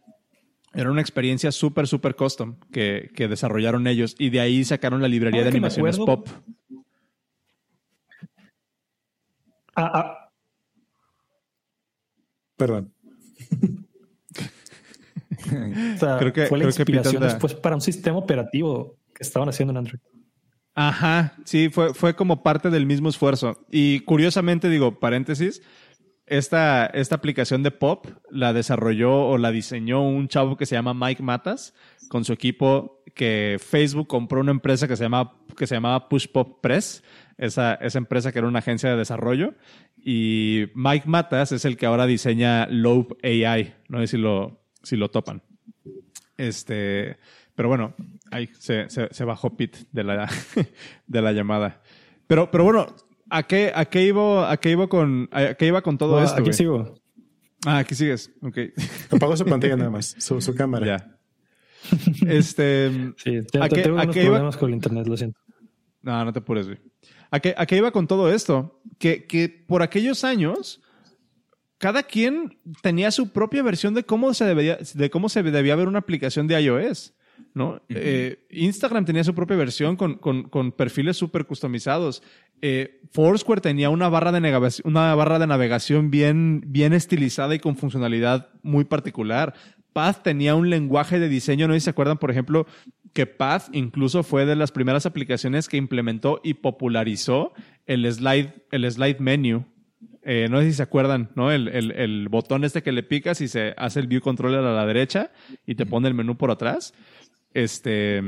Era 0.73 0.89
una 0.89 0.99
experiencia 0.99 1.51
súper, 1.51 1.87
súper 1.87 2.15
custom 2.15 2.55
que, 2.71 3.11
que, 3.15 3.27
desarrollaron 3.27 3.85
ellos. 3.85 4.15
Y 4.17 4.31
de 4.31 4.39
ahí 4.39 4.65
sacaron 4.65 4.99
la 4.99 5.07
librería 5.07 5.43
de 5.43 5.49
animaciones 5.49 5.97
pop. 5.97 6.27
Ah, 9.75 9.91
ah. 9.93 10.31
Perdón. 12.57 12.94
creo 16.19 16.33
que, 16.33 16.45
fue 16.47 16.57
la 16.57 16.65
inspiración 16.65 17.21
después 17.21 17.53
para 17.53 17.75
un 17.75 17.81
sistema 17.81 18.17
operativo 18.17 18.97
que 19.13 19.23
estaban 19.23 19.49
haciendo 19.49 19.71
en 19.71 19.77
Android. 19.77 19.99
Ajá, 20.73 21.35
sí, 21.45 21.69
fue, 21.69 21.93
fue 21.93 22.15
como 22.15 22.43
parte 22.43 22.69
del 22.69 22.85
mismo 22.85 23.07
esfuerzo. 23.07 23.65
Y 23.71 24.01
curiosamente, 24.01 24.69
digo, 24.69 24.99
paréntesis, 24.99 25.61
esta, 26.25 26.87
esta 26.87 27.15
aplicación 27.15 27.63
de 27.63 27.71
Pop 27.71 28.07
la 28.29 28.51
desarrolló 28.51 29.27
o 29.27 29.37
la 29.37 29.51
diseñó 29.51 30.03
un 30.03 30.27
chavo 30.27 30.57
que 30.57 30.65
se 30.65 30.75
llama 30.75 30.93
Mike 30.93 31.23
Matas 31.23 31.73
con 32.09 32.25
su 32.25 32.33
equipo 32.33 33.03
que 33.13 33.57
Facebook 33.59 34.07
compró 34.07 34.41
una 34.41 34.51
empresa 34.51 34.87
que 34.87 34.97
se, 34.97 35.03
llama, 35.03 35.33
que 35.55 35.67
se 35.67 35.75
llamaba 35.75 36.09
Push 36.09 36.27
Pop 36.27 36.59
Press, 36.61 37.03
esa, 37.37 37.75
esa 37.75 37.97
empresa 37.97 38.31
que 38.31 38.39
era 38.39 38.47
una 38.47 38.59
agencia 38.59 38.89
de 38.89 38.97
desarrollo. 38.97 39.53
Y 39.97 40.65
Mike 40.75 41.07
Matas 41.07 41.51
es 41.51 41.63
el 41.65 41.77
que 41.77 41.85
ahora 41.85 42.05
diseña 42.05 42.67
Loop 42.67 43.17
AI. 43.23 43.73
No 43.87 43.99
sé 43.99 44.07
si 44.07 44.17
lo, 44.17 44.64
si 44.85 44.95
lo 44.95 45.09
topan. 45.09 45.41
Este, 46.37 47.17
pero 47.55 47.69
bueno, 47.69 47.93
ahí 48.31 48.49
se, 48.59 48.87
se, 48.89 49.23
bajó 49.23 49.55
Pete 49.55 49.79
de 49.91 50.03
la, 50.03 50.29
de 51.07 51.21
la 51.21 51.31
llamada. 51.31 51.81
Pero, 52.27 52.51
pero 52.51 52.63
bueno, 52.63 52.87
¿a 53.29 53.43
qué, 53.43 53.71
a 53.73 53.85
qué 53.85 54.03
iba, 54.03 54.51
a 54.51 54.57
qué 54.57 54.71
iba 54.71 54.87
con, 54.87 55.29
a 55.31 55.55
qué 55.55 55.67
iba 55.67 55.81
con 55.81 55.97
todo 55.97 56.21
esto? 56.21 56.41
Aquí 56.41 56.53
sigo. 56.53 56.95
Ah, 57.65 57.79
aquí 57.79 57.95
sigues. 57.95 58.31
Ok. 58.41 58.57
Apagó 59.11 59.35
su 59.35 59.45
pantalla 59.45 59.75
nada 59.75 59.89
más, 59.89 60.15
su, 60.19 60.39
su 60.41 60.53
cámara. 60.53 60.85
Ya. 60.85 61.11
Este. 62.27 63.13
Sí, 63.17 63.37
¿a 63.59 63.69
qué, 63.69 63.81
tengo 63.81 63.95
unos 63.95 64.15
problemas 64.15 64.57
con 64.57 64.69
el 64.69 64.75
internet, 64.75 65.07
lo 65.07 65.17
siento. 65.17 65.39
No, 66.01 66.25
no 66.25 66.33
te 66.33 66.39
apures, 66.39 66.67
güey. 66.67 66.79
¿A 67.31 67.39
qué, 67.39 67.55
¿A 67.57 67.65
qué 67.65 67.77
iba 67.77 67.91
con 67.91 68.07
todo 68.07 68.31
esto? 68.31 68.81
Que, 68.99 69.25
que 69.25 69.49
por 69.49 69.81
aquellos 69.81 70.23
años 70.23 70.81
cada 71.77 72.03
quien 72.03 72.57
tenía 72.81 73.11
su 73.11 73.31
propia 73.31 73.63
versión 73.63 73.93
de 73.93 74.03
cómo 74.03 74.33
se 74.33 74.45
debía, 74.45 74.77
de 74.93 75.09
cómo 75.09 75.29
se 75.29 75.43
debía 75.43 75.75
ver 75.75 75.87
una 75.87 75.99
aplicación 75.99 76.47
de 76.47 76.61
iOS. 76.61 77.13
¿no? 77.53 77.81
Eh, 77.89 78.45
Instagram 78.49 79.05
tenía 79.05 79.23
su 79.23 79.35
propia 79.35 79.57
versión 79.57 79.95
con, 79.95 80.15
con, 80.15 80.43
con 80.43 80.71
perfiles 80.71 81.17
súper 81.17 81.45
customizados. 81.45 82.23
Eh, 82.61 83.01
Foursquare 83.11 83.61
tenía 83.61 83.89
una 83.89 84.09
barra 84.09 84.31
de 84.31 84.41
navegación, 84.41 84.87
una 84.87 85.13
barra 85.15 85.39
de 85.39 85.47
navegación 85.47 86.11
bien, 86.11 86.63
bien 86.67 86.93
estilizada 86.93 87.55
y 87.55 87.59
con 87.59 87.75
funcionalidad 87.75 88.49
muy 88.61 88.85
particular. 88.85 89.53
Path 89.93 90.23
tenía 90.23 90.55
un 90.55 90.69
lenguaje 90.69 91.19
de 91.19 91.29
diseño, 91.29 91.67
no 91.67 91.73
sé 91.73 91.79
si 91.79 91.83
se 91.85 91.89
acuerdan, 91.91 92.17
por 92.17 92.31
ejemplo, 92.31 92.67
que 93.13 93.25
Path 93.25 93.69
incluso 93.71 94.23
fue 94.23 94.45
de 94.45 94.57
las 94.57 94.71
primeras 94.71 95.05
aplicaciones 95.05 95.69
que 95.69 95.77
implementó 95.77 96.41
y 96.43 96.55
popularizó 96.55 97.53
el 97.85 98.11
slide, 98.11 98.65
el 98.71 98.91
slide 98.91 99.19
menu. 99.19 99.65
Eh, 100.27 100.47
no 100.49 100.59
sé 100.59 100.71
si 100.71 100.73
se 100.73 100.83
acuerdan, 100.83 101.29
¿no? 101.35 101.51
El, 101.51 101.67
el, 101.67 102.29
botón 102.29 102.63
este 102.63 102.81
que 102.81 102.91
le 102.91 103.03
picas 103.03 103.41
y 103.41 103.47
se 103.47 103.75
hace 103.77 103.99
el 103.99 104.07
view 104.07 104.21
controller 104.21 104.61
a 104.61 104.73
la 104.73 104.85
derecha 104.87 105.31
y 105.67 105.75
te 105.75 105.85
pone 105.85 106.07
el 106.07 106.15
menú 106.15 106.35
por 106.35 106.49
atrás. 106.49 106.95
Este, 107.53 108.23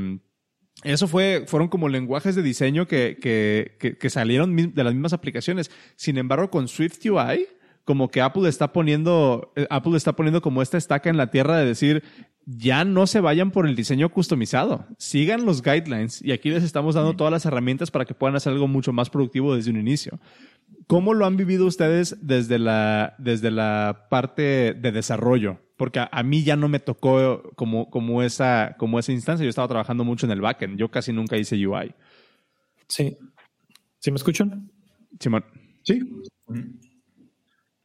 eso 0.84 1.08
fue, 1.08 1.44
fueron 1.48 1.66
como 1.68 1.88
lenguajes 1.88 2.36
de 2.36 2.42
diseño 2.42 2.86
que, 2.86 3.18
que, 3.20 3.96
que, 3.98 4.10
salieron 4.10 4.54
de 4.54 4.84
las 4.84 4.94
mismas 4.94 5.12
aplicaciones. 5.12 5.72
Sin 5.96 6.18
embargo, 6.18 6.50
con 6.50 6.68
Swift 6.68 7.04
UI, 7.04 7.48
como 7.84 8.10
que 8.10 8.20
Apple 8.20 8.48
está 8.48 8.72
poniendo, 8.72 9.52
eh, 9.56 9.66
Apple 9.68 9.96
está 9.96 10.12
poniendo 10.14 10.40
como 10.40 10.62
esta 10.62 10.78
estaca 10.78 11.10
en 11.10 11.16
la 11.16 11.32
tierra 11.32 11.58
de 11.58 11.66
decir, 11.66 12.04
ya 12.46 12.84
no 12.84 13.08
se 13.08 13.20
vayan 13.20 13.50
por 13.50 13.66
el 13.66 13.74
diseño 13.74 14.08
customizado, 14.10 14.86
sigan 14.98 15.44
los 15.44 15.62
guidelines 15.62 16.22
y 16.22 16.32
aquí 16.32 16.48
les 16.48 16.62
estamos 16.62 16.94
dando 16.94 17.14
todas 17.16 17.32
las 17.32 17.44
herramientas 17.44 17.90
para 17.90 18.04
que 18.04 18.14
puedan 18.14 18.36
hacer 18.36 18.52
algo 18.52 18.68
mucho 18.68 18.92
más 18.92 19.10
productivo 19.10 19.56
desde 19.56 19.70
un 19.70 19.80
inicio. 19.80 20.20
¿Cómo 20.88 21.12
lo 21.12 21.26
han 21.26 21.36
vivido 21.36 21.66
ustedes 21.66 22.16
desde 22.22 22.58
la, 22.58 23.14
desde 23.18 23.50
la 23.50 24.06
parte 24.08 24.72
de 24.72 24.90
desarrollo? 24.90 25.60
Porque 25.76 26.00
a, 26.10 26.22
mí 26.22 26.42
ya 26.44 26.56
no 26.56 26.66
me 26.68 26.80
tocó 26.80 27.52
como, 27.56 27.90
como, 27.90 28.22
esa, 28.22 28.74
como 28.78 28.98
esa 28.98 29.12
instancia. 29.12 29.44
Yo 29.44 29.50
estaba 29.50 29.68
trabajando 29.68 30.02
mucho 30.02 30.24
en 30.24 30.32
el 30.32 30.40
backend. 30.40 30.78
Yo 30.78 30.90
casi 30.90 31.12
nunca 31.12 31.36
hice 31.36 31.54
UI. 31.64 31.94
Sí. 32.88 33.18
¿Sí 33.98 34.10
me 34.10 34.16
escuchan? 34.16 34.72
Simón. 35.20 35.44
Sí. 35.82 36.00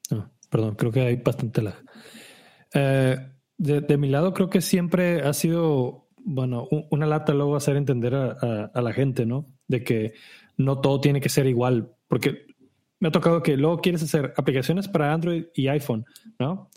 Ah, 0.10 0.32
perdón, 0.49 0.76
creo 0.76 0.91
que 0.93 1.01
hay 1.01 1.18
bastante 1.18 1.62
lag. 1.62 1.84
Eh, 2.74 3.18
de, 3.58 3.97
mi 3.97 4.08
lado, 4.08 4.34
creo 4.34 4.49
que 4.49 4.62
siempre 4.62 5.24
ha 5.24 5.34
sido, 5.34 6.08
bueno, 6.24 6.70
una 6.89 7.06
lata 7.06 7.34
luego 7.34 7.58
hacer 7.58 7.76
entender 7.76 8.16
a, 8.16 8.72
a 8.74 8.82
la 8.82 8.93
gente, 8.93 9.26
¿no? 9.26 9.54
De 9.68 9.84
que 9.84 10.14
no 10.56 10.80
todo 10.80 11.01
tiene 11.01 11.20
que 11.20 11.28
ser 11.28 11.47
igual. 11.47 11.91
Porque 12.08 12.45
me 13.04 13.10
ha 13.10 13.12
tocado 13.12 13.43
que 13.43 13.58
luego 13.58 13.82
quieres 13.82 14.01
hacer 14.01 14.34
aplicaciones 14.38 14.88
para 14.88 15.14
Android 15.14 15.47
y 15.54 15.68
iPhone, 15.68 16.06
¿no? 16.39 16.70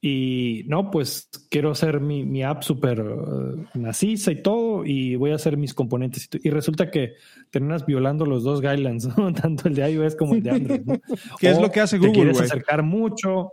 Y 0.00 0.64
no, 0.68 0.90
pues 0.90 1.28
quiero 1.50 1.72
hacer 1.72 2.00
mi, 2.00 2.42
app 2.42 2.62
súper 2.62 3.02
uh, 3.02 3.62
maciza 3.74 4.32
y 4.32 4.40
todo, 4.40 4.86
y 4.86 5.16
voy 5.16 5.32
a 5.32 5.34
hacer 5.34 5.58
mis 5.58 5.74
componentes. 5.74 6.30
Y, 6.42 6.48
resulta 6.48 6.90
que 6.90 7.16
terminas 7.50 7.84
violando 7.84 8.24
los 8.24 8.42
dos 8.42 8.62
guidelines, 8.62 9.06
tanto 9.42 9.68
el 9.68 9.74
de 9.74 9.90
iOS 9.90 10.16
como 10.16 10.34
el 10.34 10.42
de 10.42 10.50
Android. 10.50 10.80
¿Qué 11.40 11.50
es 11.50 11.60
lo 11.60 11.70
que 11.70 11.80
hace 11.80 11.98
Google? 11.98 12.12
Te 12.12 12.18
quieres 12.20 12.40
acercar 12.40 12.82
mucho. 12.82 13.52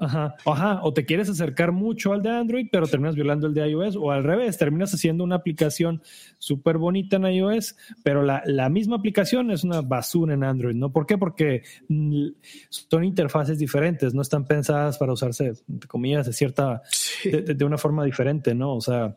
Ajá, 0.00 0.36
ajá, 0.46 0.80
o 0.84 0.92
te 0.92 1.04
quieres 1.04 1.28
acercar 1.28 1.72
mucho 1.72 2.12
al 2.12 2.22
de 2.22 2.30
Android, 2.30 2.68
pero 2.70 2.86
terminas 2.86 3.16
violando 3.16 3.48
el 3.48 3.54
de 3.54 3.68
iOS, 3.68 3.96
o 3.96 4.12
al 4.12 4.22
revés, 4.22 4.56
terminas 4.56 4.94
haciendo 4.94 5.24
una 5.24 5.36
aplicación 5.36 6.02
súper 6.38 6.78
bonita 6.78 7.16
en 7.16 7.26
iOS, 7.26 7.76
pero 8.04 8.22
la, 8.22 8.42
la, 8.46 8.68
misma 8.68 8.96
aplicación 8.96 9.50
es 9.50 9.64
una 9.64 9.80
basura 9.80 10.34
en 10.34 10.44
Android, 10.44 10.76
¿no? 10.76 10.92
¿Por 10.92 11.04
qué? 11.04 11.18
Porque 11.18 11.62
son 12.70 13.04
interfaces 13.04 13.58
diferentes, 13.58 14.14
no 14.14 14.22
están 14.22 14.44
pensadas 14.44 14.98
para 14.98 15.12
usarse, 15.12 15.54
entre 15.68 15.88
comillas, 15.88 16.26
de 16.26 16.32
cierta, 16.32 16.82
de, 17.24 17.64
una 17.64 17.78
forma 17.78 18.04
diferente, 18.04 18.54
¿no? 18.54 18.74
O 18.74 18.80
sea, 18.80 19.16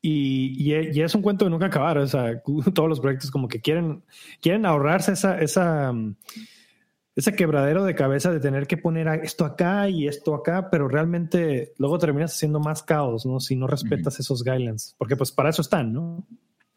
y, 0.00 0.72
y, 0.72 1.02
es 1.02 1.14
un 1.14 1.22
cuento 1.22 1.44
de 1.44 1.50
nunca 1.50 1.66
acabar, 1.66 1.98
o 1.98 2.06
sea, 2.06 2.40
todos 2.74 2.88
los 2.88 3.00
proyectos 3.00 3.30
como 3.30 3.46
que 3.46 3.60
quieren, 3.60 4.04
quieren 4.40 4.64
ahorrarse 4.64 5.12
esa, 5.12 5.38
esa 5.38 5.92
ese 7.18 7.34
quebradero 7.34 7.82
de 7.82 7.96
cabeza 7.96 8.30
de 8.30 8.38
tener 8.38 8.68
que 8.68 8.76
poner 8.76 9.08
esto 9.24 9.44
acá 9.44 9.88
y 9.88 10.06
esto 10.06 10.36
acá, 10.36 10.70
pero 10.70 10.86
realmente 10.86 11.72
luego 11.76 11.98
terminas 11.98 12.32
haciendo 12.32 12.60
más 12.60 12.84
caos, 12.84 13.26
¿no? 13.26 13.40
Si 13.40 13.56
no 13.56 13.66
respetas 13.66 14.20
esos 14.20 14.44
guidelines, 14.44 14.94
porque 14.98 15.16
pues 15.16 15.32
para 15.32 15.50
eso 15.50 15.62
están, 15.62 15.92
¿no? 15.92 16.24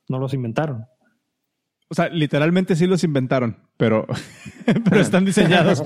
No 0.10 0.18
los 0.18 0.34
inventaron. 0.34 0.88
O 1.90 1.94
sea, 1.94 2.10
literalmente 2.10 2.76
sí 2.76 2.88
los 2.88 3.04
inventaron, 3.04 3.56
pero, 3.78 4.08
pero 4.90 5.00
están 5.00 5.26
diseñados. 5.26 5.84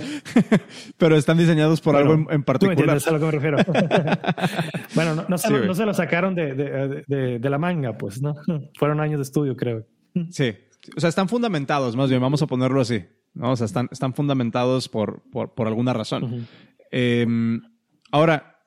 pero 0.97 1.17
están 1.17 1.37
diseñados 1.37 1.81
por 1.81 1.97
algo 1.97 2.13
en, 2.13 2.43
particular. 2.45 2.77
Tú 2.77 2.81
entiendes 2.81 3.07
a 3.07 3.11
lo 3.11 3.19
que 3.19 3.25
me 3.25 3.31
refiero. 3.31 3.57
bueno, 4.95 5.25
no, 5.27 5.37
se, 5.37 5.51
no, 5.51 5.75
se, 5.75 5.85
lo 5.85 5.93
sacaron 5.93 6.33
de, 6.33 6.53
de, 6.53 7.39
de, 7.39 7.49
la 7.49 7.57
manga, 7.57 7.97
pues, 7.97 8.21
¿no? 8.21 8.35
Fueron 8.79 9.01
años 9.01 9.17
de 9.17 9.23
estudio, 9.23 9.57
creo. 9.57 9.85
Sí. 10.29 10.55
O 10.95 10.99
sea, 11.01 11.09
están 11.09 11.27
fundamentados, 11.27 11.97
más 11.97 12.09
bien, 12.09 12.21
vamos 12.21 12.41
a 12.41 12.47
ponerlo 12.47 12.79
así. 12.79 13.03
¿No? 13.35 13.51
O 13.51 13.55
sea, 13.55 13.65
están, 13.65 13.89
están 13.91 14.13
fundamentados 14.13 14.89
por, 14.89 15.21
por, 15.29 15.67
alguna 15.67 15.93
razón. 15.93 16.47
Em, 16.89 17.61
ahora, 18.11 18.59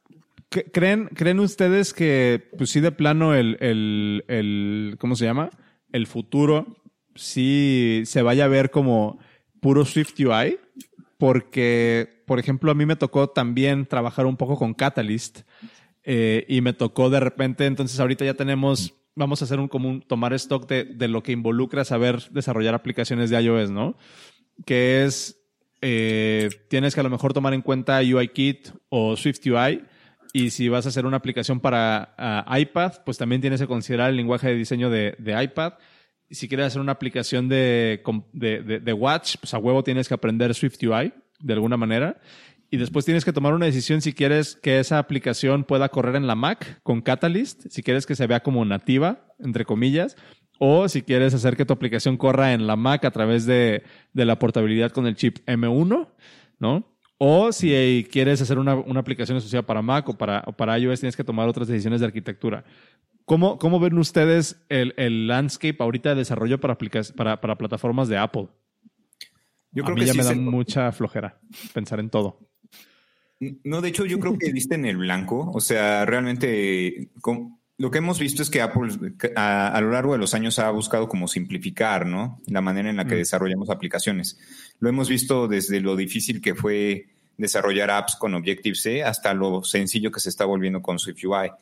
¿creen, 0.51 1.07
¿creen 1.15 1.41
ustedes 1.41 1.93
que, 1.93 2.51
pues 2.57 2.71
sí, 2.71 2.81
de 2.81 2.93
plano, 2.93 3.35
el, 3.35 3.57
el, 3.61 4.25
el, 4.29 4.97
¿cómo 4.99 5.17
se 5.17 5.25
llama? 5.25 5.51
El 5.91 6.07
futuro 6.07 6.77
sí 7.15 8.03
se 8.05 8.23
vaya 8.23 8.45
a 8.45 8.49
ver 8.49 8.71
como 8.71 9.19
puro 9.61 9.85
Swift 9.85 10.15
UI? 10.21 10.59
Porque, 11.17 12.23
por 12.27 12.39
ejemplo, 12.39 12.71
a 12.71 12.75
mí 12.75 12.87
me 12.87 12.95
tocó 12.95 13.29
también 13.31 13.87
trabajar 13.87 14.27
un 14.27 14.37
poco 14.37 14.57
con 14.57 14.75
Catalyst 14.75 15.41
eh, 16.05 16.45
y 16.49 16.61
me 16.61 16.75
tocó 16.75 17.11
de 17.11 17.21
repente, 17.21 17.67
entonces 17.67 17.99
ahorita 17.99 18.25
ya 18.25 18.35
tenemos 18.35 18.95
vamos 19.17 19.43
a 19.43 19.47
hacer 19.47 19.59
un 19.59 19.67
común, 19.67 20.01
tomar 20.07 20.33
stock 20.35 20.69
de, 20.69 20.85
de, 20.85 21.09
lo 21.09 21.25
que 21.25 21.33
involucra 21.33 21.85
saber 21.85 22.31
desarrollar 22.31 22.75
aplicaciones 22.75 23.31
de 23.31 23.43
iOS, 23.43 23.69
¿no? 23.69 23.97
Que 24.65 25.05
es, 25.05 25.41
eh, 25.81 26.49
tienes 26.69 26.95
que 26.95 27.01
a 27.01 27.05
lo 27.05 27.11
mejor 27.11 27.33
tomar 27.33 27.55
en 27.55 27.63
cuenta 27.63 28.01
UIKit 28.01 28.71
o 28.89 29.17
SwiftUI. 29.17 29.85
Y 30.33 30.51
si 30.51 30.69
vas 30.69 30.85
a 30.87 30.91
hacer 30.91 31.07
una 31.07 31.17
aplicación 31.17 31.61
para 31.61 32.15
ah, 32.19 32.59
iPad, 32.59 32.93
pues 33.05 33.17
también 33.17 33.41
tienes 33.41 33.61
que 33.61 33.67
considerar 33.67 34.11
el 34.11 34.17
lenguaje 34.17 34.49
de 34.49 34.55
diseño 34.55 34.91
de, 34.91 35.17
iPad. 35.43 35.75
Y 36.29 36.35
si 36.35 36.49
quieres 36.49 36.67
hacer 36.67 36.81
una 36.81 36.93
aplicación 36.93 37.49
de, 37.49 38.03
de, 38.35 38.93
Watch, 38.93 39.37
pues 39.41 39.55
a 39.55 39.59
huevo 39.59 39.83
tienes 39.83 40.07
que 40.09 40.15
aprender 40.15 40.55
SwiftUI 40.55 41.15
de 41.41 41.53
alguna 41.55 41.77
manera. 41.77 42.21
Y 42.71 42.77
después 42.77 43.07
tienes 43.07 43.25
que 43.25 43.33
tomar 43.33 43.55
una 43.55 43.65
decisión 43.65 44.03
si 44.03 44.13
quieres 44.13 44.55
que 44.55 44.79
esa 44.79 44.99
aplicación 44.99 45.65
pueda 45.65 45.89
correr 45.89 46.17
en 46.17 46.27
la 46.27 46.35
Mac 46.35 46.81
con 46.83 47.01
Catalyst, 47.01 47.67
si 47.71 47.83
quieres 47.83 48.05
que 48.05 48.15
se 48.15 48.27
vea 48.27 48.41
como 48.41 48.63
nativa, 48.67 49.33
entre 49.39 49.65
comillas, 49.65 50.17
o 50.59 50.89
si 50.89 51.03
quieres 51.03 51.35
hacer 51.35 51.57
que 51.57 51.65
tu 51.65 51.73
aplicación 51.73 52.17
corra 52.17 52.53
en 52.53 52.67
la 52.67 52.77
Mac 52.77 53.05
a 53.05 53.11
través 53.11 53.47
de, 53.47 53.83
la 54.13 54.39
portabilidad 54.39 54.91
con 54.91 55.07
el 55.07 55.15
chip 55.15 55.39
M1, 55.47 56.09
¿no? 56.59 56.85
O 57.19 57.51
si 57.53 58.07
quieres 58.11 58.41
hacer 58.41 58.59
una, 58.59 58.73
aplicación 58.73 59.39
asociada 59.39 59.67
para 59.67 59.83
Mac 59.83 60.09
o 60.09 60.19
para, 60.19 60.43
para 60.43 60.79
iOS, 60.79 61.01
tienes 61.01 61.17
que 61.17 61.25
tomar 61.25 61.49
otras 61.49 61.69
decisiones 61.69 62.01
de 62.01 62.07
arquitectura. 62.07 62.65
¿Cómo, 63.25 63.59
cómo 63.59 63.81
ven 63.81 63.99
ustedes 63.99 64.65
el, 64.69 65.27
landscape 65.27 65.77
ahorita 65.81 66.11
de 66.11 66.17
desarrollo 66.17 66.59
para, 66.61 66.77
para, 67.17 67.41
para 67.41 67.59
plataformas 67.59 68.09
de 68.09 68.19
Apple? 68.19 68.49
Yo 69.71 69.85
creo 69.85 69.97
a 69.97 69.99
mí 69.99 70.01
que 70.01 70.07
ya 70.07 70.15
me 70.15 70.25
da 70.25 70.35
mucha 70.35 70.93
flojera 70.93 71.41
pensar 71.75 72.01
en 72.01 72.11
todo. 72.11 72.49
No, 73.65 73.81
de 73.81 73.89
hecho, 73.91 74.05
yo 74.05 74.19
creo 74.19 74.37
que 74.37 74.53
diste 74.53 74.75
en 74.75 74.85
el 74.85 74.97
blanco. 74.97 75.51
O 75.53 75.61
sea, 75.61 76.05
realmente, 76.05 77.11
lo 77.79 77.93
que 77.93 77.99
hemos 77.99 78.19
visto 78.19 78.43
es 78.43 78.51
que 78.51 78.61
Apple 78.61 78.89
a, 79.37 79.79
lo 79.81 79.93
largo 79.93 80.13
de 80.13 80.19
los 80.19 80.35
años 80.35 80.59
ha 80.59 80.69
buscado 80.71 81.09
como 81.09 81.29
simplificar, 81.29 82.07
¿no? 82.07 82.41
La 82.47 82.61
manera 82.61 82.91
en 82.91 82.97
la 82.97 83.07
que 83.07 83.15
mm. 83.15 83.19
desarrollamos 83.19 83.71
aplicaciones. 83.71 84.37
Lo 84.81 84.89
hemos 84.89 85.09
visto 85.09 85.47
desde 85.47 85.81
lo 85.81 85.95
difícil 85.95 86.41
que 86.41 86.57
fue 86.57 87.07
desarrollar 87.37 87.93
apps 87.93 88.17
con 88.17 88.35
Objective-C 88.35 89.05
hasta 89.05 89.33
lo 89.33 89.63
sencillo 89.63 90.11
que 90.11 90.19
se 90.19 90.29
está 90.29 90.45
volviendo 90.45 90.83
con 90.83 90.99
SwiftUI. 90.99 91.53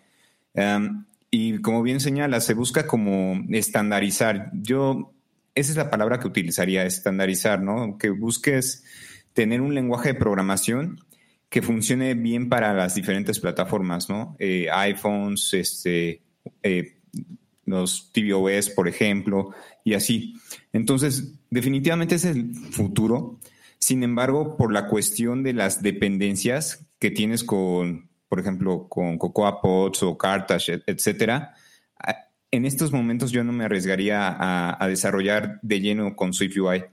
Um, 0.55 1.05
y 1.31 1.59
como 1.59 1.83
bien 1.83 2.01
señala, 2.01 2.41
se 2.41 2.55
busca 2.55 2.87
como 2.87 3.45
estandarizar. 3.51 4.51
Yo, 4.55 5.13
esa 5.55 5.71
es 5.71 5.77
la 5.77 5.91
palabra 5.91 6.19
que 6.19 6.29
utilizaría, 6.29 6.87
estandarizar, 6.87 7.61
¿no? 7.61 7.99
Que 7.99 8.09
busques 8.09 8.85
tener 9.35 9.61
un 9.61 9.75
lenguaje 9.75 10.15
de 10.15 10.19
programación 10.19 11.05
que 11.49 11.63
funcione 11.63 12.15
bien 12.15 12.49
para 12.49 12.75
las 12.75 12.95
diferentes 12.95 13.39
plataformas, 13.41 14.09
¿no? 14.09 14.37
Eh, 14.39 14.69
iPhones, 14.71 15.55
este, 15.55 16.23
eh, 16.63 16.97
los 17.65 18.13
tvOS, 18.13 18.71
por 18.71 18.89
ejemplo, 18.89 19.53
y 19.85 19.95
así. 19.95 20.35
Entonces, 20.73 21.35
definitivamente 21.51 22.17
es 22.17 22.25
el 22.25 22.55
futuro. 22.55 23.39
Sin 23.79 24.03
embargo, 24.03 24.57
por 24.57 24.73
la 24.73 24.89
cuestión 24.89 25.43
de 25.43 25.53
las 25.53 25.83
dependencias 25.83 26.87
que 26.99 27.11
tienes 27.11 27.45
con, 27.45 28.09
por 28.29 28.41
ejemplo, 28.41 28.89
con 28.89 29.19
Cocoa 29.19 29.61
Pods 29.61 30.03
o 30.03 30.19
Cartage, 30.19 30.83
etcétera, 30.87 31.55
en 32.51 32.65
estos 32.65 32.93
momentos 32.93 33.33
yo 33.33 33.45
no 33.45 33.53
me 33.53 33.65
arriesgaría 33.65 34.29
a, 34.29 34.83
a 34.83 34.89
desarrollar 34.89 35.59
de 35.63 35.81
lleno 35.81 36.17
con 36.17 36.33
SwiftUI 36.33 36.85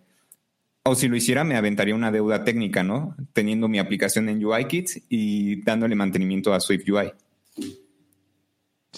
o 0.86 0.96
si 0.96 1.08
lo 1.08 1.16
hiciera, 1.16 1.44
me 1.44 1.56
aventaría 1.56 1.96
una 1.96 2.12
deuda 2.12 2.44
técnica, 2.44 2.84
¿no? 2.84 3.16
Teniendo 3.32 3.68
mi 3.68 3.80
aplicación 3.80 4.28
en 4.30 4.44
UIKit 4.44 4.90
y 5.10 5.62
dándole 5.64 5.96
mantenimiento 5.96 6.54
a 6.54 6.60
Swift 6.60 6.90
UI. 6.90 7.12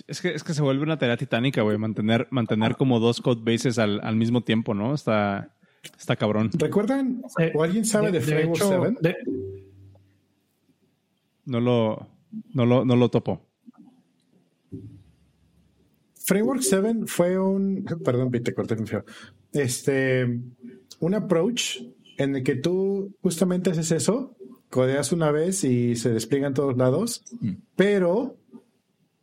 Es 0.07 0.19
que, 0.19 0.33
es 0.33 0.43
que 0.43 0.53
se 0.53 0.61
vuelve 0.61 0.83
una 0.83 0.97
tarea 0.97 1.15
titánica, 1.15 1.61
güey, 1.61 1.77
mantener, 1.77 2.27
mantener 2.31 2.75
como 2.75 2.99
dos 2.99 3.21
code 3.21 3.41
bases 3.49 3.77
al, 3.77 4.15
mismo 4.15 4.43
tiempo, 4.43 4.73
¿no? 4.73 4.93
Está, 4.93 5.55
Está 5.97 6.15
cabrón. 6.15 6.49
¿Recuerdan? 6.57 7.21
¿O 7.53 7.63
alguien 7.63 7.85
sabe 7.85 8.11
de, 8.11 8.21
Framework 8.21 8.63
7? 9.01 9.17
No 11.45 11.59
lo, 11.59 12.09
no 12.53 12.65
lo, 12.65 12.85
no 12.85 12.95
lo 12.95 13.09
topo. 13.09 13.45
Framework 16.25 16.61
7 16.61 17.01
fue 17.05 17.37
un. 17.37 17.85
Perdón, 18.03 18.31
te 18.31 18.53
corté 18.53 18.75
mi 18.75 18.87
feo. 18.87 19.05
Este. 19.53 20.41
Un 20.99 21.13
approach 21.13 21.81
en 22.17 22.35
el 22.35 22.43
que 22.43 22.55
tú 22.55 23.13
justamente 23.21 23.71
haces 23.71 23.91
eso, 23.91 24.35
codeas 24.69 25.11
una 25.11 25.31
vez 25.31 25.63
y 25.63 25.95
se 25.95 26.09
despliega 26.09 26.47
en 26.47 26.53
todos 26.53 26.77
lados, 26.77 27.23
mm. 27.39 27.53
pero 27.75 28.37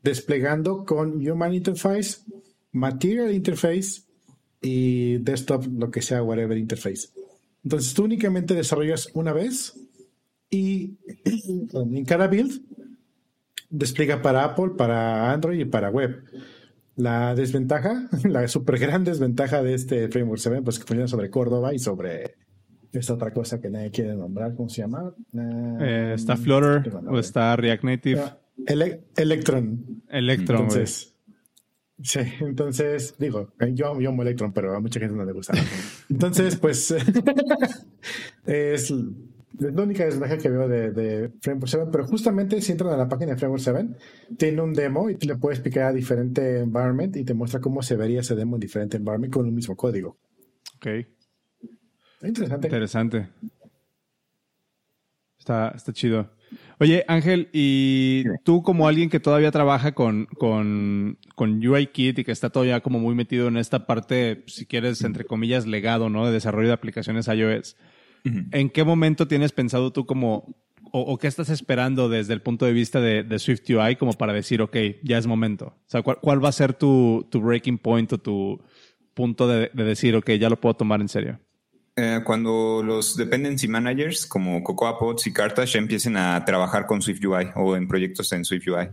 desplegando 0.02 0.84
con 0.84 1.26
Human 1.26 1.54
Interface, 1.54 2.18
Material 2.72 3.32
Interface 3.32 4.02
y 4.60 5.18
Desktop, 5.18 5.66
lo 5.66 5.90
que 5.90 6.02
sea, 6.02 6.22
whatever 6.22 6.56
interface. 6.56 7.08
Entonces 7.64 7.94
tú 7.94 8.04
únicamente 8.04 8.54
desarrollas 8.54 9.08
una 9.14 9.32
vez 9.32 9.74
y 10.50 10.96
en 11.72 12.04
cada 12.04 12.28
build 12.28 12.62
despliega 13.70 14.20
para 14.20 14.44
Apple, 14.44 14.72
para 14.76 15.32
Android 15.32 15.60
y 15.60 15.64
para 15.64 15.90
web. 15.90 16.24
La 16.96 17.34
desventaja, 17.34 18.08
la 18.24 18.46
super 18.48 18.78
gran 18.78 19.04
desventaja 19.04 19.62
de 19.62 19.74
este 19.74 20.08
framework 20.08 20.40
7, 20.40 20.62
pues 20.62 20.78
que 20.78 20.86
funciona 20.86 21.08
sobre 21.08 21.30
Córdoba 21.30 21.74
y 21.74 21.78
sobre 21.78 22.36
esta 22.92 23.14
otra 23.14 23.32
cosa 23.32 23.60
que 23.60 23.70
nadie 23.70 23.90
quiere 23.90 24.14
nombrar, 24.14 24.54
¿cómo 24.54 24.68
se 24.68 24.82
llama? 24.82 25.14
Eh, 25.80 26.12
está 26.14 26.36
Flutter 26.36 26.92
o 27.08 27.18
está 27.18 27.56
React 27.56 27.84
Native. 27.84 28.20
Ah, 28.20 28.38
Electron. 29.16 30.02
Electron. 30.10 30.62
Entonces, 30.62 31.16
sí, 32.02 32.20
entonces 32.40 33.14
digo, 33.18 33.52
yo, 33.72 33.98
yo 33.98 34.10
amo 34.10 34.22
Electron, 34.22 34.52
pero 34.52 34.76
a 34.76 34.80
mucha 34.80 35.00
gente 35.00 35.16
no 35.16 35.24
le 35.24 35.32
gusta. 35.32 35.54
Entonces, 36.10 36.56
pues 36.56 36.94
es 38.46 38.94
la 39.58 39.82
única 39.82 40.04
desventaja 40.04 40.38
que 40.38 40.48
veo 40.48 40.68
de, 40.68 40.90
de, 40.90 41.30
Framework 41.40 41.68
7, 41.68 41.86
pero 41.92 42.06
justamente 42.06 42.60
si 42.60 42.72
entran 42.72 42.92
a 42.92 42.96
la 42.96 43.08
página 43.08 43.32
de 43.32 43.38
Framework 43.38 43.62
7, 43.62 43.88
tiene 44.36 44.62
un 44.62 44.72
demo 44.72 45.10
y 45.10 45.16
le 45.16 45.36
puedes 45.36 45.58
explicar 45.58 45.84
a 45.84 45.92
diferente 45.92 46.60
environment 46.60 47.16
y 47.16 47.24
te 47.24 47.34
muestra 47.34 47.60
cómo 47.60 47.82
se 47.82 47.96
vería 47.96 48.20
ese 48.20 48.34
demo 48.34 48.56
en 48.56 48.60
diferente 48.60 48.96
environment 48.96 49.32
con 49.32 49.46
un 49.46 49.54
mismo 49.54 49.76
código. 49.76 50.18
Ok. 50.76 50.86
Interesante. 52.22 52.66
Interesante. 52.68 53.28
Está, 55.38 55.72
está 55.74 55.92
chido. 55.92 56.30
Oye, 56.78 57.04
Ángel, 57.08 57.48
y 57.52 58.24
tú 58.44 58.62
como 58.62 58.88
alguien 58.88 59.08
que 59.08 59.20
todavía 59.20 59.50
trabaja 59.50 59.92
con, 59.92 60.26
con, 60.38 61.18
con 61.34 61.66
UIKit 61.66 62.18
y 62.18 62.24
que 62.24 62.32
está 62.32 62.50
todavía 62.50 62.80
como 62.80 62.98
muy 62.98 63.14
metido 63.14 63.48
en 63.48 63.56
esta 63.56 63.86
parte, 63.86 64.44
si 64.46 64.66
quieres, 64.66 65.02
entre 65.02 65.24
comillas, 65.24 65.66
legado, 65.66 66.08
¿no? 66.08 66.26
De 66.26 66.32
desarrollo 66.32 66.68
de 66.68 66.74
aplicaciones 66.74 67.28
iOS. 67.28 67.76
¿En 68.24 68.70
qué 68.70 68.84
momento 68.84 69.26
tienes 69.26 69.52
pensado 69.52 69.92
tú 69.92 70.06
como, 70.06 70.54
o, 70.92 71.18
qué 71.18 71.26
estás 71.26 71.48
esperando 71.50 72.08
desde 72.08 72.34
el 72.34 72.42
punto 72.42 72.66
de 72.66 72.72
vista 72.72 73.00
de, 73.00 73.22
de, 73.24 73.38
Swift 73.38 73.68
UI 73.68 73.96
como 73.96 74.12
para 74.12 74.32
decir, 74.32 74.62
ok, 74.62 74.76
ya 75.02 75.18
es 75.18 75.26
momento? 75.26 75.66
O 75.66 75.90
sea, 75.90 76.02
¿cuál, 76.02 76.44
va 76.44 76.48
a 76.48 76.52
ser 76.52 76.74
tu, 76.74 77.26
tu, 77.30 77.40
breaking 77.40 77.78
point 77.78 78.12
o 78.12 78.18
tu 78.18 78.62
punto 79.14 79.48
de, 79.48 79.70
de 79.72 79.84
decir, 79.84 80.14
ok, 80.14 80.30
ya 80.32 80.48
lo 80.48 80.60
puedo 80.60 80.74
tomar 80.74 81.00
en 81.00 81.08
serio? 81.08 81.40
Eh, 81.94 82.20
cuando 82.24 82.82
los 82.82 83.16
dependency 83.16 83.68
managers 83.68 84.24
como 84.24 84.62
Cocoa 84.62 84.98
Pods 84.98 85.26
y 85.26 85.32
Cartas 85.32 85.72
ya 85.72 85.78
empiecen 85.78 86.16
a 86.16 86.42
trabajar 86.44 86.86
con 86.86 87.02
Swift 87.02 87.22
UI 87.22 87.48
o 87.54 87.76
en 87.76 87.86
proyectos 87.86 88.32
en 88.32 88.44
Swift 88.44 88.66
UI. 88.66 88.88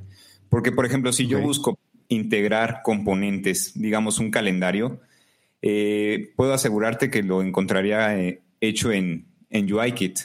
Porque, 0.49 0.71
por 0.71 0.85
ejemplo, 0.85 1.13
si 1.13 1.25
yo 1.25 1.39
busco 1.39 1.79
integrar 2.09 2.81
componentes, 2.83 3.71
digamos 3.79 4.19
un 4.19 4.31
calendario, 4.31 4.99
eh, 5.61 6.33
puedo 6.35 6.53
asegurarte 6.53 7.09
que 7.09 7.23
lo 7.23 7.41
encontraría 7.41 8.19
eh, 8.19 8.41
hecho 8.61 8.91
en, 8.91 9.27
en 9.49 9.71
UIKit. 9.71 10.19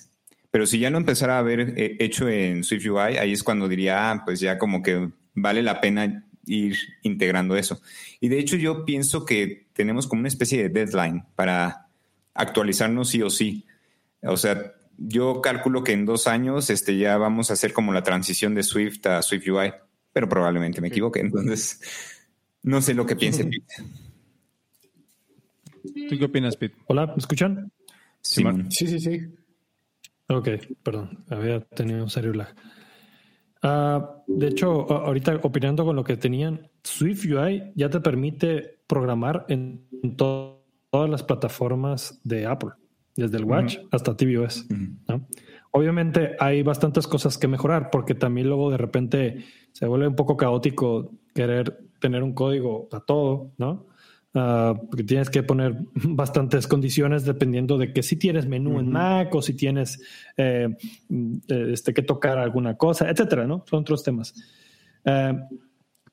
Pero 0.51 0.67
si 0.67 0.79
ya 0.79 0.91
lo 0.91 0.99
empezara 0.99 1.39
a 1.39 1.43
ver 1.43 1.75
hecho 1.77 2.29
en 2.29 2.63
Swift 2.63 2.87
UI, 2.87 3.17
ahí 3.19 3.33
es 3.33 3.43
cuando 3.43 3.69
diría, 3.69 4.11
ah, 4.11 4.23
pues 4.25 4.39
ya 4.41 4.59
como 4.59 4.83
que 4.83 5.11
vale 5.35 5.63
la 5.63 5.81
pena 5.81 6.25
ir 6.47 6.77
integrando 7.03 7.57
eso. 7.57 7.81
Y 8.21 8.29
de 8.29 8.39
hecho 8.39 8.57
yo 8.57 8.85
pienso 8.85 9.25
que 9.25 9.67
tenemos 9.73 10.07
como 10.07 10.21
una 10.21 10.29
especie 10.29 10.63
de 10.63 10.69
deadline 10.69 11.25
para 11.35 11.89
actualizarnos 12.35 13.09
sí 13.11 13.23
o 13.23 13.31
sí. 13.31 13.65
O 14.23 14.37
sea, 14.37 14.75
yo 14.97 15.41
calculo 15.41 15.83
que 15.83 15.93
en 15.93 16.07
dos 16.07 16.27
años 16.27 16.71
este, 16.71 16.97
ya 16.97 17.17
vamos 17.17 17.51
a 17.51 17.55
hacer 17.55 17.73
como 17.73 17.93
la 17.93 18.03
transición 18.03 18.55
de 18.55 18.63
Swift 18.63 19.05
a 19.07 19.23
Swift 19.23 19.49
UI, 19.49 19.73
pero 20.13 20.29
probablemente 20.29 20.81
me 20.81 20.89
equivoque. 20.89 21.21
Entonces, 21.21 21.81
no 22.63 22.81
sé 22.81 22.95
lo 22.95 23.07
que 23.07 23.17
piense 23.17 23.45
Pete. 23.45 23.75
¿Tú 26.09 26.19
qué 26.19 26.25
opinas, 26.25 26.57
Pete? 26.57 26.77
Hola, 26.87 27.07
¿me 27.07 27.17
escuchan? 27.17 27.71
Sí, 28.25 28.43
sí, 28.71 28.87
sí, 28.87 29.01
sí. 29.01 29.21
Ok, 30.29 30.49
perdón, 30.83 31.25
había 31.29 31.61
tenido 31.61 32.03
un 32.03 32.11
serio 32.11 32.33
lag. 32.33 32.55
Ah, 33.63 34.23
de 34.27 34.49
hecho, 34.49 34.91
ahorita 34.91 35.41
opinando 35.43 35.85
con 35.85 35.95
lo 35.95 36.05
que 36.05 36.17
tenían, 36.17 36.71
Swift 36.83 37.27
UI 37.27 37.73
ya 37.75 37.91
te 37.91 38.01
permite 38.01 38.79
programar 38.87 39.45
en 39.49 39.87
todas 40.17 41.11
las 41.11 41.23
plataformas 41.23 42.21
de 42.25 42.47
Apple, 42.47 42.71
desde 43.15 43.37
el 43.37 43.45
Watch 43.45 43.79
hasta 43.91 44.17
tvOS. 44.17 44.67
Obviamente 45.71 46.37
hay 46.39 46.63
bastantes 46.63 47.07
cosas 47.07 47.37
que 47.37 47.49
mejorar 47.49 47.91
porque 47.91 48.15
también 48.15 48.49
luego 48.49 48.71
de 48.71 48.79
repente 48.79 49.45
se 49.73 49.87
vuelve 49.87 50.09
un 50.09 50.15
poco 50.15 50.37
caótico 50.37 51.11
querer 51.35 51.89
tener 52.01 52.23
un 52.23 52.33
código 52.33 52.89
para 52.89 53.05
todo, 53.05 53.53
¿no? 53.59 53.87
Ah, 54.37 54.75
porque 54.91 55.05
tienes 55.05 55.31
que 55.31 55.45
poner 55.45 55.77
bastantes 55.95 56.67
condiciones 56.67 57.25
dependiendo 57.25 57.79
de 57.79 57.93
que 57.93 58.03
si 58.03 58.17
tienes 58.17 58.47
menú 58.47 58.81
en 58.81 58.91
Mac 58.91 59.33
o 59.35 59.41
si 59.41 59.55
tienes 59.55 60.03
eh, 60.37 60.69
este, 61.47 61.95
que 61.95 62.03
tocar 62.03 62.39
alguna 62.39 62.77
cosa, 62.77 63.09
etcétera, 63.09 63.47
¿no? 63.47 63.65
Son 63.69 63.81
otros 63.81 64.03
temas. 64.03 64.35
Eh, 65.05 65.35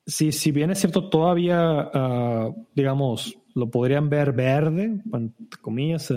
si, 0.05 0.31
si 0.31 0.51
bien 0.51 0.69
es 0.69 0.79
cierto, 0.79 1.09
todavía, 1.09 1.89
ah, 1.93 2.51
digamos, 2.75 3.37
lo 3.55 3.69
podrían 3.69 4.09
ver 4.09 4.33
verde, 4.33 5.01
entre 5.13 5.61
comillas. 5.61 6.13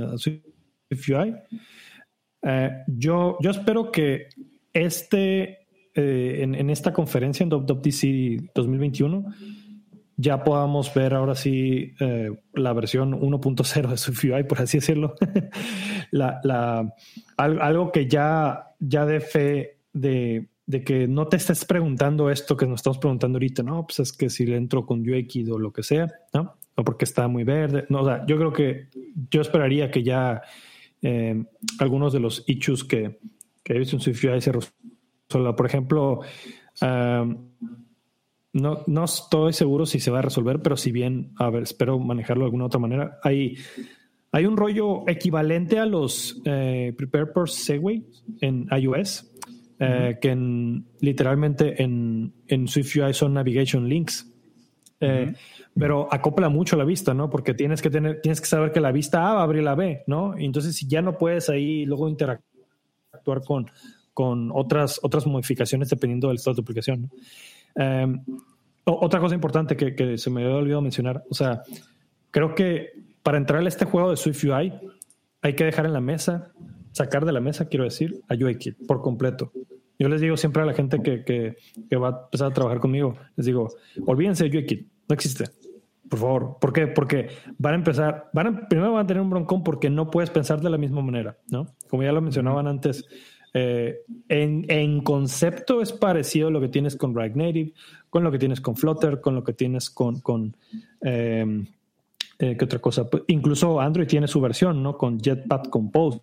Eh, 2.42 2.70
yo, 2.86 3.38
yo 3.40 3.50
espero 3.50 3.90
que 3.90 4.28
este, 4.72 5.66
eh, 5.94 6.42
en, 6.42 6.70
esta 6.70 6.92
conferencia 6.92 7.44
en 7.44 7.50
WWDC 7.50 8.52
2021 8.54 9.24
ya 10.16 10.44
podamos 10.44 10.92
ver 10.94 11.14
ahora 11.14 11.34
sí 11.34 11.94
eh, 12.00 12.30
la 12.54 12.72
versión 12.72 13.20
1.0 13.20 13.88
de 13.88 13.96
Swift 13.96 14.24
UI, 14.24 14.44
por 14.44 14.60
así 14.60 14.78
decirlo. 14.78 15.14
la, 16.10 16.94
algo 17.36 17.92
que 17.92 18.06
ya, 18.06 18.68
ya 18.78 19.06
dé 19.06 19.20
fe 19.20 19.78
de, 19.92 20.48
de, 20.66 20.84
que 20.84 21.08
no 21.08 21.26
te 21.28 21.36
estés 21.36 21.64
preguntando 21.64 22.30
esto 22.30 22.56
que 22.56 22.66
nos 22.66 22.80
estamos 22.80 22.98
preguntando 22.98 23.36
ahorita, 23.36 23.62
no, 23.62 23.86
pues 23.86 24.00
es 24.00 24.12
que 24.12 24.30
si 24.30 24.46
le 24.46 24.56
entro 24.56 24.86
con 24.86 25.00
UX 25.00 25.48
o 25.50 25.58
lo 25.58 25.72
que 25.72 25.82
sea, 25.82 26.08
¿no? 26.32 26.56
o 26.76 26.84
porque 26.84 27.04
está 27.04 27.28
muy 27.28 27.44
verde. 27.44 27.86
No, 27.88 28.00
o 28.02 28.04
sea, 28.04 28.24
yo 28.26 28.36
creo 28.36 28.52
que 28.52 28.88
yo 29.30 29.40
esperaría 29.40 29.90
que 29.90 30.02
ya 30.02 30.42
eh, 31.02 31.44
algunos 31.78 32.12
de 32.12 32.20
los 32.20 32.44
issues 32.46 32.84
que, 32.84 33.18
que 33.62 33.74
he 33.74 33.78
visto 33.78 33.96
en 33.96 34.02
SwiftUI 34.02 34.40
se 34.40 34.52
resuelvan. 34.52 35.56
Por 35.56 35.66
ejemplo, 35.66 36.20
no, 38.54 38.84
no 38.86 39.04
estoy 39.04 39.52
seguro 39.52 39.84
si 39.84 39.98
se 39.98 40.10
va 40.10 40.20
a 40.20 40.22
resolver, 40.22 40.62
pero 40.62 40.76
si 40.76 40.92
bien, 40.92 41.32
a 41.36 41.50
ver, 41.50 41.64
espero 41.64 41.98
manejarlo 41.98 42.44
de 42.44 42.46
alguna 42.46 42.66
otra 42.66 42.78
manera. 42.78 43.18
Hay, 43.24 43.56
hay 44.30 44.46
un 44.46 44.56
rollo 44.56 45.06
equivalente 45.08 45.78
a 45.78 45.86
los 45.86 46.40
eh, 46.44 46.94
Prepare 46.96 47.26
for 47.26 47.50
Segway 47.50 48.06
en 48.40 48.68
iOS, 48.70 49.28
eh, 49.80 50.18
que 50.22 50.30
en, 50.30 50.86
literalmente 51.00 51.82
en, 51.82 52.32
en 52.46 52.68
SwiftUI 52.68 53.12
son 53.12 53.34
navigation 53.34 53.88
links. 53.88 54.30
Eh, 55.00 55.34
pero 55.76 56.08
acopla 56.10 56.48
mucho 56.48 56.76
la 56.76 56.84
vista, 56.84 57.12
¿no? 57.12 57.28
Porque 57.28 57.52
tienes 57.52 57.82
que 57.82 57.90
tener, 57.90 58.20
tienes 58.22 58.40
que 58.40 58.46
saber 58.46 58.70
que 58.70 58.80
la 58.80 58.92
vista 58.92 59.28
A 59.28 59.34
va 59.34 59.40
a 59.40 59.42
abrir 59.42 59.64
la 59.64 59.74
B, 59.74 60.04
¿no? 60.06 60.38
Y 60.38 60.44
entonces, 60.44 60.76
si 60.76 60.86
ya 60.86 61.02
no 61.02 61.18
puedes 61.18 61.50
ahí 61.50 61.84
luego 61.84 62.08
interactuar 62.08 63.42
con, 63.44 63.68
con 64.14 64.52
otras, 64.54 65.00
otras 65.02 65.26
modificaciones 65.26 65.90
dependiendo 65.90 66.28
del 66.28 66.36
estado 66.36 66.54
de 66.54 66.56
tu 66.58 66.62
aplicación. 66.62 67.10
Em, 67.74 68.22
otra 68.84 69.20
cosa 69.20 69.34
importante 69.34 69.76
que, 69.76 69.94
que, 69.94 70.18
se 70.18 70.30
me 70.30 70.44
había 70.44 70.56
olvidado 70.56 70.82
mencionar, 70.82 71.24
o 71.30 71.34
sea, 71.34 71.62
creo 72.30 72.54
que 72.54 72.90
para 73.22 73.38
entrar 73.38 73.64
a 73.64 73.68
este 73.68 73.84
juego 73.84 74.10
de 74.10 74.16
Swift 74.16 74.44
UI 74.44 74.72
hay 75.42 75.54
que 75.54 75.64
dejar 75.64 75.86
en 75.86 75.92
la 75.92 76.00
mesa, 76.00 76.52
sacar 76.92 77.24
de 77.24 77.32
la 77.32 77.40
mesa, 77.40 77.68
quiero 77.68 77.84
decir, 77.84 78.20
a 78.28 78.34
UIKit 78.34 78.86
por 78.86 79.00
completo. 79.00 79.52
Yo 79.98 80.08
les 80.08 80.20
digo 80.20 80.36
siempre 80.36 80.62
a 80.62 80.66
la 80.66 80.74
gente 80.74 81.00
que, 81.02 81.24
que, 81.24 81.56
que 81.88 81.96
va 81.96 82.08
a 82.08 82.20
empezar 82.24 82.50
a 82.50 82.54
trabajar 82.54 82.80
conmigo, 82.80 83.16
les 83.36 83.46
digo, 83.46 83.68
olvídense 84.06 84.48
de 84.48 84.58
UIKit, 84.58 84.88
no 85.08 85.14
existe. 85.14 85.44
Por 86.08 86.18
favor. 86.18 86.58
¿Por 86.60 86.72
qué? 86.72 86.86
Porque 86.86 87.28
van 87.58 87.72
a 87.72 87.76
empezar, 87.76 88.30
van 88.32 88.68
primero 88.68 88.92
van 88.92 89.04
a 89.04 89.06
tener 89.06 89.22
un 89.22 89.30
broncón 89.30 89.64
porque 89.64 89.88
no 89.90 90.10
puedes 90.10 90.30
pensar 90.30 90.60
de 90.60 90.70
la 90.70 90.78
misma 90.78 91.02
manera, 91.02 91.38
¿no? 91.48 91.66
Como 91.88 92.02
ya 92.02 92.12
lo 92.12 92.20
mencionaban 92.20 92.66
antes, 92.66 93.04
eh, 93.56 94.02
en, 94.28 95.00
concepto 95.02 95.80
es 95.80 95.92
parecido 95.92 96.48
a 96.48 96.50
lo 96.50 96.60
que 96.60 96.68
tienes 96.68 96.96
con 96.96 97.14
React 97.14 97.36
Native, 97.36 97.72
con 98.10 98.24
lo 98.24 98.32
que 98.32 98.38
tienes 98.38 98.60
con 98.60 98.74
Flutter, 98.74 99.20
con 99.20 99.36
lo 99.36 99.44
que 99.44 99.52
tienes 99.52 99.90
con, 99.90 100.18
con, 100.20 100.56
em, 101.00 101.64
eh, 102.40 102.56
que 102.56 102.64
otra 102.64 102.80
cosa. 102.80 103.08
Pues, 103.08 103.22
incluso 103.28 103.80
Android 103.80 104.08
tiene 104.08 104.26
su 104.26 104.40
versión, 104.40 104.82
¿no? 104.82 104.98
Con 104.98 105.20
Jetpack 105.20 105.70
Compose, 105.70 106.20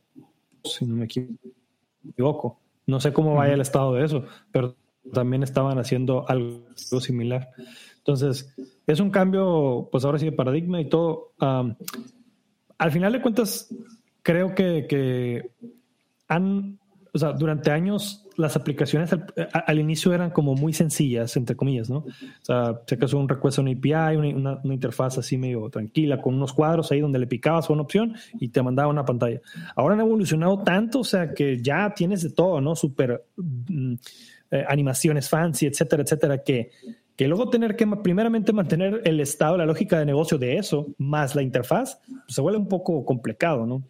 si 0.65 0.85
no 0.85 0.95
me 0.95 1.05
equivoco. 1.05 2.59
No 2.85 2.99
sé 2.99 3.13
cómo 3.13 3.33
vaya 3.35 3.53
el 3.53 3.61
estado 3.61 3.93
de 3.93 4.03
eso, 4.03 4.25
pero 4.51 4.75
también 5.13 5.41
estaban 5.41 5.79
haciendo 5.79 6.29
algo 6.29 6.59
similar. 6.99 7.49
Entonces, 7.99 8.53
es 8.85 8.99
un 8.99 9.09
cambio, 9.09 9.87
pues 9.89 10.03
ahora 10.03 10.19
sí, 10.19 10.25
de 10.25 10.31
paradigma 10.33 10.81
y 10.81 10.89
todo. 10.89 11.31
al 11.39 12.91
final 12.91 13.13
de 13.13 13.21
cuentas, 13.21 13.73
creo 14.21 14.53
que, 14.53 14.85
que 14.89 15.51
han, 16.27 16.80
o 17.13 17.17
sea, 17.17 17.33
durante 17.33 17.71
años 17.71 18.25
las 18.37 18.55
aplicaciones 18.55 19.09
al, 19.51 19.79
inicio 19.79 20.13
eran 20.13 20.31
como 20.31 20.55
muy 20.55 20.71
sencillas, 20.71 21.35
entre 21.35 21.55
comillas, 21.55 21.89
¿no? 21.89 21.97
O 21.99 22.05
sea, 22.41 22.81
se 22.87 22.95
acaso 22.95 23.17
un 23.17 23.27
request 23.27 23.59
a 23.59 23.61
una 23.61 23.71
API, 23.71 24.15
una, 24.15 24.61
interfaz 24.63 25.17
así 25.17 25.37
medio 25.37 25.69
tranquila, 25.69 26.21
con 26.21 26.35
unos 26.35 26.53
cuadros 26.53 26.91
ahí 26.91 27.01
donde 27.01 27.19
le 27.19 27.27
picabas 27.27 27.69
una 27.69 27.81
opción 27.81 28.15
y 28.39 28.49
te 28.49 28.63
mandaba 28.63 28.89
una 28.89 29.03
pantalla. 29.03 29.41
Ahora 29.75 29.95
han 29.95 30.01
evolucionado 30.01 30.63
tanto, 30.63 30.99
o 30.99 31.03
sea, 31.03 31.33
que 31.33 31.61
ya 31.61 31.93
tienes 31.93 32.21
de 32.23 32.29
todo, 32.29 32.61
¿no? 32.61 32.75
Super 32.75 33.25
mm, 33.35 33.93
eh, 34.51 34.65
animaciones 34.67 35.29
fancy, 35.29 35.65
etcétera, 35.65 36.03
etcétera, 36.03 36.43
que 36.43 36.71
que 37.15 37.27
luego 37.27 37.49
tener 37.49 37.75
que 37.75 37.85
primeramente 37.87 38.53
mantener 38.53 39.01
el 39.05 39.19
estado, 39.19 39.57
la 39.57 39.65
lógica 39.65 39.99
de 39.99 40.05
negocio 40.05 40.37
de 40.37 40.57
eso, 40.57 40.87
más 40.97 41.35
la 41.35 41.41
interfaz, 41.41 41.99
pues, 42.07 42.35
se 42.35 42.41
vuelve 42.41 42.59
un 42.59 42.67
poco 42.67 43.05
complicado, 43.05 43.65
¿no? 43.65 43.83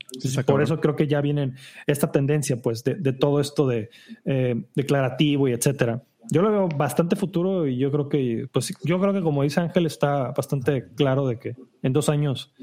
por 0.45 0.61
eso 0.61 0.79
creo 0.79 0.95
que 0.95 1.07
ya 1.07 1.21
vienen 1.21 1.55
esta 1.87 2.11
tendencia, 2.11 2.61
pues, 2.61 2.83
de, 2.83 3.13
todo 3.13 3.39
esto 3.39 3.67
de 3.67 3.89
eh, 4.25 4.63
declarativo 4.75 5.47
y 5.47 5.53
etcétera. 5.53 6.03
Yo 6.29 6.41
lo 6.41 6.51
veo 6.51 6.69
bastante 6.69 7.15
futuro 7.15 7.67
y 7.67 7.77
yo 7.77 7.91
creo 7.91 8.09
que, 8.09 8.47
pues, 8.51 8.73
yo 8.83 8.99
creo 8.99 9.13
que 9.13 9.21
como 9.21 9.43
dice 9.43 9.59
Ángel, 9.59 9.85
está 9.85 10.31
bastante 10.31 10.87
claro 10.95 11.27
de 11.27 11.39
que 11.39 11.55
en 11.81 11.93
dos 11.93 12.09
años 12.09 12.53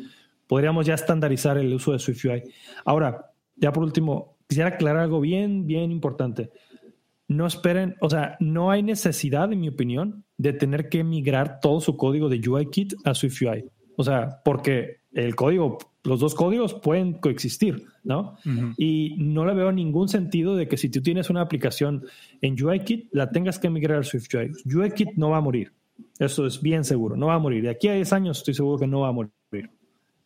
podríamos 0.47 0.87
ya 0.87 0.95
estandarizar 0.95 1.59
el 1.59 1.73
uso 1.75 1.93
de 1.93 1.99
SwiftUI. 1.99 2.43
Ahora, 2.85 3.33
ya 3.57 3.73
por 3.73 3.83
último, 3.83 4.37
quisiera 4.47 4.71
aclarar 4.71 5.03
algo 5.03 5.21
bien, 5.21 5.67
bien 5.67 5.91
importante 5.91 6.51
no 7.29 7.47
esperen, 7.47 7.97
o 8.01 8.09
sea, 8.09 8.37
no 8.41 8.71
hay 8.71 8.83
necesidad, 8.83 9.53
en 9.53 9.61
mi 9.61 9.69
opinión, 9.69 10.25
de 10.39 10.53
tener 10.53 10.89
que 10.89 11.05
migrar 11.05 11.61
todo 11.61 11.81
su 11.81 11.97
código 11.97 12.29
de 12.29 12.49
UIKit 12.49 12.95
a 13.05 13.15
SwiftUI. 13.15 13.65
O 13.97 14.05
sea, 14.05 14.41
porque 14.45 15.01
el 15.13 15.35
código, 15.35 15.79
los 16.05 16.21
dos 16.21 16.35
códigos 16.35 16.75
pueden 16.75 17.15
coexistir, 17.15 17.85
¿no? 18.05 18.37
Y 18.77 19.17
no 19.19 19.45
le 19.45 19.55
veo 19.55 19.73
ningún 19.73 20.09
sentido 20.09 20.55
de 20.55 20.69
que 20.69 20.77
si 20.77 20.89
tú 20.89 21.03
tienes 21.03 21.29
una 21.29 21.41
aplicación 21.41 22.05
en 22.41 22.63
UIKit, 22.63 23.09
la 23.13 23.31
tengas 23.31 23.59
que 23.59 23.69
migrar 23.69 23.99
a 23.99 24.03
SwiftUI. 24.05 24.53
UIKit 24.65 25.11
no 25.17 25.31
va 25.31 25.39
a 25.39 25.41
morir. 25.41 25.73
Eso 26.19 26.47
es 26.47 26.63
bien 26.63 26.85
seguro, 26.85 27.17
no 27.17 27.27
va 27.27 27.35
a 27.35 27.39
morir. 27.41 27.65
De 27.65 27.71
aquí 27.71 27.89
a 27.89 27.95
10 27.95 28.13
años 28.13 28.39
estoy 28.39 28.55
seguro 28.55 28.79
que 28.79 28.87
no 28.87 29.01
va 29.01 29.09
a 29.09 29.13
morir. 29.13 29.33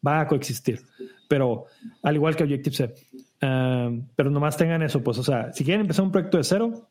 Va 0.06 0.20
a 0.20 0.28
coexistir. 0.28 0.80
Pero 1.28 1.64
al 2.02 2.14
igual 2.16 2.36
que 2.36 2.44
Objective-C. 2.44 2.94
Uh, 3.42 4.02
pero 4.14 4.30
nomás 4.30 4.56
tengan 4.56 4.82
eso, 4.82 5.02
pues, 5.02 5.18
o 5.18 5.22
sea, 5.22 5.52
si 5.52 5.64
quieren 5.64 5.80
empezar 5.80 6.04
un 6.04 6.12
proyecto 6.12 6.36
de 6.36 6.44
cero, 6.44 6.90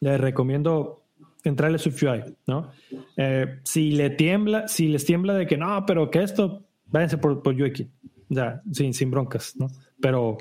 les 0.00 0.20
recomiendo 0.20 1.03
entrarle 1.44 1.78
SwiftUI, 1.78 2.24
¿no? 2.46 2.70
Eh, 3.16 3.60
si 3.62 3.92
le 3.92 4.10
tiembla, 4.10 4.66
si 4.66 4.88
les 4.88 5.04
tiembla 5.04 5.34
de 5.34 5.46
que 5.46 5.56
no, 5.56 5.84
pero 5.86 6.10
que 6.10 6.22
esto, 6.22 6.64
váyanse 6.86 7.18
por, 7.18 7.42
por 7.42 7.54
UIKit, 7.54 7.88
ya, 8.28 8.62
sin, 8.72 8.94
sin 8.94 9.10
broncas, 9.10 9.54
¿no? 9.56 9.68
Pero 10.00 10.38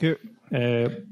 eh, 0.51 1.05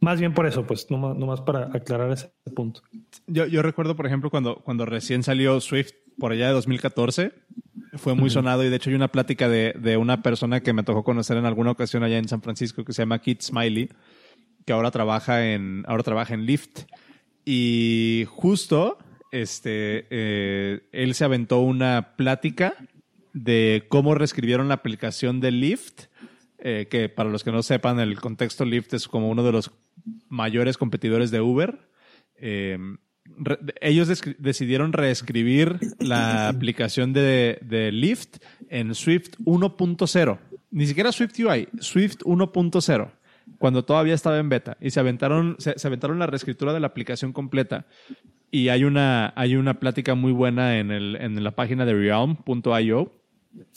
más 0.00 0.20
bien 0.20 0.34
por 0.34 0.46
eso, 0.46 0.66
pues, 0.66 0.90
nomás, 0.90 1.16
más 1.16 1.40
para 1.40 1.70
aclarar 1.72 2.10
ese 2.12 2.30
punto. 2.54 2.82
Yo, 3.26 3.46
yo 3.46 3.62
recuerdo, 3.62 3.96
por 3.96 4.06
ejemplo, 4.06 4.30
cuando, 4.30 4.56
cuando 4.56 4.84
recién 4.84 5.22
salió 5.22 5.60
Swift 5.60 5.92
por 6.18 6.32
allá 6.32 6.48
de 6.48 6.52
2014, 6.52 7.32
fue 7.94 8.14
muy 8.14 8.30
sonado 8.30 8.64
y 8.64 8.68
de 8.68 8.76
hecho 8.76 8.90
hay 8.90 8.96
una 8.96 9.08
plática 9.08 9.48
de, 9.48 9.72
de, 9.78 9.96
una 9.96 10.22
persona 10.22 10.60
que 10.60 10.72
me 10.72 10.82
tocó 10.82 11.04
conocer 11.04 11.36
en 11.36 11.46
alguna 11.46 11.70
ocasión 11.70 12.02
allá 12.02 12.18
en 12.18 12.28
San 12.28 12.42
Francisco 12.42 12.84
que 12.84 12.92
se 12.92 13.02
llama 13.02 13.20
Kit 13.20 13.42
Smiley, 13.42 13.88
que 14.64 14.72
ahora 14.72 14.90
trabaja 14.90 15.52
en, 15.52 15.84
ahora 15.86 16.02
trabaja 16.02 16.34
en 16.34 16.44
Lyft. 16.44 16.82
Y 17.44 18.26
justo, 18.28 18.98
este, 19.30 20.06
eh, 20.10 20.80
él 20.92 21.14
se 21.14 21.24
aventó 21.24 21.60
una 21.60 22.14
plática 22.16 22.74
de 23.32 23.84
cómo 23.88 24.14
reescribieron 24.14 24.68
la 24.68 24.74
aplicación 24.74 25.40
de 25.40 25.50
Lyft, 25.50 26.04
eh, 26.58 26.88
que 26.90 27.08
para 27.08 27.30
los 27.30 27.44
que 27.44 27.52
no 27.52 27.62
sepan, 27.62 28.00
el 28.00 28.20
contexto 28.20 28.64
Lyft 28.64 28.94
es 28.94 29.08
como 29.08 29.30
uno 29.30 29.42
de 29.42 29.52
los 29.52 29.70
mayores 30.28 30.76
competidores 30.76 31.30
de 31.30 31.40
Uber. 31.40 31.78
Eh, 32.36 32.78
ellos 33.80 34.08
decidieron 34.38 34.92
reescribir 34.92 35.78
la 35.98 36.48
aplicación 36.48 37.12
de, 37.12 37.58
de 37.62 37.92
Lyft 37.92 38.38
en 38.70 38.94
Swift 38.94 39.36
1.0. 39.44 40.38
Ni 40.70 40.86
siquiera 40.86 41.12
Swift 41.12 41.38
UI, 41.38 41.68
Swift 41.80 42.18
1.0 42.24 43.10
cuando 43.56 43.84
todavía 43.84 44.14
estaba 44.14 44.38
en 44.38 44.48
beta 44.48 44.76
y 44.80 44.90
se 44.90 45.00
aventaron, 45.00 45.56
se, 45.58 45.74
aventaron 45.86 46.18
la 46.18 46.26
reescritura 46.26 46.72
de 46.72 46.80
la 46.80 46.88
aplicación 46.88 47.32
completa. 47.32 47.86
Y 48.50 48.68
hay 48.70 48.84
una, 48.84 49.32
hay 49.36 49.56
una 49.56 49.74
plática 49.74 50.14
muy 50.14 50.32
buena 50.32 50.78
en, 50.78 50.90
el, 50.90 51.16
en 51.16 51.42
la 51.42 51.50
página 51.50 51.84
de 51.84 51.94
realm.io, 51.94 53.12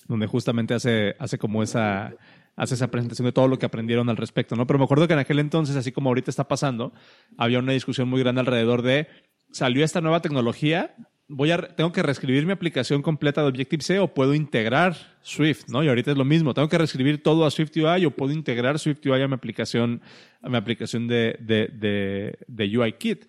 donde 0.07 0.28
justamente 0.28 0.74
hace, 0.74 1.15
hace 1.19 1.38
como 1.38 1.61
esa, 1.61 2.13
hace 2.55 2.76
esa 2.76 2.89
presentación 2.89 3.26
de 3.26 3.32
todo 3.32 3.47
lo 3.47 3.59
que 3.59 3.65
aprendieron 3.65 4.09
al 4.09 4.17
respecto, 4.17 4.55
¿no? 4.55 4.67
Pero 4.67 4.80
me 4.80 4.86
acuerdo 4.86 5.07
que 5.07 5.13
en 5.13 5.19
aquel 5.19 5.39
entonces, 5.39 5.76
así 5.76 5.91
como 5.91 6.09
ahorita 6.09 6.32
está 6.32 6.47
pasando, 6.47 6.93
había 7.38 7.59
una 7.59 7.74
discusión 7.74 8.07
muy 8.07 8.22
grande 8.22 8.41
alrededor 8.41 8.82
de, 8.82 9.07
salió 9.51 9.84
esta 9.84 9.99
nueva 9.99 10.22
tecnología, 10.22 10.95
voy 11.28 11.51
a, 11.51 11.57
tengo 11.57 11.91
que 11.91 12.03
reescribir 12.03 12.45
mi 12.45 12.51
aplicación 12.51 13.01
completa 13.01 13.41
de 13.41 13.47
Objective-C 13.47 13.99
o 13.99 14.13
puedo 14.13 14.34
integrar 14.34 14.95
Swift, 15.22 15.69
¿no? 15.69 15.84
Y 15.84 15.88
ahorita 15.88 16.11
es 16.11 16.17
lo 16.17 16.26
mismo, 16.26 16.53
tengo 16.53 16.69
que 16.69 16.78
reescribir 16.78 17.24
todo 17.24 17.45
a 17.45 17.51
SwiftUI 17.51 18.05
o 18.05 18.11
puedo 18.11 18.34
integrar 18.34 18.80
SwiftUI 18.80 19.22
a 19.22 19.28
mi 19.28 19.34
aplicación, 19.34 20.01
a 20.41 20.49
mi 20.49 20.57
aplicación 20.57 21.07
de, 21.07 21.38
de, 21.39 22.38
de 22.47 22.78
UIKit. 22.78 23.26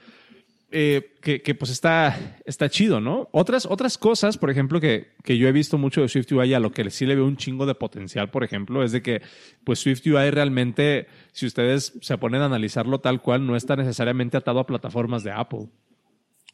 Eh, 0.75 1.13
que, 1.21 1.43
que, 1.43 1.55
pues 1.55 1.71
está, 1.71 2.39
está 2.47 2.71
chido, 2.71 2.99
¿no? 2.99 3.29
Otras, 3.31 3.67
otras 3.67 3.99
cosas, 3.99 4.39
por 4.39 4.51
ejemplo, 4.51 4.81
que, 4.81 5.09
que 5.23 5.37
yo 5.37 5.47
he 5.47 5.53
visto 5.53 5.77
mucho 5.77 6.01
de 6.01 6.09
SwiftUI 6.09 6.55
a 6.55 6.61
lo 6.61 6.73
que 6.73 6.89
sí 6.91 7.05
le 7.05 7.15
veo 7.15 7.27
un 7.27 7.37
chingo 7.37 7.67
de 7.67 7.75
potencial, 7.75 8.31
por 8.31 8.43
ejemplo, 8.43 8.83
es 8.83 8.91
de 8.91 9.03
que 9.03 9.21
pues 9.65 9.81
SwiftUI 9.81 10.31
realmente, 10.31 11.09
si 11.33 11.45
ustedes 11.45 11.93
se 12.01 12.17
ponen 12.17 12.41
a 12.41 12.47
analizarlo 12.47 13.01
tal 13.01 13.21
cual, 13.21 13.47
no 13.47 13.55
está 13.55 13.77
necesariamente 13.77 14.39
atado 14.39 14.61
a 14.61 14.67
plataformas 14.67 15.23
de 15.23 15.33
Apple. 15.33 15.69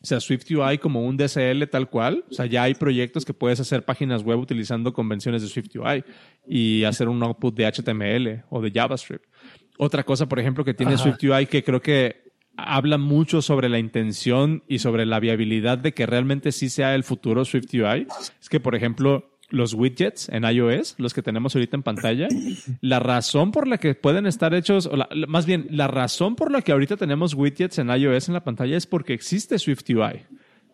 O 0.01 0.07
sea, 0.07 0.21
SwiftUI 0.21 0.79
como 0.79 1.05
un 1.05 1.16
DSL 1.16 1.69
tal 1.71 1.89
cual. 1.89 2.25
O 2.31 2.35
sea, 2.35 2.47
ya 2.47 2.64
hay 2.64 2.75
proyectos 2.75 3.25
que 3.25 3.35
puedes 3.35 3.61
hacer 3.61 3.85
páginas 3.85 4.23
web 4.23 4.39
utilizando 4.39 4.93
convenciones 4.93 5.43
de 5.43 5.49
SwiftUI 5.49 6.05
y 6.47 6.85
hacer 6.85 7.09
un 7.09 7.23
output 7.23 7.55
de 7.55 7.66
HTML 7.66 8.45
o 8.51 8.61
de 8.61 8.71
JavaScript. 8.71 9.25
Otra 9.77 10.03
cosa, 10.05 10.29
por 10.29 10.39
ejemplo, 10.39 10.64
que 10.64 10.75
tiene 10.75 10.97
SwiftUI 10.97 11.47
que 11.47 11.62
creo 11.62 11.81
que 11.81 12.28
habla 12.59 12.99
mucho 12.99 13.41
sobre 13.41 13.69
la 13.69 13.79
intención 13.79 14.65
y 14.67 14.81
sobre 14.81 15.07
la 15.07 15.21
viabilidad 15.21 15.79
de 15.79 15.95
que 15.95 16.07
realmente 16.07 16.51
sí 16.51 16.69
sea 16.69 16.95
el 16.97 17.05
futuro 17.05 17.45
SwiftUI 17.45 18.07
es 18.41 18.49
que, 18.49 18.59
por 18.59 18.75
ejemplo, 18.75 19.31
los 19.49 19.75
widgets 19.75 20.29
en 20.29 20.45
iOS, 20.45 20.97
los 20.99 21.15
que 21.15 21.23
tenemos 21.23 21.55
ahorita 21.55 21.77
en 21.77 21.83
pantalla, 21.85 22.29
la 22.81 22.99
razón 22.99 23.53
por 23.53 23.69
la 23.69 23.79
que 23.79 23.95
pueden 23.95 24.27
estar 24.27 24.55
hechos, 24.55 24.87
o 24.87 24.97
más 25.29 25.47
bien, 25.47 25.69
la 25.71 25.87
razón 25.87 26.35
por 26.35 26.51
la 26.51 26.61
que 26.61 26.73
ahorita 26.73 26.97
tenemos 26.97 27.33
widgets 27.35 27.79
en 27.79 27.91
iOS 27.91 28.29
en 28.29 28.35
la 28.35 28.45
pantalla 28.45 28.77
es 28.77 28.87
porque 28.87 29.15
existe 29.15 29.59
SwiftUI, 29.59 30.27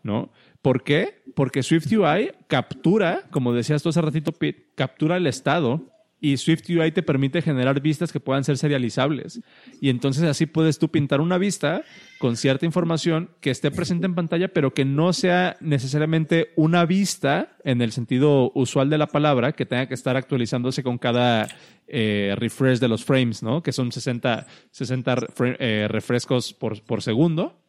¿no? 0.02 0.32
¿Por 0.62 0.82
qué? 0.82 1.22
Porque 1.36 1.62
SwiftUI 1.62 2.32
captura, 2.48 3.24
como 3.30 3.52
decías 3.52 3.82
tú 3.82 3.90
hace 3.90 4.00
ratito, 4.00 4.32
Pete, 4.32 4.70
captura 4.74 5.18
el 5.18 5.26
estado 5.26 5.93
y 6.24 6.38
SwiftUI 6.38 6.90
te 6.90 7.02
permite 7.02 7.42
generar 7.42 7.82
vistas 7.82 8.10
que 8.10 8.18
puedan 8.18 8.44
ser 8.44 8.56
serializables. 8.56 9.42
Y 9.78 9.90
entonces 9.90 10.24
así 10.24 10.46
puedes 10.46 10.78
tú 10.78 10.88
pintar 10.88 11.20
una 11.20 11.36
vista 11.36 11.82
con 12.18 12.38
cierta 12.38 12.64
información 12.64 13.28
que 13.42 13.50
esté 13.50 13.70
presente 13.70 14.06
en 14.06 14.14
pantalla, 14.14 14.48
pero 14.48 14.72
que 14.72 14.86
no 14.86 15.12
sea 15.12 15.58
necesariamente 15.60 16.52
una 16.56 16.86
vista 16.86 17.58
en 17.62 17.82
el 17.82 17.92
sentido 17.92 18.52
usual 18.54 18.88
de 18.88 18.96
la 18.96 19.06
palabra, 19.06 19.52
que 19.52 19.66
tenga 19.66 19.86
que 19.86 19.92
estar 19.92 20.16
actualizándose 20.16 20.82
con 20.82 20.96
cada 20.96 21.46
eh, 21.88 22.34
refresh 22.38 22.78
de 22.78 22.88
los 22.88 23.04
frames, 23.04 23.42
¿no? 23.42 23.62
Que 23.62 23.72
son 23.72 23.92
60, 23.92 24.46
60 24.70 25.16
eh, 25.58 25.88
refrescos 25.90 26.54
por, 26.54 26.80
por 26.84 27.02
segundo. 27.02 27.63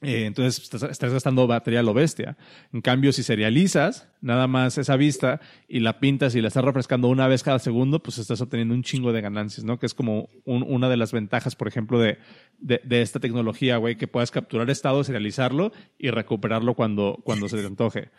Eh, 0.00 0.26
entonces 0.26 0.72
estás, 0.72 1.12
gastando 1.12 1.46
batería 1.48 1.80
a 1.80 1.82
lo 1.82 1.92
bestia. 1.92 2.36
En 2.72 2.80
cambio, 2.80 3.12
si 3.12 3.24
serializas 3.24 4.08
nada 4.20 4.46
más 4.46 4.78
esa 4.78 4.96
vista 4.96 5.40
y 5.66 5.80
la 5.80 5.98
pintas 5.98 6.36
y 6.36 6.40
la 6.40 6.48
estás 6.48 6.64
refrescando 6.64 7.08
una 7.08 7.26
vez 7.26 7.42
cada 7.42 7.58
segundo, 7.58 8.00
pues 8.00 8.18
estás 8.18 8.40
obteniendo 8.40 8.74
un 8.74 8.84
chingo 8.84 9.12
de 9.12 9.20
ganancias, 9.20 9.64
¿no? 9.64 9.78
Que 9.78 9.86
es 9.86 9.94
como 9.94 10.28
una 10.44 10.88
de 10.88 10.96
las 10.96 11.12
ventajas, 11.12 11.56
por 11.56 11.66
ejemplo, 11.66 11.98
de, 11.98 12.18
de, 12.60 13.02
esta 13.02 13.18
tecnología, 13.18 13.76
güey, 13.78 13.96
que 13.96 14.06
puedas 14.06 14.30
capturar 14.30 14.70
estado, 14.70 15.02
serializarlo 15.02 15.72
y 15.98 16.10
recuperarlo 16.10 16.74
cuando, 16.74 17.18
cuando 17.24 17.48
se 17.48 17.56
te 17.58 17.66
antoje. 17.66 18.10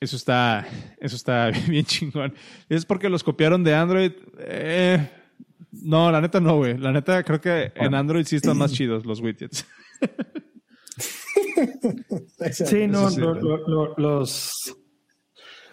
Eso 0.00 0.16
está, 0.16 0.66
eso 1.00 1.16
está 1.16 1.50
bien 1.68 1.86
chingón. 1.86 2.34
¿Es 2.68 2.84
porque 2.84 3.08
los 3.08 3.24
copiaron 3.24 3.64
de 3.64 3.74
Android? 3.74 4.12
Eh, 4.40 5.08
no, 5.72 6.12
la 6.12 6.20
neta 6.20 6.38
no, 6.38 6.56
güey. 6.56 6.76
La 6.76 6.92
neta 6.92 7.22
creo 7.22 7.40
que 7.40 7.72
en 7.74 7.94
Android 7.94 8.26
sí 8.26 8.36
están 8.36 8.58
más 8.58 8.72
chidos 8.72 9.06
los 9.06 9.20
widgets. 9.20 9.66
sí, 12.52 12.86
no, 12.86 13.08
los... 13.96 14.76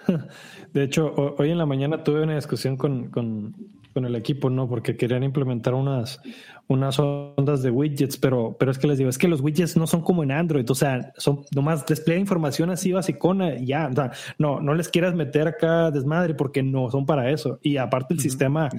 De 0.74 0.84
hecho, 0.84 1.14
hoy 1.38 1.52
en 1.52 1.58
la 1.58 1.66
mañana 1.66 2.04
tuve 2.04 2.24
una 2.24 2.36
discusión 2.36 2.78
con, 2.78 3.10
con, 3.10 3.56
con, 3.94 4.06
el 4.06 4.16
equipo, 4.16 4.50
¿no? 4.50 4.70
Porque 4.70 4.96
querían 4.96 5.24
implementar 5.24 5.74
unas, 5.74 6.22
unas 6.68 6.98
ondas 6.98 7.62
de 7.62 7.72
widgets, 7.72 8.18
pero, 8.18 8.56
pero 8.58 8.72
es 8.72 8.80
que 8.80 8.88
les 8.88 8.98
digo, 8.98 9.10
es 9.10 9.18
que 9.18 9.28
los 9.28 9.42
widgets 9.42 9.76
no 9.76 9.86
son 9.86 10.02
como 10.02 10.24
en 10.24 10.32
Android, 10.32 10.70
o 10.70 10.76
sea, 10.76 11.12
son 11.18 11.44
nomás 11.54 11.86
despliegan 11.86 12.22
información 12.22 12.70
así 12.70 12.92
basicona 12.94 13.56
y 13.56 13.68
ya, 13.68 13.90
o 13.92 13.94
sea, 13.94 14.12
no, 14.38 14.62
no 14.62 14.74
les 14.74 14.88
quieras 14.90 15.14
meter 15.14 15.48
acá 15.48 15.92
desmadre 15.92 16.34
porque 16.34 16.64
no 16.64 16.90
son 16.90 17.06
para 17.06 17.30
eso. 17.30 17.60
Y 17.62 17.78
aparte 17.78 18.14
el 18.14 18.22
sistema 18.22 18.70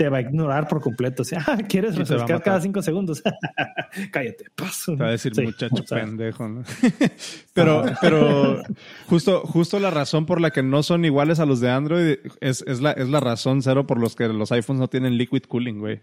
te 0.00 0.08
va 0.08 0.16
a 0.16 0.20
ignorar 0.22 0.66
por 0.66 0.80
completo. 0.80 1.20
O 1.20 1.24
sea, 1.26 1.44
ah, 1.46 1.58
quieres 1.68 1.94
refrescar 1.94 2.42
cada 2.42 2.58
cinco 2.62 2.80
segundos. 2.80 3.22
Cállate, 4.10 4.46
paso. 4.54 4.96
Te 4.96 5.02
va 5.02 5.08
a 5.08 5.12
decir 5.12 5.30
muchacho 5.44 5.84
pendejo. 5.84 6.48
¿no? 6.48 6.62
pero, 7.52 7.84
pero 8.00 8.62
justo, 9.08 9.42
justo 9.42 9.78
la 9.78 9.90
razón 9.90 10.24
por 10.24 10.40
la 10.40 10.52
que 10.52 10.62
no 10.62 10.82
son 10.82 11.04
iguales 11.04 11.38
a 11.38 11.44
los 11.44 11.60
de 11.60 11.68
Android 11.68 12.16
es, 12.40 12.64
es, 12.66 12.80
la, 12.80 12.92
es 12.92 13.10
la 13.10 13.20
razón 13.20 13.60
cero 13.60 13.86
por 13.86 14.00
los 14.00 14.16
que 14.16 14.26
los 14.28 14.50
iPhones 14.52 14.80
no 14.80 14.88
tienen 14.88 15.18
liquid 15.18 15.42
cooling, 15.42 15.80
güey. 15.80 16.00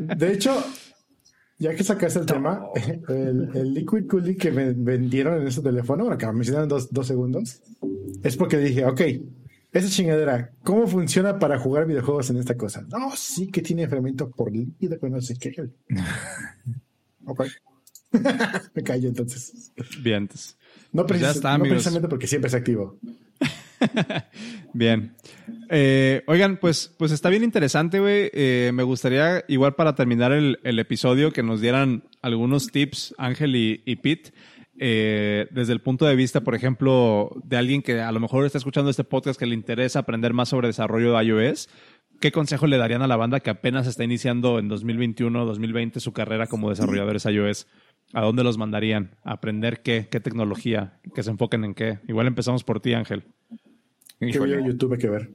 de 0.00 0.32
hecho, 0.32 0.64
ya 1.60 1.76
que 1.76 1.84
sacaste 1.84 2.18
el 2.18 2.26
tema, 2.26 2.66
el, 3.08 3.50
el, 3.54 3.72
liquid 3.72 4.08
cooling 4.08 4.36
que 4.36 4.50
me 4.50 4.72
vendieron 4.72 5.40
en 5.40 5.46
ese 5.46 5.62
teléfono, 5.62 6.02
bueno, 6.02 6.18
que 6.18 6.26
me 6.26 6.32
mencionaron 6.32 6.68
dos, 6.68 6.92
dos 6.92 7.06
segundos, 7.06 7.62
es 8.24 8.36
porque 8.36 8.58
dije, 8.58 8.84
ok, 8.84 9.00
esa 9.74 9.88
chingadera, 9.90 10.52
¿cómo 10.62 10.86
funciona 10.86 11.38
para 11.40 11.58
jugar 11.58 11.86
videojuegos 11.86 12.30
en 12.30 12.36
esta 12.36 12.56
cosa? 12.56 12.86
No, 12.88 13.10
sí 13.16 13.48
que 13.48 13.60
tiene 13.60 13.82
enfriamiento 13.82 14.30
por 14.30 14.52
líquido, 14.52 14.96
pero 15.00 15.16
no 15.16 15.20
sé 15.20 15.36
qué. 15.36 15.52
ok. 17.26 17.44
Me 18.74 18.82
callo 18.84 19.08
entonces. 19.08 19.72
Bien. 20.00 20.28
No, 20.92 21.04
pues 21.04 21.20
precisamente 21.20 22.08
porque 22.08 22.28
siempre 22.28 22.48
es 22.48 22.54
activo. 22.54 23.00
Bien. 24.72 25.16
Eh, 25.68 26.22
oigan, 26.28 26.58
pues, 26.58 26.94
pues 26.96 27.10
está 27.10 27.28
bien 27.28 27.42
interesante, 27.42 27.98
güey. 27.98 28.30
Eh, 28.32 28.70
me 28.72 28.84
gustaría, 28.84 29.44
igual 29.48 29.74
para 29.74 29.96
terminar 29.96 30.30
el, 30.30 30.78
episodio, 30.78 31.32
que 31.32 31.42
nos 31.42 31.60
dieran 31.60 32.04
algunos 32.22 32.68
tips, 32.68 33.14
Ángel 33.18 33.56
y, 33.56 33.82
y 33.84 33.96
Pete, 33.96 34.32
eh, 34.78 35.46
desde 35.50 35.72
el 35.72 35.80
punto 35.80 36.04
de 36.04 36.16
vista, 36.16 36.40
por 36.42 36.54
ejemplo, 36.54 37.30
de 37.44 37.56
alguien 37.56 37.82
que 37.82 38.00
a 38.00 38.10
lo 38.12 38.20
mejor 38.20 38.44
está 38.44 38.58
escuchando 38.58 38.90
este 38.90 39.04
podcast 39.04 39.38
que 39.38 39.46
le 39.46 39.54
interesa 39.54 40.00
aprender 40.00 40.32
más 40.32 40.48
sobre 40.48 40.68
desarrollo 40.68 41.16
de 41.16 41.24
iOS, 41.24 41.68
¿qué 42.20 42.32
consejo 42.32 42.66
le 42.66 42.76
darían 42.76 43.02
a 43.02 43.06
la 43.06 43.16
banda 43.16 43.40
que 43.40 43.50
apenas 43.50 43.86
está 43.86 44.04
iniciando 44.04 44.58
en 44.58 44.68
2021, 44.68 45.44
2020 45.44 46.00
su 46.00 46.12
carrera 46.12 46.46
como 46.46 46.70
desarrolladores 46.70 47.24
iOS? 47.26 47.68
¿A 48.12 48.22
dónde 48.22 48.44
los 48.44 48.58
mandarían? 48.58 49.16
¿A 49.24 49.34
aprender 49.34 49.82
qué? 49.82 50.08
¿Qué 50.10 50.20
tecnología? 50.20 51.00
¿Que 51.14 51.22
se 51.22 51.30
enfoquen 51.30 51.64
en 51.64 51.74
qué? 51.74 52.00
Igual 52.06 52.26
empezamos 52.26 52.64
por 52.64 52.80
ti, 52.80 52.94
Ángel. 52.94 53.24
¿Qué 54.20 54.32
YouTube 54.32 54.98
que 54.98 55.08
ver? 55.08 55.34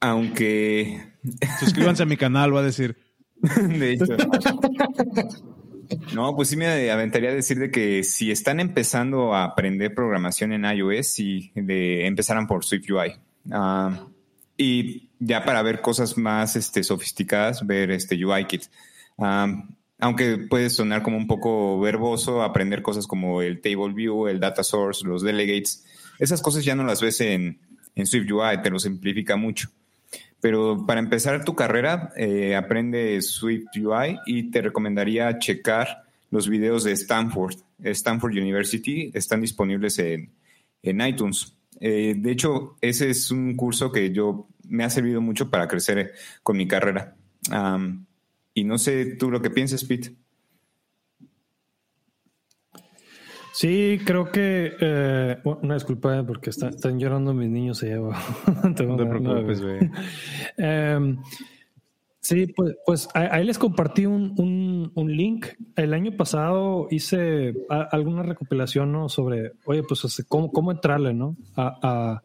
Aunque... 0.00 1.12
Suscríbanse 1.60 2.02
a 2.02 2.06
mi 2.06 2.16
canal, 2.16 2.54
va 2.54 2.60
a 2.60 2.64
decir. 2.64 2.96
de 3.68 3.92
hecho. 3.92 4.16
No, 6.14 6.34
pues 6.36 6.48
sí 6.48 6.56
me 6.56 6.90
aventaría 6.90 7.30
a 7.30 7.34
decir 7.34 7.58
de 7.58 7.70
que 7.70 8.02
si 8.04 8.30
están 8.30 8.60
empezando 8.60 9.34
a 9.34 9.44
aprender 9.44 9.94
programación 9.94 10.52
en 10.52 10.64
iOS, 10.64 11.18
y 11.20 11.52
de, 11.54 12.06
empezaran 12.06 12.46
por 12.46 12.64
SwiftUI. 12.64 13.08
UI. 13.08 13.12
Ah, 13.52 14.06
y 14.56 15.08
ya 15.18 15.44
para 15.44 15.62
ver 15.62 15.80
cosas 15.80 16.16
más 16.16 16.56
este, 16.56 16.82
sofisticadas, 16.84 17.66
ver 17.66 17.90
este 17.90 18.22
UIKit. 18.24 18.64
Ah, 19.18 19.64
aunque 19.98 20.38
puede 20.38 20.70
sonar 20.70 21.02
como 21.02 21.16
un 21.16 21.26
poco 21.26 21.80
verboso, 21.80 22.42
aprender 22.42 22.82
cosas 22.82 23.06
como 23.06 23.42
el 23.42 23.60
Table 23.60 23.94
View, 23.94 24.28
el 24.28 24.40
Data 24.40 24.62
Source, 24.62 25.06
los 25.06 25.22
Delegates, 25.22 25.84
esas 26.18 26.42
cosas 26.42 26.64
ya 26.64 26.74
no 26.74 26.84
las 26.84 27.00
ves 27.00 27.20
en, 27.20 27.60
en 27.94 28.06
SwiftUI, 28.06 28.62
te 28.62 28.70
lo 28.70 28.78
simplifica 28.78 29.36
mucho. 29.36 29.68
Pero 30.44 30.84
para 30.86 31.00
empezar 31.00 31.42
tu 31.42 31.54
carrera, 31.54 32.12
eh, 32.18 32.54
aprende 32.54 33.22
Swift 33.22 33.74
UI 33.78 34.18
y 34.26 34.50
te 34.50 34.60
recomendaría 34.60 35.38
checar 35.38 36.04
los 36.30 36.50
videos 36.50 36.84
de 36.84 36.92
Stanford. 36.92 37.54
Stanford 37.82 38.32
University 38.32 39.10
están 39.14 39.40
disponibles 39.40 39.98
en, 39.98 40.30
iTunes. 40.82 41.56
Eh, 41.80 42.14
de 42.18 42.30
hecho, 42.30 42.76
ese 42.82 43.08
es 43.08 43.30
un 43.30 43.56
curso 43.56 43.90
que 43.90 44.12
yo 44.12 44.46
me 44.68 44.84
ha 44.84 44.90
servido 44.90 45.22
mucho 45.22 45.48
para 45.48 45.66
crecer 45.66 46.12
con 46.42 46.58
mi 46.58 46.68
carrera. 46.68 47.16
y 48.52 48.64
no 48.64 48.76
sé 48.76 49.16
tú 49.16 49.30
lo 49.30 49.40
que 49.40 49.48
piensas, 49.48 49.82
Pete. 49.82 50.14
Sí, 53.54 54.00
creo 54.04 54.32
que 54.32 54.72
eh, 54.80 55.38
una 55.44 55.74
disculpa 55.74 56.18
eh, 56.18 56.24
porque 56.24 56.50
están 56.50 56.98
llorando 56.98 57.32
mis 57.32 57.48
niños 57.48 57.80
allá 57.84 57.98
no 58.64 58.74
te 58.74 58.84
preocupes, 58.84 59.62
güey. 59.62 59.90
Em, 60.56 61.18
sí, 62.18 62.48
pues, 62.48 62.74
pues 62.84 63.08
ahí 63.14 63.44
les 63.44 63.56
compartí 63.56 64.06
un, 64.06 64.90
un, 64.92 65.16
link. 65.16 65.46
El 65.76 65.94
año 65.94 66.16
pasado 66.16 66.88
hice 66.90 67.54
alguna 67.68 68.24
recopilación 68.24 68.90
¿no? 68.90 69.08
sobre, 69.08 69.52
oye, 69.66 69.84
pues 69.84 70.04
este, 70.04 70.24
cómo, 70.24 70.50
cómo 70.50 70.72
entrarle 70.72 71.14
¿no? 71.14 71.36
a, 71.54 72.20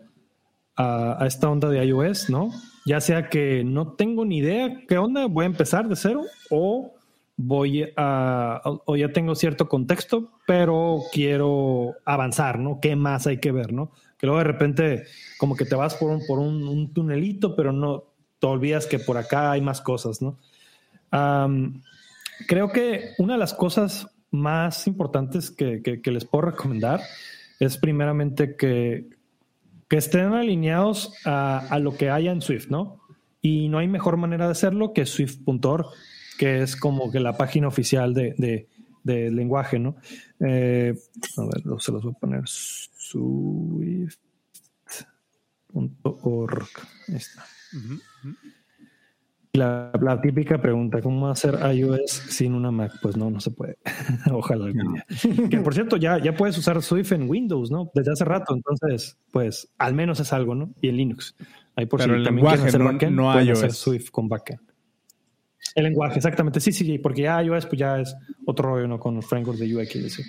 a, 0.77 1.17
a, 1.21 1.27
esta 1.27 1.47
onda 1.47 1.69
de 1.69 1.85
iOS, 1.85 2.31
¿no? 2.31 2.49
Ya 2.87 3.01
sea 3.01 3.29
que 3.29 3.63
no 3.63 3.93
tengo 3.93 4.25
ni 4.25 4.39
idea 4.39 4.81
qué 4.87 4.97
onda, 4.97 5.27
voy 5.27 5.43
a 5.43 5.47
empezar 5.47 5.87
de 5.87 5.95
cero 5.95 6.23
o 6.49 6.95
voy 7.41 7.89
a, 7.95 8.61
o 8.63 8.97
ya 8.97 9.13
tengo 9.13 9.33
cierto 9.33 9.69
contexto, 9.69 10.33
pero 10.45 10.99
quiero 11.13 11.95
avanzar, 12.03 12.59
¿no? 12.59 12.79
¿Qué 12.81 12.97
más 12.97 13.27
hay 13.27 13.37
que 13.37 13.53
ver, 13.53 13.71
¿no? 13.71 13.91
Que 14.17 14.27
luego 14.27 14.39
de 14.39 14.43
repente 14.43 15.03
como 15.37 15.55
que 15.55 15.63
te 15.63 15.75
vas 15.75 15.95
por 15.95 16.11
un, 16.11 16.21
por 16.27 16.39
un, 16.39 16.93
tunelito, 16.93 17.55
pero 17.55 17.71
no 17.71 18.03
te 18.39 18.47
olvidas 18.47 18.87
que 18.87 18.99
por 18.99 19.17
acá 19.17 19.51
hay 19.51 19.61
más 19.61 19.79
cosas, 19.79 20.21
¿no? 20.21 20.37
creo 22.47 22.71
que 22.71 23.11
una 23.17 23.33
de 23.33 23.39
las 23.39 23.53
cosas 23.53 24.07
más 24.31 24.85
importantes 24.85 25.49
que, 25.49 25.81
que, 25.81 26.11
les 26.11 26.25
puedo 26.25 26.43
recomendar 26.51 27.01
es 27.59 27.77
primeramente 27.77 28.55
que, 28.55 29.09
que 29.87 29.97
estén 29.97 30.33
alineados 30.33 31.13
a, 31.25 31.57
a, 31.57 31.79
lo 31.79 31.97
que 31.97 32.11
haya 32.11 32.31
en 32.31 32.41
Swift, 32.41 32.69
¿no? 32.69 32.99
Y 33.41 33.69
no 33.69 33.79
hay 33.79 33.87
mejor 33.87 34.17
manera 34.17 34.45
de 34.45 34.51
hacerlo 34.51 34.93
que 34.93 35.05
Swift.org 35.07 35.87
que 36.39 36.61
es 36.61 36.75
como 36.77 37.11
que 37.11 37.19
la 37.19 37.35
página 37.35 37.67
oficial 37.67 38.13
de, 38.13 38.65
de, 39.03 39.29
lenguaje, 39.29 39.77
¿no? 39.77 39.97
Eh, 40.39 40.95
a 41.35 41.41
ver, 41.41 41.61
se 41.79 41.91
los 41.91 42.01
voy 42.03 42.13
a 42.15 42.19
poner 42.19 42.43
swift.org. 42.47 44.19
Ahí 47.09 47.15
está. 47.15 47.43
La, 49.51 49.91
la, 49.99 50.21
típica 50.21 50.61
pregunta, 50.61 51.01
¿cómo 51.01 51.27
hacer 51.27 51.59
iOS 51.75 52.09
sin 52.29 52.53
una 52.53 52.71
Mac? 52.71 52.93
Pues 53.01 53.17
no, 53.17 53.29
no 53.29 53.41
se 53.41 53.51
puede. 53.51 53.77
Ojalá 54.31 54.71
Que 55.49 55.57
por 55.57 55.73
cierto, 55.73 55.97
ya, 55.97 56.19
ya 56.19 56.37
puedes 56.37 56.57
usar 56.57 56.81
Swift 56.81 57.11
en 57.11 57.29
Windows, 57.29 57.69
¿no? 57.69 57.91
Desde 57.93 58.13
hace 58.13 58.23
rato, 58.23 58.55
entonces, 58.55 59.17
pues 59.31 59.67
al 59.77 59.93
menos 59.93 60.21
es 60.21 60.31
algo, 60.31 60.55
¿no? 60.55 60.73
Y 60.79 60.87
en 60.87 60.95
Linux. 60.95 61.35
Ahí 61.75 61.85
por 61.85 61.99
Pero 61.99 62.13
si 62.13 62.17
el 62.19 62.23
lenguaje, 62.23 62.71
no, 62.77 62.93
no 63.09 63.31
hacer 63.31 63.73
Swift 63.73 64.09
con 64.11 64.29
backend. 64.29 64.68
El 65.79 65.85
lenguaje, 65.85 66.17
exactamente. 66.17 66.59
Sí, 66.59 66.73
sí, 66.73 66.97
porque 66.99 67.21
ya 67.21 67.41
iOS 67.41 67.65
pues 67.65 67.79
ya 67.79 67.99
es 68.01 68.13
otro 68.45 68.71
rollo, 68.71 68.85
¿no? 68.85 68.99
Con 68.99 69.15
los 69.15 69.25
frameworks 69.25 69.61
de 69.61 69.75
UX. 69.75 70.19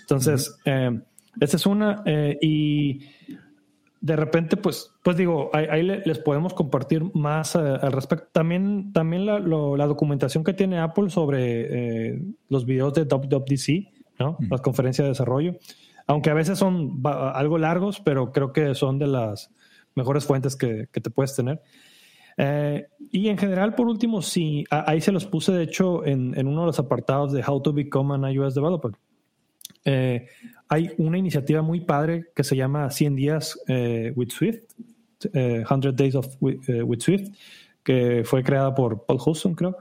Entonces, 0.00 0.58
eh, 0.64 0.98
esta 1.38 1.56
es 1.58 1.66
una. 1.66 2.02
Eh, 2.06 2.38
y 2.40 3.00
de 4.00 4.16
repente, 4.16 4.56
pues, 4.56 4.90
pues 5.02 5.18
digo, 5.18 5.50
ahí, 5.52 5.82
les 5.82 6.18
podemos 6.20 6.54
compartir 6.54 7.04
más 7.14 7.54
eh, 7.54 7.58
al 7.58 7.92
respecto. 7.92 8.28
También, 8.32 8.94
también 8.94 9.26
la, 9.26 9.38
la, 9.40 9.86
documentación 9.86 10.42
que 10.42 10.54
tiene 10.54 10.78
Apple 10.78 11.10
sobre 11.10 12.18
los 12.48 12.64
videos 12.64 12.94
de 12.94 13.04
WWDC, 13.04 13.92
¿no? 14.18 14.38
Las 14.48 14.62
conferencias 14.62 15.04
de 15.04 15.10
desarrollo. 15.10 15.56
Aunque 16.06 16.30
a 16.30 16.34
veces 16.34 16.58
son 16.58 17.02
algo 17.04 17.58
largos, 17.58 18.00
pero 18.00 18.32
creo 18.32 18.54
que 18.54 18.74
son 18.74 18.98
de 18.98 19.06
las 19.06 19.50
mejores 19.94 20.24
fuentes 20.24 20.56
que, 20.56 20.88
que 20.90 21.02
te 21.02 21.10
puedes 21.10 21.36
tener. 21.36 21.60
Eh, 22.36 22.86
y 23.10 23.28
en 23.28 23.38
general, 23.38 23.74
por 23.74 23.86
último, 23.86 24.22
sí, 24.22 24.64
ahí 24.70 25.00
se 25.00 25.12
los 25.12 25.26
puse, 25.26 25.52
de 25.52 25.64
hecho, 25.64 26.04
en, 26.04 26.36
en, 26.36 26.46
uno 26.46 26.62
de 26.62 26.66
los 26.66 26.78
apartados 26.78 27.32
de 27.32 27.44
How 27.46 27.62
to 27.62 27.72
Become 27.72 28.14
an 28.14 28.32
iOS 28.32 28.54
Developer. 28.54 28.92
Eh, 29.84 30.26
hay 30.68 30.90
una 30.98 31.18
iniciativa 31.18 31.62
muy 31.62 31.80
padre 31.80 32.26
que 32.34 32.42
se 32.42 32.56
llama 32.56 32.90
100 32.90 33.16
días 33.16 33.58
eh, 33.68 34.12
with 34.16 34.30
Swift, 34.30 34.64
100 35.32 35.64
Days 35.94 36.14
of, 36.14 36.26
with, 36.40 37.00
Swift, 37.00 37.30
que 37.82 38.22
fue 38.24 38.42
creada 38.42 38.74
por 38.74 39.04
Paul 39.06 39.20
Hudson, 39.24 39.54
creo. 39.54 39.76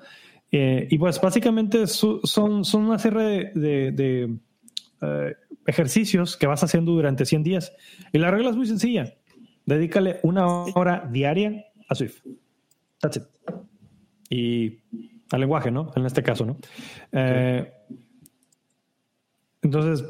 y 0.51 0.97
pues 0.97 1.19
básicamente 1.19 1.87
son, 1.87 2.21
son 2.23 2.85
una 2.85 2.99
serie 2.99 3.51
de, 3.55 3.91
de, 3.91 4.37
ejercicios 5.65 6.37
que 6.37 6.47
vas 6.47 6.63
haciendo 6.63 6.91
durante 6.91 7.25
100 7.25 7.43
días. 7.43 7.73
Y 8.11 8.19
la 8.19 8.31
regla 8.31 8.51
es 8.51 8.55
muy 8.55 8.67
sencilla. 8.67 9.15
Dedícale 9.65 10.19
una 10.23 10.47
hora 10.47 11.09
diaria 11.11 11.65
a 11.89 11.95
Swift. 11.95 12.21
That's 13.03 13.17
it. 13.17 13.23
Y 14.29 14.79
al 15.29 15.41
lenguaje, 15.41 15.71
¿no? 15.71 15.91
En 15.95 16.05
este 16.05 16.23
caso, 16.23 16.45
¿no? 16.45 16.57
Eh, 17.11 17.69
entonces, 19.61 20.05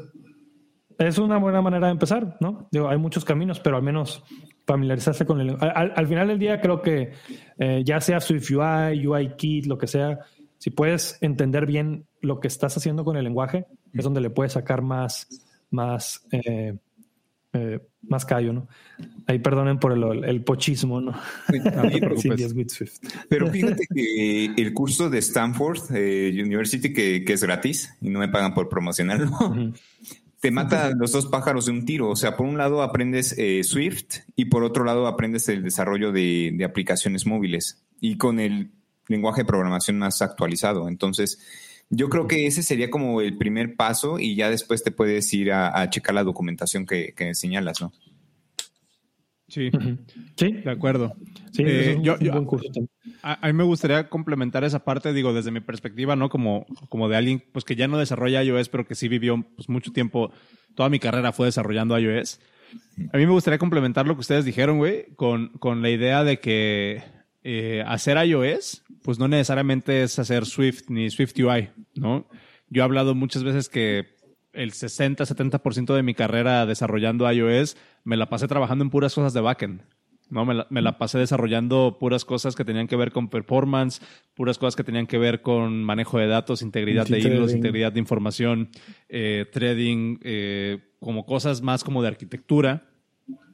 es 0.96 1.18
una 1.18 1.38
buena 1.38 1.60
manera 1.60 1.88
de 1.88 1.92
empezar, 1.92 2.36
¿no? 2.40 2.68
Digo, 2.70 2.88
hay 2.88 2.98
muchos 2.98 3.24
caminos, 3.24 3.58
pero 3.58 3.76
al 3.76 3.82
menos 3.82 4.22
familiarizarse 4.64 5.26
con 5.26 5.40
el 5.40 5.56
al, 5.60 5.92
al 5.96 6.06
final 6.06 6.28
del 6.28 6.38
día 6.38 6.60
creo 6.60 6.80
que 6.82 7.12
eh, 7.58 7.82
ya 7.84 8.00
sea 8.00 8.20
SwiftUI, 8.20 9.04
UIKit, 9.06 9.66
lo 9.66 9.76
que 9.76 9.88
sea, 9.88 10.20
si 10.58 10.70
puedes 10.70 11.18
entender 11.20 11.66
bien 11.66 12.06
lo 12.20 12.38
que 12.38 12.46
estás 12.46 12.76
haciendo 12.76 13.04
con 13.04 13.16
el 13.16 13.24
lenguaje, 13.24 13.66
es 13.92 14.04
donde 14.04 14.20
le 14.20 14.30
puedes 14.30 14.52
sacar 14.52 14.82
más, 14.82 15.28
más, 15.70 16.24
eh, 16.30 16.78
eh, 17.54 17.80
más 18.02 18.24
callo, 18.26 18.52
¿no? 18.52 18.68
Ahí 19.26 19.38
perdonen 19.38 19.78
por 19.78 19.92
el, 19.92 20.24
el 20.24 20.44
pochismo, 20.44 21.00
¿no? 21.00 21.14
Pero 23.28 23.50
fíjate 23.50 23.86
que 23.94 24.46
el 24.56 24.74
curso 24.74 25.08
de 25.08 25.18
Stanford 25.18 25.90
University, 25.90 26.92
que, 26.92 27.24
que, 27.24 27.32
es 27.32 27.42
gratis 27.42 27.94
y 28.00 28.10
no 28.10 28.18
me 28.18 28.28
pagan 28.28 28.54
por 28.54 28.68
promocionarlo, 28.68 29.30
te 30.44 30.50
mata 30.50 30.90
los 30.90 31.10
dos 31.10 31.24
pájaros 31.24 31.64
de 31.64 31.72
un 31.72 31.86
tiro. 31.86 32.10
O 32.10 32.16
sea, 32.16 32.36
por 32.36 32.44
un 32.46 32.58
lado 32.58 32.82
aprendes 32.82 33.34
eh, 33.38 33.64
Swift 33.64 34.18
y 34.36 34.44
por 34.44 34.62
otro 34.62 34.84
lado 34.84 35.06
aprendes 35.06 35.48
el 35.48 35.62
desarrollo 35.62 36.12
de, 36.12 36.62
aplicaciones 36.68 37.24
móviles 37.24 37.82
y 37.98 38.18
con 38.18 38.38
el 38.38 38.70
lenguaje 39.08 39.40
de 39.40 39.46
programación 39.46 39.98
más 39.98 40.20
actualizado. 40.20 40.86
Entonces, 40.88 41.38
yo 41.90 42.08
creo 42.08 42.26
que 42.26 42.46
ese 42.46 42.62
sería 42.62 42.90
como 42.90 43.20
el 43.20 43.36
primer 43.36 43.76
paso 43.76 44.18
y 44.18 44.34
ya 44.36 44.50
después 44.50 44.82
te 44.82 44.90
puedes 44.90 45.32
ir 45.32 45.52
a, 45.52 45.88
checar 45.90 46.14
la 46.14 46.24
documentación 46.24 46.86
que, 46.86 47.14
que 47.14 47.34
señalas, 47.34 47.80
¿no? 47.80 47.92
Sí, 49.48 49.70
sí, 50.36 50.52
de 50.52 50.70
acuerdo. 50.70 51.14
Sí, 51.52 51.62
eh, 51.66 51.98
yo, 52.02 52.14
a, 53.22 53.46
mí 53.46 53.52
me 53.52 53.64
gustaría 53.64 54.08
complementar 54.08 54.64
esa 54.64 54.84
parte, 54.84 55.12
digo, 55.12 55.32
desde 55.32 55.50
mi 55.50 55.60
perspectiva, 55.60 56.16
¿no? 56.16 56.28
Como, 56.28 56.66
como 56.88 57.08
de 57.08 57.16
alguien 57.16 57.44
pues 57.52 57.64
que 57.64 57.76
ya 57.76 57.86
no 57.86 57.98
desarrolla 57.98 58.42
iOS, 58.42 58.68
pero 58.68 58.86
que 58.86 58.94
sí 58.94 59.06
vivió 59.06 59.44
pues, 59.54 59.68
mucho 59.68 59.92
tiempo, 59.92 60.32
toda 60.74 60.88
mi 60.88 60.98
carrera 60.98 61.32
fue 61.32 61.46
desarrollando 61.46 61.98
iOS. 61.98 62.40
A 63.12 63.16
mí 63.18 63.26
me 63.26 63.32
gustaría 63.32 63.58
complementar 63.58 64.06
lo 64.06 64.14
que 64.14 64.20
ustedes 64.20 64.44
dijeron, 64.44 64.78
güey, 64.78 65.06
con, 65.14 65.50
con 65.58 65.82
la 65.82 65.90
idea 65.90 66.24
de 66.24 66.40
que 66.40 67.02
eh, 67.44 67.84
hacer 67.86 68.16
iOS, 68.26 68.82
pues 69.02 69.18
no 69.18 69.28
necesariamente 69.28 70.02
es 70.02 70.18
hacer 70.18 70.46
Swift 70.46 70.88
ni 70.88 71.10
Swift 71.10 71.38
UI, 71.38 71.70
¿no? 71.94 72.26
Yo 72.70 72.82
he 72.82 72.84
hablado 72.84 73.14
muchas 73.14 73.44
veces 73.44 73.68
que 73.68 74.14
el 74.54 74.72
60-70% 74.72 75.94
de 75.94 76.02
mi 76.02 76.14
carrera 76.14 76.64
desarrollando 76.64 77.30
iOS 77.30 77.76
me 78.02 78.16
la 78.16 78.30
pasé 78.30 78.48
trabajando 78.48 78.82
en 78.82 78.90
puras 78.90 79.14
cosas 79.14 79.34
de 79.34 79.40
backend. 79.40 79.82
¿no? 80.30 80.46
Me 80.46 80.54
la, 80.54 80.66
me, 80.70 80.80
la, 80.80 80.96
pasé 80.96 81.18
desarrollando 81.18 81.98
puras 82.00 82.24
cosas 82.24 82.56
que 82.56 82.64
tenían 82.64 82.86
que 82.86 82.96
ver 82.96 83.12
con 83.12 83.28
performance, 83.28 84.00
puras 84.34 84.58
cosas 84.58 84.74
que 84.74 84.84
tenían 84.84 85.06
que 85.06 85.18
ver 85.18 85.42
con 85.42 85.84
manejo 85.84 86.18
de 86.18 86.26
datos, 86.26 86.62
integridad 86.62 87.06
de 87.06 87.18
hilos, 87.18 87.52
integridad 87.52 87.92
de 87.92 88.00
información, 88.00 88.70
eh, 89.08 89.46
trading, 89.52 90.18
eh, 90.22 90.78
como 90.98 91.26
cosas 91.26 91.60
más 91.60 91.84
como 91.84 92.00
de 92.00 92.08
arquitectura. 92.08 92.88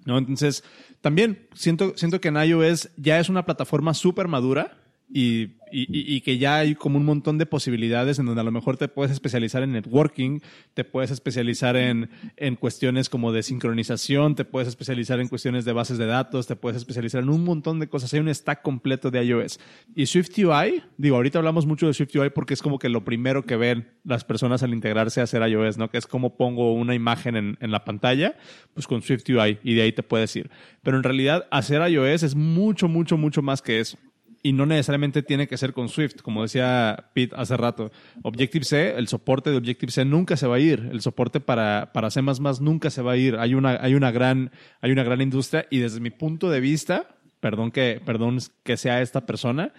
¿no? 0.07 0.16
Entonces, 0.16 0.64
también 1.01 1.48
siento, 1.55 1.94
siento 1.96 2.20
que 2.20 2.28
en 2.28 2.36
iOS 2.36 2.90
ya 2.96 3.18
es 3.18 3.28
una 3.28 3.44
plataforma 3.44 3.94
súper 3.94 4.28
madura 4.28 4.76
y, 5.13 5.57
y, 5.73 5.87
y, 5.91 6.21
que 6.21 6.39
ya 6.39 6.59
hay 6.59 6.77
como 6.77 6.97
un 6.97 7.05
montón 7.05 7.37
de 7.37 7.47
posibilidades 7.47 8.19
en 8.21 8.27
donde 8.27 8.43
a 8.43 8.45
lo 8.45 8.53
mejor 8.53 8.77
te 8.77 8.87
puedes 8.87 9.11
especializar 9.11 9.63
en 9.63 9.73
networking, 9.73 10.39
te 10.75 10.85
puedes 10.85 11.11
especializar 11.11 11.77
en, 11.77 12.11
en 12.37 12.55
cuestiones 12.55 13.09
como 13.09 13.33
de 13.33 13.43
sincronización, 13.43 14.37
te 14.37 14.45
puedes 14.45 14.69
especializar 14.69 15.19
en 15.19 15.27
cuestiones 15.27 15.65
de 15.65 15.73
bases 15.73 15.99
de 15.99 16.07
datos, 16.07 16.47
te 16.47 16.55
puedes 16.55 16.77
especializar 16.77 17.23
en 17.23 17.29
un 17.29 17.45
montón 17.45 17.81
de 17.81 17.89
cosas. 17.89 18.15
Hay 18.15 18.21
un 18.21 18.33
stack 18.33 18.63
completo 18.63 19.11
de 19.11 19.25
iOS. 19.25 19.59
Y 19.97 20.07
SwiftUI, 20.07 20.85
digo, 20.97 21.17
ahorita 21.17 21.39
hablamos 21.39 21.67
mucho 21.67 21.89
de 21.89 21.95
SwiftUI 21.95 22.31
porque 22.31 22.55
es 22.55 22.63
como 22.63 22.79
que 22.79 22.89
lo 22.89 23.05
primero 23.05 23.45
que 23.45 23.57
ven 23.57 23.89
las 24.05 24.25
personas 24.25 24.63
al 24.63 24.73
integrarse 24.73 25.21
a 25.21 25.25
hacer 25.25 25.43
iOS, 25.43 25.77
¿no? 25.77 25.91
Que 25.91 25.99
es 25.99 26.07
como 26.07 26.37
pongo 26.37 26.73
una 26.73 26.95
imagen 26.95 27.37
en, 27.37 27.59
en 27.61 27.73
la 27.73 27.85
pantalla, 27.85 28.37
pues 28.75 28.87
con 28.87 29.03
SwiftUI 29.03 29.59
y 29.65 29.75
de 29.75 29.83
ahí 29.83 29.93
te 29.93 30.05
puedes 30.05 30.35
ir. 30.37 30.51
Pero 30.83 30.97
en 30.97 31.03
realidad 31.03 31.47
hacer 31.51 31.83
iOS 31.91 32.23
es 32.23 32.35
mucho, 32.37 32.87
mucho, 32.87 33.17
mucho 33.17 33.43
más 33.43 33.61
que 33.61 33.81
eso 33.81 33.99
y 34.43 34.53
no 34.53 34.66
necesariamente 34.66 35.22
tiene 35.22 35.47
que 35.47 35.57
ser 35.57 35.72
con 35.72 35.88
Swift, 35.88 36.22
como 36.22 36.43
decía 36.43 37.11
Pete 37.14 37.34
hace 37.36 37.57
rato. 37.57 37.91
Objective-C, 38.22 38.97
el 38.97 39.09
soporte 39.09 39.51
de 39.51 39.57
Objective-C 39.57 40.05
nunca 40.05 40.36
se 40.36 40.47
va 40.47 40.57
a 40.57 40.61
ir, 40.61 40.88
el 40.91 41.01
soporte 41.01 41.41
para, 41.41 41.91
para 41.93 42.11
C++ 42.11 42.22
nunca 42.61 42.91
se 42.91 43.03
va 43.03 43.12
a 43.12 43.16
ir. 43.16 43.36
Hay 43.36 43.55
una, 43.55 43.78
hay 43.80 43.95
una, 43.95 44.11
gran, 44.11 44.51
hay 44.80 44.93
una 44.93 45.03
gran 45.03 45.20
industria 45.20 45.66
y 45.70 45.78
desde 45.78 46.01
mi 46.01 46.11
punto 46.11 46.51
de 46.51 46.61
vista, 46.61 47.16
perdón 47.41 47.70
que, 47.70 48.01
perdón 48.05 48.38
que 48.62 48.76
sea 48.76 49.03
esta 49.03 49.26
persona, 49.26 49.72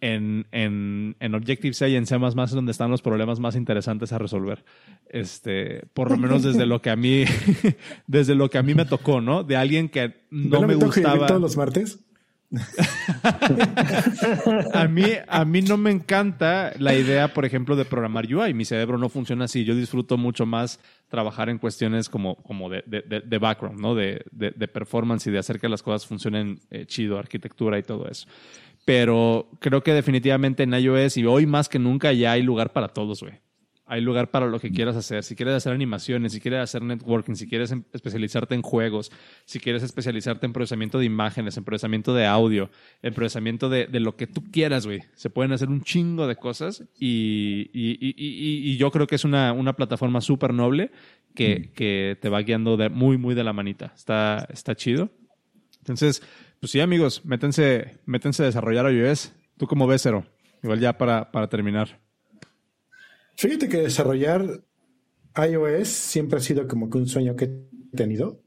en, 0.00 0.46
en, 0.50 1.16
en 1.20 1.34
Objective-C 1.34 1.90
y 1.90 1.96
en 1.96 2.06
C++ 2.06 2.16
es 2.16 2.50
donde 2.50 2.72
están 2.72 2.90
los 2.90 3.02
problemas 3.02 3.38
más 3.38 3.54
interesantes 3.54 4.12
a 4.12 4.18
resolver. 4.18 4.64
Este, 5.08 5.82
por 5.92 6.10
lo 6.10 6.16
menos 6.16 6.42
desde 6.42 6.66
lo 6.66 6.80
que 6.80 6.90
a 6.90 6.96
mí, 6.96 7.24
desde 8.06 8.34
lo 8.34 8.48
que 8.48 8.58
a 8.58 8.62
mí 8.62 8.74
me 8.74 8.86
tocó, 8.86 9.20
¿no? 9.20 9.44
De 9.44 9.56
alguien 9.56 9.88
que 9.88 10.24
no, 10.30 10.62
me, 10.62 10.74
gustaba. 10.74 11.26
todos 11.26 11.40
los 11.40 11.56
martes? 11.56 12.00
A, 14.72 14.88
mí, 14.88 15.04
a 15.28 15.44
mí 15.44 15.62
no 15.62 15.76
me 15.76 15.90
encanta 15.90 16.72
la 16.78 16.94
idea, 16.94 17.32
por 17.32 17.44
ejemplo, 17.44 17.76
de 17.76 17.84
programar 17.84 18.32
UI. 18.32 18.54
Mi 18.54 18.64
cerebro 18.64 18.98
no 18.98 19.08
funciona 19.08 19.44
así. 19.44 19.64
Yo 19.64 19.74
disfruto 19.74 20.16
mucho 20.16 20.46
más 20.46 20.80
trabajar 21.08 21.48
en 21.48 21.58
cuestiones 21.58 22.08
como, 22.08 22.36
como 22.36 22.68
de, 22.68 22.82
de, 22.86 23.02
de 23.20 23.38
background, 23.38 23.80
¿no? 23.80 23.94
De, 23.94 24.24
de, 24.32 24.68
performance 24.68 25.26
y 25.26 25.30
de 25.30 25.38
hacer 25.38 25.60
que 25.60 25.68
las 25.68 25.82
cosas 25.82 26.06
funcionen 26.06 26.60
eh, 26.70 26.86
chido, 26.86 27.18
arquitectura 27.18 27.78
y 27.78 27.82
todo 27.82 28.08
eso. 28.08 28.26
Pero 28.84 29.48
creo 29.60 29.82
que 29.82 29.94
definitivamente 29.94 30.62
en 30.64 30.74
iOS 30.74 31.18
y 31.18 31.26
hoy 31.26 31.46
más 31.46 31.68
que 31.68 31.78
nunca 31.78 32.12
ya 32.12 32.32
hay 32.32 32.42
lugar 32.42 32.72
para 32.72 32.88
todos, 32.88 33.20
güey 33.20 33.34
hay 33.90 34.00
lugar 34.00 34.30
para 34.30 34.46
lo 34.46 34.60
que 34.60 34.70
quieras 34.70 34.94
hacer. 34.94 35.24
Si 35.24 35.34
quieres 35.34 35.52
hacer 35.52 35.72
animaciones, 35.72 36.32
si 36.32 36.40
quieres 36.40 36.60
hacer 36.60 36.80
networking, 36.80 37.34
si 37.34 37.48
quieres 37.48 37.72
em, 37.72 37.82
especializarte 37.92 38.54
en 38.54 38.62
juegos, 38.62 39.10
si 39.46 39.58
quieres 39.58 39.82
especializarte 39.82 40.46
en 40.46 40.52
procesamiento 40.52 41.00
de 41.00 41.06
imágenes, 41.06 41.56
en 41.56 41.64
procesamiento 41.64 42.14
de 42.14 42.24
audio, 42.24 42.70
en 43.02 43.12
procesamiento 43.14 43.68
de, 43.68 43.88
lo 43.98 44.14
que 44.14 44.28
tú 44.28 44.44
quieras, 44.52 44.86
güey. 44.86 45.00
Se 45.14 45.28
pueden 45.28 45.50
hacer 45.50 45.68
un 45.68 45.82
chingo 45.82 46.28
de 46.28 46.36
cosas 46.36 46.84
y, 47.00 47.68
y, 47.72 48.76
yo 48.76 48.92
creo 48.92 49.08
que 49.08 49.16
es 49.16 49.24
una, 49.24 49.52
una 49.52 49.74
plataforma 49.74 50.20
súper 50.20 50.54
noble 50.54 50.92
que, 51.34 51.72
que, 51.74 52.16
te 52.20 52.28
va 52.28 52.42
guiando 52.42 52.76
de, 52.76 52.90
muy, 52.90 53.18
muy 53.18 53.34
de 53.34 53.42
la 53.42 53.52
manita. 53.52 53.92
Está, 53.96 54.46
está 54.52 54.76
chido. 54.76 55.10
Entonces, 55.80 56.22
pues 56.60 56.70
sí, 56.70 56.78
amigos, 56.78 57.24
métense, 57.24 57.98
métense 58.06 58.44
a 58.44 58.46
desarrollar 58.46 58.92
iOS. 58.92 59.32
¿Tú 59.56 59.66
cómo 59.66 59.88
ves, 59.88 60.02
Cero? 60.02 60.24
Igual 60.62 60.78
ya 60.78 60.96
para, 60.96 61.32
para 61.32 61.48
terminar. 61.48 61.98
Fíjate 63.40 63.70
que 63.70 63.78
desarrollar 63.78 64.44
iOS 65.34 65.88
siempre 65.88 66.38
ha 66.38 66.42
sido 66.42 66.68
como 66.68 66.90
que 66.90 66.98
un 66.98 67.06
sueño 67.06 67.36
que 67.36 67.46
he 67.46 67.96
tenido, 67.96 68.42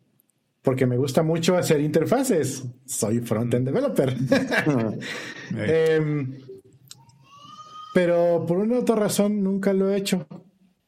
porque 0.61 0.85
me 0.85 0.97
gusta 0.97 1.23
mucho 1.23 1.57
hacer 1.57 1.81
interfaces. 1.81 2.63
Soy 2.85 3.19
front-end 3.19 3.65
developer. 3.65 4.15
Em, 5.57 6.37
pero 7.95 8.45
por 8.45 8.59
una 8.59 8.75
u 8.75 8.81
otra 8.81 8.95
razón 8.95 9.41
nunca 9.41 9.73
lo 9.73 9.89
he 9.89 9.97
hecho. 9.97 10.27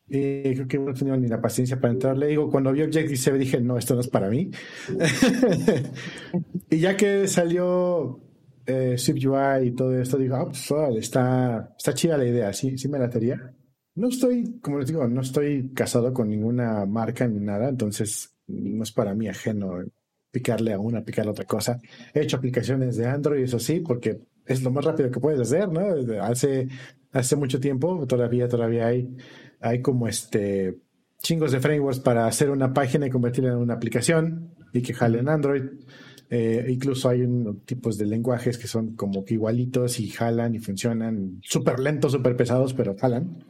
Y 0.07 0.53
creo 0.53 0.67
que 0.67 0.77
no 0.77 0.91
he 0.91 0.93
tenido 0.93 1.17
ni 1.17 1.27
la 1.27 1.41
paciencia 1.41 1.81
para 1.81 1.93
entrar. 1.93 2.15
Le 2.15 2.27
digo, 2.27 2.51
cuando 2.51 2.71
vi 2.71 2.83
Objective-C 2.83 3.33
dije, 3.39 3.59
no, 3.59 3.75
esto 3.75 3.95
no 3.95 4.01
es 4.01 4.07
para 4.07 4.29
mí. 4.29 4.51
y 6.69 6.77
ya 6.77 6.95
que 6.95 7.27
salió 7.27 8.19
eh, 8.67 8.97
UI 9.07 9.67
y 9.69 9.71
todo 9.71 9.99
esto, 9.99 10.19
digo, 10.19 10.35
ah, 10.35 10.45
pues, 10.45 10.69
está, 10.99 11.73
está 11.75 11.95
chida 11.95 12.19
la 12.19 12.25
idea, 12.25 12.53
sí, 12.53 12.77
sí 12.77 12.87
me 12.87 12.99
la 12.99 13.09
tería. 13.09 13.54
No 13.95 14.09
estoy, 14.09 14.59
como 14.61 14.79
les 14.79 14.87
digo, 14.87 15.07
no 15.07 15.21
estoy 15.21 15.71
casado 15.73 16.13
con 16.13 16.29
ninguna 16.29 16.85
marca 16.85 17.27
ni 17.27 17.39
nada, 17.39 17.69
entonces 17.69 18.35
no 18.47 18.83
es 18.83 18.91
para 18.91 19.15
mí 19.15 19.27
ajeno 19.27 19.83
picarle 20.31 20.73
a 20.73 20.79
una, 20.79 21.03
picarle 21.03 21.29
a 21.29 21.31
otra 21.31 21.45
cosa. 21.45 21.79
He 22.13 22.21
hecho 22.21 22.37
aplicaciones 22.37 22.97
de 22.97 23.07
Android, 23.07 23.43
eso 23.43 23.57
sí, 23.57 23.79
porque 23.79 24.19
es 24.45 24.61
lo 24.61 24.71
más 24.71 24.83
rápido 24.83 25.09
que 25.09 25.19
puedes 25.19 25.39
hacer, 25.39 25.69
¿no? 25.69 25.81
Hace, 26.21 26.67
hace 27.11 27.35
mucho 27.37 27.59
tiempo, 27.59 28.05
todavía, 28.05 28.49
todavía 28.49 28.87
hay, 28.87 29.15
hay 29.61 29.81
como 29.81 30.07
este 30.07 30.77
chingos 31.21 31.51
de 31.51 31.59
frameworks 31.59 31.99
para 31.99 32.27
hacer 32.27 32.51
una 32.51 32.73
página 32.73 33.07
y 33.07 33.09
convertirla 33.09 33.51
en 33.51 33.57
una 33.57 33.73
aplicación 33.73 34.53
y 34.73 34.81
que 34.81 34.93
jale 34.93 35.19
en 35.19 35.29
Android. 35.29 35.63
Eh, 36.29 36.65
incluso 36.69 37.09
hay 37.09 37.21
un, 37.21 37.61
tipos 37.61 37.97
de 37.97 38.05
lenguajes 38.05 38.57
que 38.57 38.67
son 38.67 38.95
como 38.95 39.23
que 39.23 39.35
igualitos 39.35 39.99
y 39.99 40.09
jalan 40.09 40.53
y 40.53 40.59
funcionan 40.59 41.39
súper 41.41 41.79
lentos, 41.79 42.11
súper 42.11 42.35
pesados, 42.35 42.73
pero 42.73 42.95
jalan. 42.95 43.43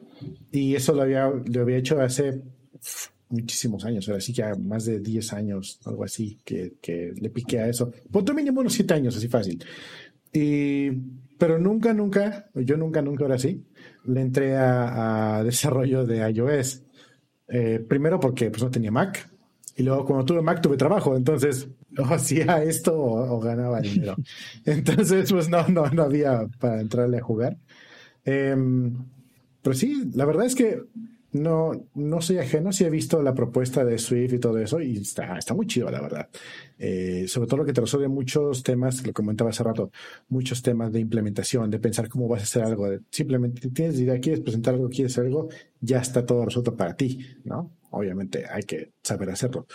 Y 0.52 0.76
eso 0.76 0.94
lo 0.94 1.02
había, 1.02 1.30
lo 1.30 1.62
había 1.62 1.78
hecho 1.78 2.00
hace 2.02 2.42
muchísimos 3.30 3.84
años, 3.86 4.08
ahora 4.08 4.22
sí 4.22 4.34
que 4.34 4.44
más 4.56 4.86
de 4.86 5.00
10 5.00 5.34
años, 5.34 5.80
algo 5.86 6.04
así, 6.04 6.40
que, 6.44 6.76
que 6.82 7.14
le 7.20 7.30
piqué 7.30 7.60
a 7.60 7.68
eso. 7.68 7.92
Por 8.12 8.34
mínimo 8.34 8.62
unos 8.62 8.74
7 8.74 8.94
años, 8.94 9.18
así 9.18 9.28
fácil. 9.28 9.64
Y, 10.32 10.92
pero 11.38 11.58
nunca, 11.60 11.94
nunca, 11.94 12.50
yo 12.54 12.78
nunca, 12.78 13.02
nunca 13.02 13.24
ahora 13.24 13.40
sí, 13.40 13.66
le 14.06 14.22
entré 14.22 14.56
a, 14.56 15.42
desarrollo 15.44 16.06
de 16.06 16.30
iOS. 16.32 16.84
Eh, 17.48 17.84
primero 17.88 18.20
porque 18.20 18.50
pues, 18.50 18.64
no 18.64 18.70
tenía 18.70 18.92
Mac. 18.92 19.30
Y 19.78 19.84
luego 19.84 20.06
cuando 20.06 20.26
tuve 20.26 20.42
Mac 20.42 20.62
tuve 20.62 20.78
trabajo, 20.78 21.16
entonces 21.16 21.68
o 21.98 22.04
hacía 22.06 22.64
esto 22.64 22.98
o, 22.98 23.40
ganaba 23.40 23.82
dinero. 23.82 24.16
entonces 24.66 25.32
pues 25.32 25.50
no, 25.50 25.68
no, 25.68 25.90
no 25.90 26.04
había 26.04 26.48
para 26.60 26.82
entrarle 26.82 27.18
a 27.18 27.24
jugar. 27.24 27.58
Eh, 28.24 28.56
pero 29.66 29.76
sí, 29.76 30.12
la 30.14 30.26
verdad 30.26 30.46
es 30.46 30.54
que 30.54 30.84
no, 31.32 31.72
no 31.96 32.22
soy 32.22 32.38
ajeno, 32.38 32.72
sí 32.72 32.84
he 32.84 32.90
visto 32.92 33.24
la 33.24 33.34
propuesta 33.34 33.84
de 33.84 33.98
Swift 33.98 34.34
y 34.34 34.40
todo 34.40 34.60
eso, 34.60 34.80
y 34.80 34.98
está, 34.98 35.40
muy 35.56 35.66
chido, 35.66 35.90
la 35.90 36.02
verdad. 36.02 36.30
Eh, 36.78 37.26
sobre 37.28 37.48
todo 37.48 37.58
lo 37.58 37.66
que 37.66 37.74
te 37.74 37.82
resuelve 37.82 38.08
muchos 38.08 38.62
temas, 38.62 39.04
lo 39.08 39.12
comentaba 39.12 39.50
hace 39.50 39.64
rato, 39.64 39.90
muchos 40.30 40.62
temas 40.62 40.92
de 40.94 41.00
implementación, 41.00 41.72
de 41.72 41.80
pensar 41.80 42.10
cómo 42.10 42.28
vas 42.28 42.42
a 42.42 42.44
hacer 42.44 42.62
algo. 42.62 42.88
simplemente 43.10 43.68
tienes 43.72 44.00
idea, 44.00 44.20
quieres 44.20 44.42
presentar 44.42 44.76
algo, 44.76 44.88
quieres 44.88 45.14
hacer 45.14 45.26
algo, 45.26 45.50
ya 45.82 45.98
está 45.98 46.24
todo 46.28 46.46
resuelto 46.46 46.76
para 46.76 46.96
ti, 46.96 47.26
¿no? 47.44 47.72
Obviamente 47.90 48.46
hay 48.48 48.62
que 48.62 48.92
saber 49.02 49.32
hacerlo. 49.32 49.66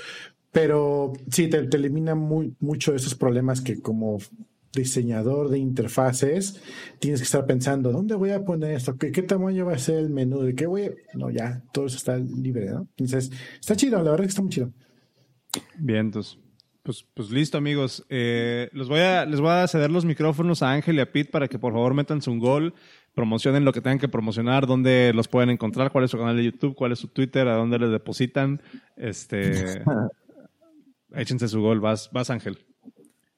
Pero 0.53 1.14
sí, 1.32 1.49
te, 1.49 1.59
elimina 1.59 2.14
muy, 2.14 2.55
mucho 2.61 2.95
esos 2.95 3.16
problemas 3.16 3.61
que 3.61 3.80
como 3.80 4.18
diseñador 4.73 5.49
de 5.49 5.59
interfaces, 5.59 6.61
tienes 6.99 7.21
que 7.21 7.25
estar 7.25 7.47
pensando, 7.47 7.91
¿dónde 7.93 8.14
voy 8.14 8.31
a 8.31 8.45
poner 8.45 8.73
esto? 8.73 8.97
¿Qué, 8.97 9.11
qué 9.11 9.23
tamaño 9.23 9.66
va 9.66 9.75
a 9.75 9.79
ser 9.79 9.99
el 9.99 10.11
menú? 10.11 10.41
¿De 10.41 10.55
qué 10.55 10.66
voy 10.66 10.83
a...? 10.85 10.91
No, 11.14 11.31
ya, 11.31 11.62
todo 11.73 11.87
eso 11.87 11.97
está 11.97 12.16
libre, 12.18 12.71
¿no? 12.71 12.89
Entonces, 12.97 13.31
está 13.59 13.75
chido, 13.77 14.03
la 14.03 14.11
verdad 14.11 14.25
que 14.25 14.31
está 14.31 14.43
muy 14.43 14.51
chido. 14.51 14.73
Bien, 15.77 16.07
entonces, 16.07 16.39
pues, 16.83 17.05
pues 17.14 17.31
listo, 17.31 17.59
amigos. 17.59 18.07
Eh, 18.09 18.71
les, 18.73 18.89
voy 18.89 19.01
a, 19.01 19.27
les 19.27 19.41
voy 19.41 19.51
a 19.51 19.66
ceder 19.66 19.91
los 19.91 20.05
micrófonos 20.05 20.62
a 20.62 20.73
Ángel 20.73 20.97
y 20.97 21.01
a 21.01 21.11
Pete 21.11 21.31
para 21.31 21.49
que 21.49 21.59
por 21.59 21.73
favor 21.73 21.95
metan 21.95 22.23
su 22.23 22.33
gol, 22.39 22.75
promocionen 23.14 23.64
lo 23.64 23.73
que 23.73 23.81
tengan 23.81 23.99
que 23.99 24.09
promocionar, 24.09 24.66
dónde 24.66 25.12
los 25.14 25.29
pueden 25.29 25.51
encontrar, 25.51 25.91
cuál 25.91 26.05
es 26.05 26.12
su 26.12 26.18
canal 26.18 26.37
de 26.37 26.45
YouTube, 26.45 26.75
cuál 26.75 26.93
es 26.93 27.01
su 27.01 27.09
Twitter, 27.09 27.49
a 27.49 27.57
dónde 27.57 27.79
les 27.79 27.91
depositan. 27.91 28.62
Este, 28.97 29.83
échense 31.14 31.49
su 31.49 31.61
gol, 31.61 31.81
vas, 31.81 32.09
vas 32.12 32.31
Ángel. 32.31 32.59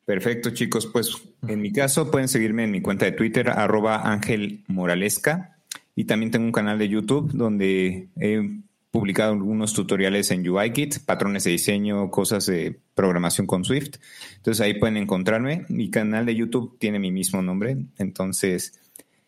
Perfecto, 0.05 0.50
chicos. 0.50 0.86
Pues 0.86 1.16
en 1.46 1.61
mi 1.61 1.72
caso 1.72 2.11
pueden 2.11 2.28
seguirme 2.28 2.64
en 2.64 2.70
mi 2.70 2.80
cuenta 2.82 3.05
de 3.05 3.12
Twitter, 3.12 3.50
arroba 3.50 4.11
Ángel 4.11 4.64
Moralesca. 4.66 5.57
Y 5.94 6.05
también 6.05 6.30
tengo 6.30 6.46
un 6.46 6.53
canal 6.53 6.78
de 6.78 6.88
YouTube 6.88 7.32
donde 7.32 8.09
he 8.16 8.61
publicado 8.90 9.32
algunos 9.32 9.72
tutoriales 9.72 10.30
en 10.30 10.48
UIKit, 10.48 11.00
patrones 11.05 11.44
de 11.44 11.53
diseño, 11.53 12.11
cosas 12.11 12.46
de 12.46 12.78
programación 12.94 13.46
con 13.46 13.64
Swift. 13.64 13.96
Entonces 14.36 14.61
ahí 14.61 14.74
pueden 14.74 14.96
encontrarme. 14.96 15.64
Mi 15.68 15.90
canal 15.90 16.26
de 16.26 16.34
YouTube 16.34 16.76
tiene 16.78 16.98
mi 16.98 17.11
mismo 17.11 17.40
nombre. 17.40 17.76
Entonces, 17.98 18.78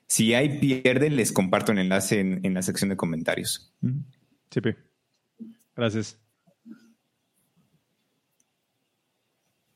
si 0.07 0.35
hay 0.35 0.59
pierde, 0.59 1.09
les 1.11 1.33
comparto 1.33 1.73
el 1.73 1.79
enlace 1.79 2.21
en, 2.21 2.41
en 2.43 2.55
la 2.55 2.63
sección 2.63 2.91
de 2.91 2.97
comentarios. 2.97 3.73
Sí, 4.51 4.61
Gracias. 5.77 6.19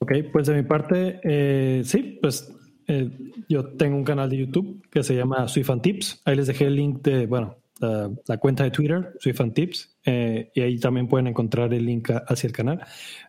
Ok, 0.09 0.31
pues 0.33 0.47
de 0.47 0.55
mi 0.55 0.63
parte, 0.63 1.21
eh, 1.23 1.83
sí, 1.85 2.19
pues 2.23 2.51
eh, 2.87 3.11
yo 3.47 3.67
tengo 3.77 3.95
un 3.95 4.05
canal 4.05 4.31
de 4.31 4.39
YouTube 4.39 4.83
que 4.91 5.03
se 5.03 5.15
llama 5.15 5.47
Swift 5.49 5.71
Tips. 5.83 6.23
Ahí 6.25 6.35
les 6.35 6.47
dejé 6.47 6.65
el 6.65 6.77
link 6.77 7.03
de, 7.03 7.27
bueno, 7.27 7.57
la, 7.79 8.39
cuenta 8.39 8.65
de 8.65 8.71
Twitter, 8.71 9.13
Swift 9.21 9.43
Tips, 9.53 9.99
eh, 10.07 10.51
y 10.55 10.63
ahí 10.63 10.81
también 10.81 11.09
pueden 11.09 11.27
encontrar 11.27 11.75
el 11.75 11.85
link 11.85 12.11
hacia 12.27 12.47
el 12.47 12.55
canal. 12.55 12.81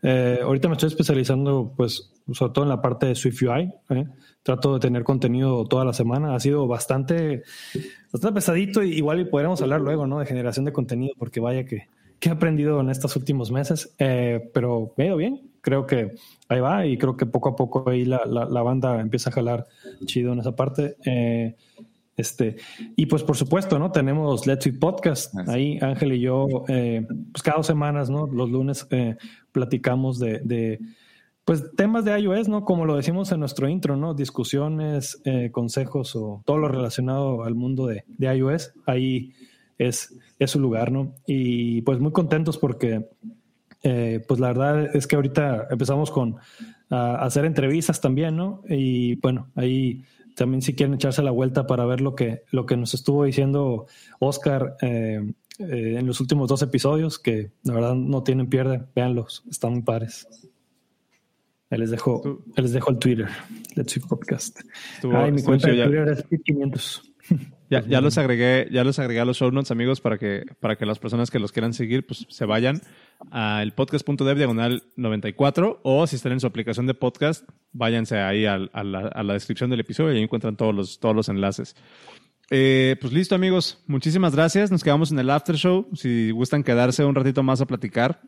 ahorita 0.01 0.69
me 0.69 0.75
estoy 0.75 0.88
especializando, 0.88 1.73
pues, 1.75 2.13
sobre 2.32 2.53
todo 2.53 2.63
en 2.63 2.69
la 2.69 2.82
parte 2.82 3.07
de 3.07 3.15
Swift 3.15 3.41
UI. 3.41 3.73
Trato 4.41 4.75
de 4.75 4.80
tener 4.80 5.03
contenido 5.03 5.65
toda 5.65 5.84
la 5.84 5.91
semana. 5.91 6.34
Ha 6.34 6.39
sido 6.39 6.65
bastante, 6.65 7.43
bastante 8.09 8.36
pesadito, 8.36 8.84
y 8.84 8.93
igual 8.93 9.19
y 9.19 9.25
podríamos 9.25 9.61
hablar 9.61 9.82
luego, 9.82 10.07
¿no? 10.07 10.19
De 10.19 10.25
generación 10.25 10.63
de 10.63 10.71
contenido, 10.71 11.13
porque 11.19 11.41
vaya 11.41 11.65
que, 11.65 11.89
que 12.19 12.30
he 12.30 12.32
aprendido 12.32 12.80
en 12.80 12.89
estos 12.89 13.17
últimos 13.17 13.51
meses, 13.51 13.93
pero 13.97 14.93
veo 14.95 15.17
bien 15.17 15.49
creo 15.62 15.86
que 15.86 16.16
ahí 16.47 16.60
va 16.60 16.86
y 16.86 16.97
creo 16.97 17.18
que 17.18 17.26
poco 17.26 17.49
a 17.49 17.55
poco 17.55 17.89
ahí 17.89 18.05
la, 18.05 18.26
la, 18.26 18.62
banda 18.62 18.99
empieza 18.99 19.30
a 19.30 19.34
jalar 19.34 19.68
chido 20.05 20.34
en 20.34 20.39
esa 20.39 20.55
parte. 20.55 20.97
Eh, 21.05 21.55
este, 22.16 22.57
y 22.95 23.05
pues 23.05 23.24
por 23.24 23.38
supuesto, 23.38 23.80
¿no? 23.80 23.91
Tenemos 23.91 24.45
Let's 24.45 24.68
Eat 24.68 24.80
Podcast. 24.80 25.34
Ahí 25.47 25.80
Ángel 25.82 26.14
y 26.14 26.20
yo, 26.20 26.47
eh, 26.68 27.05
pues 27.32 27.43
cada 27.43 27.57
dos 27.57 27.68
semanas, 27.68 28.10
¿no? 28.10 28.28
Los 28.28 28.49
lunes 28.49 28.86
eh, 28.89 29.16
platicamos 29.51 30.20
de, 30.20 30.39
de, 30.43 30.80
pues 31.45 31.64
temas 31.76 32.03
de 32.03 32.20
iOS, 32.20 32.49
¿no? 32.49 32.66
Como 32.66 32.86
lo 32.86 32.97
decimos 32.97 33.32
en 33.32 33.39
nuestro 33.39 33.70
intro, 33.70 33.95
¿no? 33.95 34.14
Discusiones, 34.14 35.22
consejos 35.51 36.16
o 36.16 36.41
todo 36.45 36.57
lo 36.57 36.68
relacionado 36.68 37.43
al 37.43 37.55
mundo 37.55 37.88
de, 37.88 38.03
de 38.07 38.36
iOS. 38.36 38.74
Ahí 38.86 39.34
es, 39.78 40.14
es 40.39 40.51
su 40.51 40.60
lugar, 40.60 40.91
¿no? 40.91 41.16
Y 41.26 41.82
pues 41.84 41.99
muy 41.99 42.12
contentos 42.12 42.57
porque 42.57 43.07
eh, 43.84 44.23
pues 44.27 44.39
la 44.39 44.47
verdad 44.47 44.95
es 44.95 45.07
que 45.07 45.15
ahorita 45.15 45.67
empezamos 45.69 46.11
con 46.11 46.38
hacer 46.89 47.45
entrevistas 47.45 48.01
también, 48.01 48.36
¿no? 48.36 48.63
Y 48.67 49.15
bueno, 49.17 49.51
ahí 49.55 50.03
también 50.39 50.61
si 50.61 50.73
quieren 50.73 50.95
echarse 50.95 51.21
la 51.21 51.32
vuelta 51.32 51.67
para 51.67 51.86
ver 51.86 51.99
lo 51.99 52.15
que, 52.15 52.43
lo 52.51 52.65
que 52.65 52.77
nos 52.77 52.93
estuvo 52.93 53.25
diciendo 53.25 53.88
Oscar 54.19 54.77
eh, 54.82 55.34
eh, 55.59 55.95
en 55.97 56.07
los 56.07 56.21
últimos 56.21 56.47
dos 56.47 56.61
episodios, 56.61 57.19
que 57.19 57.51
la 57.63 57.73
verdad 57.73 57.93
no 57.93 58.23
tienen 58.23 58.47
pierde, 58.47 58.82
véanlos, 58.95 59.43
están 59.49 59.73
muy 59.73 59.82
pares. 59.82 60.27
Ahí 61.69 61.77
les 61.77 61.91
dejo, 61.91 62.41
les 62.55 62.71
dejo 62.71 62.89
el 62.89 62.97
Twitter, 62.99 63.27
Let's 63.75 63.91
See 63.91 64.01
Podcast. 64.01 64.61
Ay, 65.13 65.34
mi 65.34 65.43
cuenta 65.43 65.69
de 65.69 65.84
Twitter 65.84 66.25
es 66.32 66.41
500. 66.43 67.03
Ya, 67.70 67.86
ya 67.86 68.01
los 68.01 68.17
agregué, 68.17 68.67
ya 68.72 68.84
los 68.84 68.97
agregué 68.97 69.20
a 69.20 69.26
los 69.26 69.38
show 69.38 69.51
notes, 69.51 69.70
amigos, 69.70 70.01
para 70.01 70.17
que, 70.17 70.43
para 70.59 70.76
que 70.76 70.88
las 70.88 70.97
personas 70.97 71.30
que 71.30 71.38
los 71.38 71.51
quieran 71.51 71.74
seguir, 71.74 72.05
pues 72.05 72.26
se 72.28 72.45
vayan 72.45 72.82
al 73.30 73.74
podcast.dev 73.74 74.38
diagonal 74.38 74.84
94 74.95 75.82
o 75.84 76.07
si 76.07 76.15
están 76.15 76.32
en 76.32 76.39
su 76.39 76.47
aplicación 76.47 76.88
de 76.88 76.95
podcast, 76.95 77.47
váyanse 77.72 78.17
ahí 78.17 78.45
a, 78.47 78.57
la, 78.57 79.34
descripción 79.34 79.70
del 79.70 79.82
episodio 79.82 80.13
y 80.13 80.17
ahí 80.17 80.24
encuentran 80.24 80.55
todos 80.55 80.74
los, 80.74 80.99
todos 80.99 81.15
los 81.15 81.30
enlaces. 81.30 81.76
Eh, 82.49 82.95
pues 82.99 83.13
listo, 83.13 83.36
amigos. 83.36 83.84
Muchísimas 83.86 84.34
gracias. 84.34 84.72
Nos 84.72 84.84
quedamos 84.84 85.11
en 85.11 85.20
el 85.20 85.30
after 85.30 85.55
show. 85.55 85.88
Si 85.93 86.32
gustan 86.32 86.63
quedarse 86.63 87.05
un 87.05 87.13
ratito 87.13 87.43
más 87.43 87.61
a 87.61 87.67
platicar. 87.67 88.22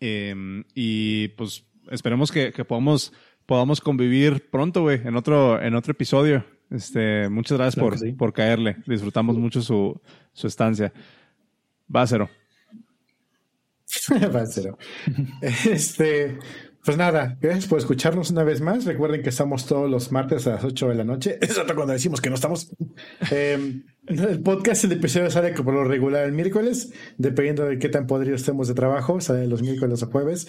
Em, 0.00 0.64
y 0.74 1.28
pues 1.28 1.64
esperemos 1.90 2.32
que, 2.32 2.52
podamos, 2.66 3.12
podamos 3.46 3.80
convivir 3.80 4.48
pronto, 4.50 4.82
güey, 4.82 5.00
en 5.04 5.16
otro, 5.16 5.60
en 5.60 5.74
otro 5.74 5.92
episodio. 5.92 6.44
Este, 6.74 7.28
muchas 7.28 7.58
gracias 7.58 7.82
por, 7.82 8.16
por 8.16 8.32
caerle. 8.32 8.76
Disfrutamos 8.86 9.38
mucho 9.38 9.62
su, 9.62 10.00
su 10.32 10.46
estancia. 10.46 10.92
Va, 11.94 12.06
cero. 12.06 12.28
este, 15.40 16.38
pues 16.84 16.96
nada, 16.96 17.38
gracias 17.40 17.66
por 17.66 17.78
escucharnos 17.78 18.30
una 18.30 18.42
vez 18.42 18.60
más. 18.60 18.84
Recuerden 18.84 19.22
que 19.22 19.28
estamos 19.28 19.66
todos 19.66 19.88
los 19.88 20.10
martes 20.10 20.46
a 20.46 20.50
las 20.54 20.64
8 20.64 20.88
de 20.88 20.94
la 20.96 21.04
noche. 21.04 21.38
Es 21.42 21.56
otro 21.58 21.76
cuando 21.76 21.92
decimos 21.92 22.20
que 22.20 22.28
no 22.28 22.34
estamos. 22.34 22.74
Em, 23.30 23.84
el 24.06 24.42
podcast, 24.42 24.84
el 24.84 24.92
episodio 24.92 25.30
sale 25.30 25.54
como 25.54 25.70
lo 25.72 25.84
regular 25.84 26.24
el 26.24 26.32
miércoles, 26.32 26.92
dependiendo 27.16 27.66
de 27.66 27.78
qué 27.78 27.88
tan 27.88 28.06
podridos 28.06 28.40
estemos 28.40 28.66
de 28.68 28.74
trabajo, 28.74 29.20
sale 29.20 29.46
los 29.46 29.62
miércoles 29.62 30.02
o 30.02 30.06
jueves. 30.08 30.48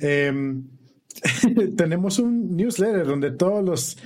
Em, 0.00 0.68
tenemos 1.76 2.18
un 2.18 2.56
newsletter 2.56 3.06
donde 3.06 3.30
todos 3.30 3.64
los 3.64 3.96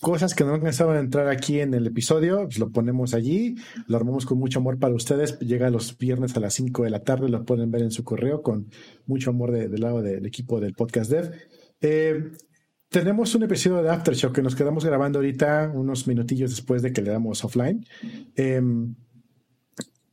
cosas 0.00 0.34
que 0.34 0.44
no 0.44 0.54
alcanzaban 0.54 0.96
a 0.96 1.00
entrar 1.00 1.28
aquí 1.28 1.60
en 1.60 1.74
el 1.74 1.86
episodio, 1.86 2.44
pues 2.44 2.58
lo 2.58 2.70
ponemos 2.70 3.14
allí, 3.14 3.56
lo 3.86 3.96
armamos 3.96 4.26
con 4.26 4.38
mucho 4.38 4.58
amor 4.58 4.78
para 4.78 4.94
ustedes. 4.94 5.38
Llega 5.40 5.70
los 5.70 5.96
viernes 5.96 6.36
a 6.36 6.40
las 6.40 6.54
5 6.54 6.84
de 6.84 6.90
la 6.90 7.02
tarde, 7.02 7.28
lo 7.28 7.44
pueden 7.44 7.70
ver 7.70 7.82
en 7.82 7.90
su 7.90 8.04
correo 8.04 8.42
con 8.42 8.68
mucho 9.06 9.30
amor 9.30 9.52
del 9.52 9.80
lado 9.80 10.02
del 10.02 10.26
equipo 10.26 10.60
del 10.60 10.74
podcast 10.74 11.10
dev. 11.10 11.32
Eh, 11.80 12.30
tenemos 12.88 13.34
un 13.34 13.42
episodio 13.42 13.82
de 13.82 13.90
Aftershock 13.90 14.34
que 14.34 14.42
nos 14.42 14.54
quedamos 14.54 14.84
grabando 14.84 15.18
ahorita 15.18 15.72
unos 15.74 16.06
minutillos 16.06 16.50
después 16.50 16.82
de 16.82 16.92
que 16.92 17.02
le 17.02 17.10
damos 17.10 17.44
offline. 17.44 17.84
Em, 18.36 18.94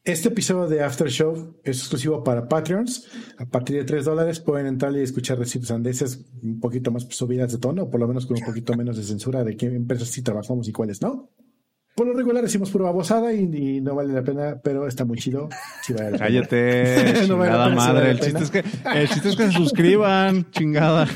este 0.04 0.30
episodio 0.30 0.68
de 0.68 0.84
After 0.84 1.10
Show 1.10 1.62
es 1.64 1.80
exclusivo 1.80 2.24
para 2.24 2.47
Patreons. 2.49 3.08
A 3.38 3.45
partir 3.45 3.78
de 3.78 3.86
3 3.86 4.04
dólares 4.04 4.39
pueden 4.39 4.68
entrar 4.68 4.93
y 4.95 4.99
escuchar 4.99 5.39
recientes 5.39 5.72
andeses 5.72 6.26
un 6.41 6.60
poquito 6.60 6.91
más 6.91 7.08
subidas 7.10 7.51
de 7.54 7.58
tono, 7.58 7.84
o 7.84 7.89
por 7.89 8.01
lo 8.01 8.08
menos 8.08 8.26
con 8.26 8.38
un 8.38 8.45
poquito 8.45 8.74
menos 8.76 8.97
de 8.97 9.04
censura 9.04 9.43
de 9.43 9.56
qué 9.56 9.68
empresas 9.68 10.10
sí 10.10 10.22
trabajamos 10.22 10.68
y 10.68 10.74
cuáles 10.74 11.01
no. 11.01 11.30
Por 11.95 12.08
lo 12.08 12.14
regular 12.14 12.43
decimos 12.43 12.72
pura 12.72 12.86
babosada 12.86 13.34
y, 13.34 13.80
no 13.80 13.93
vale 13.93 14.14
la 14.14 14.24
pena, 14.24 14.60
pero 14.64 14.88
está 14.88 15.06
muy 15.06 15.20
chido. 15.20 15.47
Cállate, 16.18 17.14
chingada 17.22 17.70
madre. 17.70 18.12
el, 18.12 18.20
chiste 18.20 18.43
es 18.43 18.49
que, 18.49 18.64
el 18.95 19.08
chiste 19.08 19.30
es 19.30 19.36
que 19.36 19.45
se 19.45 19.51
suscriban, 19.51 20.49
chingada. 20.49 21.08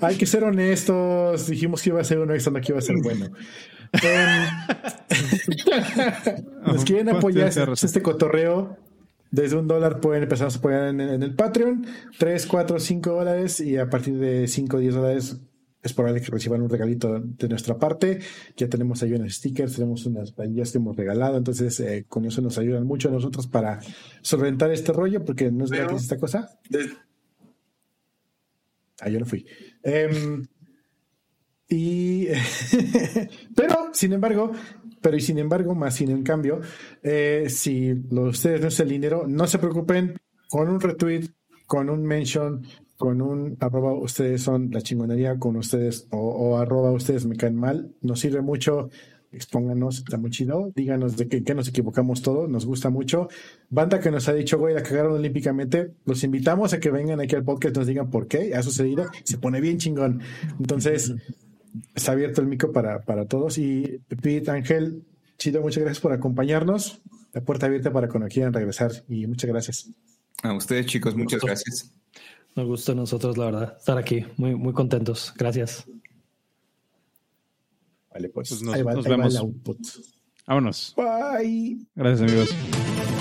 Hay 0.00 0.16
que 0.16 0.24
ser 0.24 0.42
honestos. 0.44 1.48
Dijimos 1.48 1.82
que 1.82 1.90
iba 1.90 2.00
a 2.00 2.04
ser 2.04 2.18
uno 2.18 2.32
extra, 2.32 2.50
no 2.50 2.60
que 2.62 2.72
iba 2.72 2.78
a 2.78 2.82
ser 2.82 2.96
bueno. 3.02 3.26
Nos 6.66 6.84
quieren 6.84 7.08
apoyar 7.10 7.48
este 7.48 8.02
cotorreo. 8.02 8.76
Desde 9.30 9.56
un 9.56 9.66
dólar 9.66 10.00
pueden 10.00 10.24
empezar 10.24 10.48
a 10.48 10.54
apoyar 10.54 10.88
en, 10.88 11.00
el 11.00 11.34
Patreon. 11.34 11.86
3, 12.18 12.46
4, 12.46 12.78
5 12.78 13.10
dólares. 13.10 13.60
Y 13.60 13.78
a 13.78 13.88
partir 13.88 14.18
de 14.18 14.46
5 14.46 14.76
o 14.76 14.80
10 14.80 14.94
dólares 14.94 15.40
es 15.82 15.92
probable 15.94 16.20
que 16.20 16.30
reciban 16.30 16.62
un 16.62 16.68
regalito 16.68 17.18
de 17.18 17.48
nuestra 17.48 17.78
parte. 17.78 18.20
Ya 18.56 18.68
tenemos 18.68 19.02
ahí 19.02 19.12
unos 19.14 19.34
stickers, 19.34 19.74
tenemos 19.74 20.06
unas 20.06 20.32
planillas 20.32 20.70
que 20.70 20.78
hemos 20.78 20.96
regalado. 20.96 21.36
Entonces, 21.36 21.80
eh, 21.80 22.04
con 22.08 22.24
eso 22.24 22.40
nos 22.40 22.58
ayudan 22.58 22.86
mucho 22.86 23.08
a 23.08 23.12
nosotros 23.12 23.46
para 23.48 23.80
solventar 24.20 24.70
este 24.70 24.92
rollo, 24.92 25.24
porque 25.24 25.50
no 25.50 25.64
es 25.64 25.70
gratis 25.70 26.02
esta 26.02 26.18
cosa. 26.18 26.50
Ah, 29.00 29.08
yo 29.08 29.18
no 29.18 29.26
fui. 29.26 29.44
Eh, 29.82 30.44
y, 31.72 32.28
pero, 33.56 33.88
sin 33.92 34.12
embargo, 34.12 34.52
pero 35.00 35.16
y 35.16 35.20
sin 35.20 35.38
embargo, 35.38 35.74
más 35.74 35.94
sin 35.94 36.10
en 36.10 36.22
cambio, 36.22 36.60
eh, 37.02 37.46
si 37.48 37.94
lo 38.10 38.24
de 38.24 38.28
ustedes 38.28 38.60
no 38.60 38.68
es 38.68 38.78
el 38.80 38.90
dinero, 38.90 39.24
no 39.26 39.46
se 39.46 39.58
preocupen, 39.58 40.18
con 40.50 40.68
un 40.68 40.80
retweet, 40.80 41.30
con 41.66 41.88
un 41.88 42.04
mention, 42.04 42.66
con 42.98 43.22
un 43.22 43.56
arroba 43.58 43.94
ustedes 43.94 44.42
son 44.42 44.70
la 44.70 44.82
chingonería, 44.82 45.38
con 45.38 45.56
ustedes 45.56 46.06
o, 46.10 46.58
arroba 46.58 46.92
ustedes 46.92 47.24
me 47.24 47.36
caen 47.36 47.56
mal, 47.56 47.94
nos 48.02 48.20
sirve 48.20 48.42
mucho. 48.42 48.90
Expónganos, 49.32 50.00
está 50.00 50.18
muy. 50.18 50.30
Díganos 50.76 51.16
de 51.16 51.26
qué 51.26 51.54
nos 51.54 51.66
equivocamos 51.66 52.20
todos, 52.20 52.50
nos 52.50 52.66
gusta 52.66 52.90
mucho. 52.90 53.28
Banda 53.70 53.98
que 53.98 54.10
nos 54.10 54.28
ha 54.28 54.34
dicho, 54.34 54.58
güey, 54.58 54.74
la 54.74 54.82
cagaron 54.82 55.14
olímpicamente, 55.14 55.94
los 56.04 56.22
invitamos 56.22 56.74
a 56.74 56.80
que 56.80 56.90
vengan 56.90 57.18
aquí 57.18 57.34
al 57.34 57.42
podcast, 57.42 57.74
nos 57.78 57.86
digan 57.86 58.10
por 58.10 58.28
qué 58.28 58.54
ha 58.54 58.62
sucedido. 58.62 59.06
Se 59.24 59.38
pone 59.38 59.62
bien 59.62 59.78
chingón. 59.78 60.20
Entonces, 60.60 61.14
está 61.94 62.12
abierto 62.12 62.40
el 62.40 62.46
micro 62.46 62.72
para, 62.72 63.02
para 63.02 63.26
todos. 63.26 63.58
Y 63.58 64.00
Pete, 64.08 64.50
Ángel, 64.50 65.04
chido, 65.38 65.60
muchas 65.60 65.82
gracias 65.82 66.00
por 66.00 66.12
acompañarnos. 66.12 67.00
La 67.32 67.40
puerta 67.40 67.66
abierta 67.66 67.92
para 67.92 68.08
cuando 68.08 68.28
quieran 68.28 68.52
regresar. 68.52 68.92
Y 69.08 69.26
muchas 69.26 69.50
gracias. 69.50 69.90
A 70.42 70.52
ustedes, 70.54 70.86
chicos, 70.86 71.14
muchas 71.16 71.40
gracias. 71.40 71.92
Nos 72.54 72.66
gusta 72.66 72.92
a 72.92 72.94
nosotros, 72.94 73.38
la 73.38 73.46
verdad, 73.46 73.76
estar 73.78 73.96
aquí. 73.96 74.26
Muy, 74.36 74.54
muy 74.54 74.72
contentos. 74.72 75.32
Gracias. 75.36 75.84
Vale, 78.12 78.28
pues, 78.28 78.50
pues 78.50 78.62
nos, 78.62 79.04
vemos. 79.04 79.40
Vámonos. 80.46 80.94
Bye. 80.96 81.86
Gracias, 81.94 82.30
amigos. 82.30 83.11